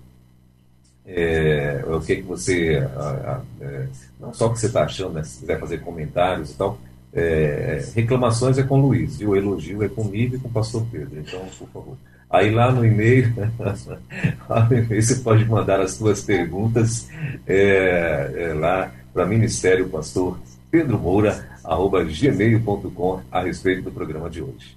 [1.06, 2.84] é, o que, que você.
[2.96, 3.86] A, a, é,
[4.18, 6.80] não só o que você está achando, né, se quiser fazer comentários e tal.
[7.12, 11.20] É, reclamações é com o Luiz, o elogio é comigo e com o pastor Pedro.
[11.20, 11.96] Então, por favor.
[12.28, 13.32] Aí lá no e-mail,
[14.90, 17.08] você pode mandar as suas perguntas
[17.46, 20.36] é, é, lá para Ministério Pastor
[20.72, 24.76] Pedro Moura, arroba gmail.com a respeito do programa de hoje.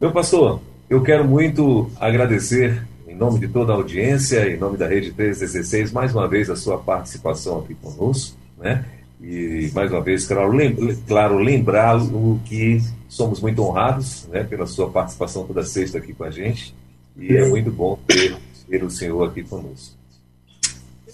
[0.00, 4.88] Meu pastor, eu quero muito agradecer em nome de toda a audiência, em nome da
[4.88, 8.86] Rede 316, mais uma vez a sua participação aqui conosco, né?
[9.20, 10.52] E mais uma vez, claro,
[11.06, 16.30] claro lembrá-lo que somos muito honrados né, pela sua participação toda sexta aqui com a
[16.30, 16.74] gente.
[17.14, 18.38] E é muito bom ter,
[18.70, 19.96] ter o senhor aqui conosco.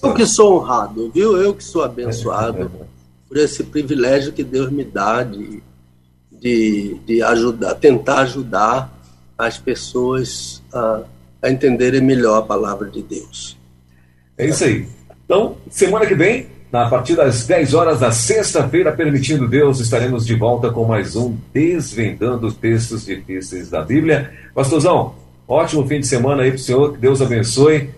[0.01, 1.37] Eu que sou honrado, viu?
[1.37, 2.71] Eu que sou abençoado
[3.27, 5.61] por esse privilégio que Deus me dá de,
[6.47, 8.93] de, de ajudar, tentar ajudar
[9.37, 11.03] as pessoas a,
[11.43, 13.57] a entenderem melhor a palavra de Deus.
[14.39, 14.87] É isso aí.
[15.25, 20.37] Então, semana que vem, a partir das 10 horas da sexta-feira, permitindo Deus, estaremos de
[20.37, 24.33] volta com mais um Desvendando Textos Difíceis da Bíblia.
[24.55, 25.17] Pastorzão,
[25.49, 27.91] ótimo fim de semana aí para o senhor, que Deus abençoe.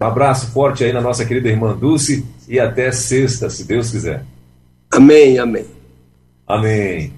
[0.00, 4.24] Um abraço forte aí na nossa querida irmã Dulce e até sexta, se Deus quiser.
[4.90, 5.66] Amém, amém.
[6.46, 7.17] Amém.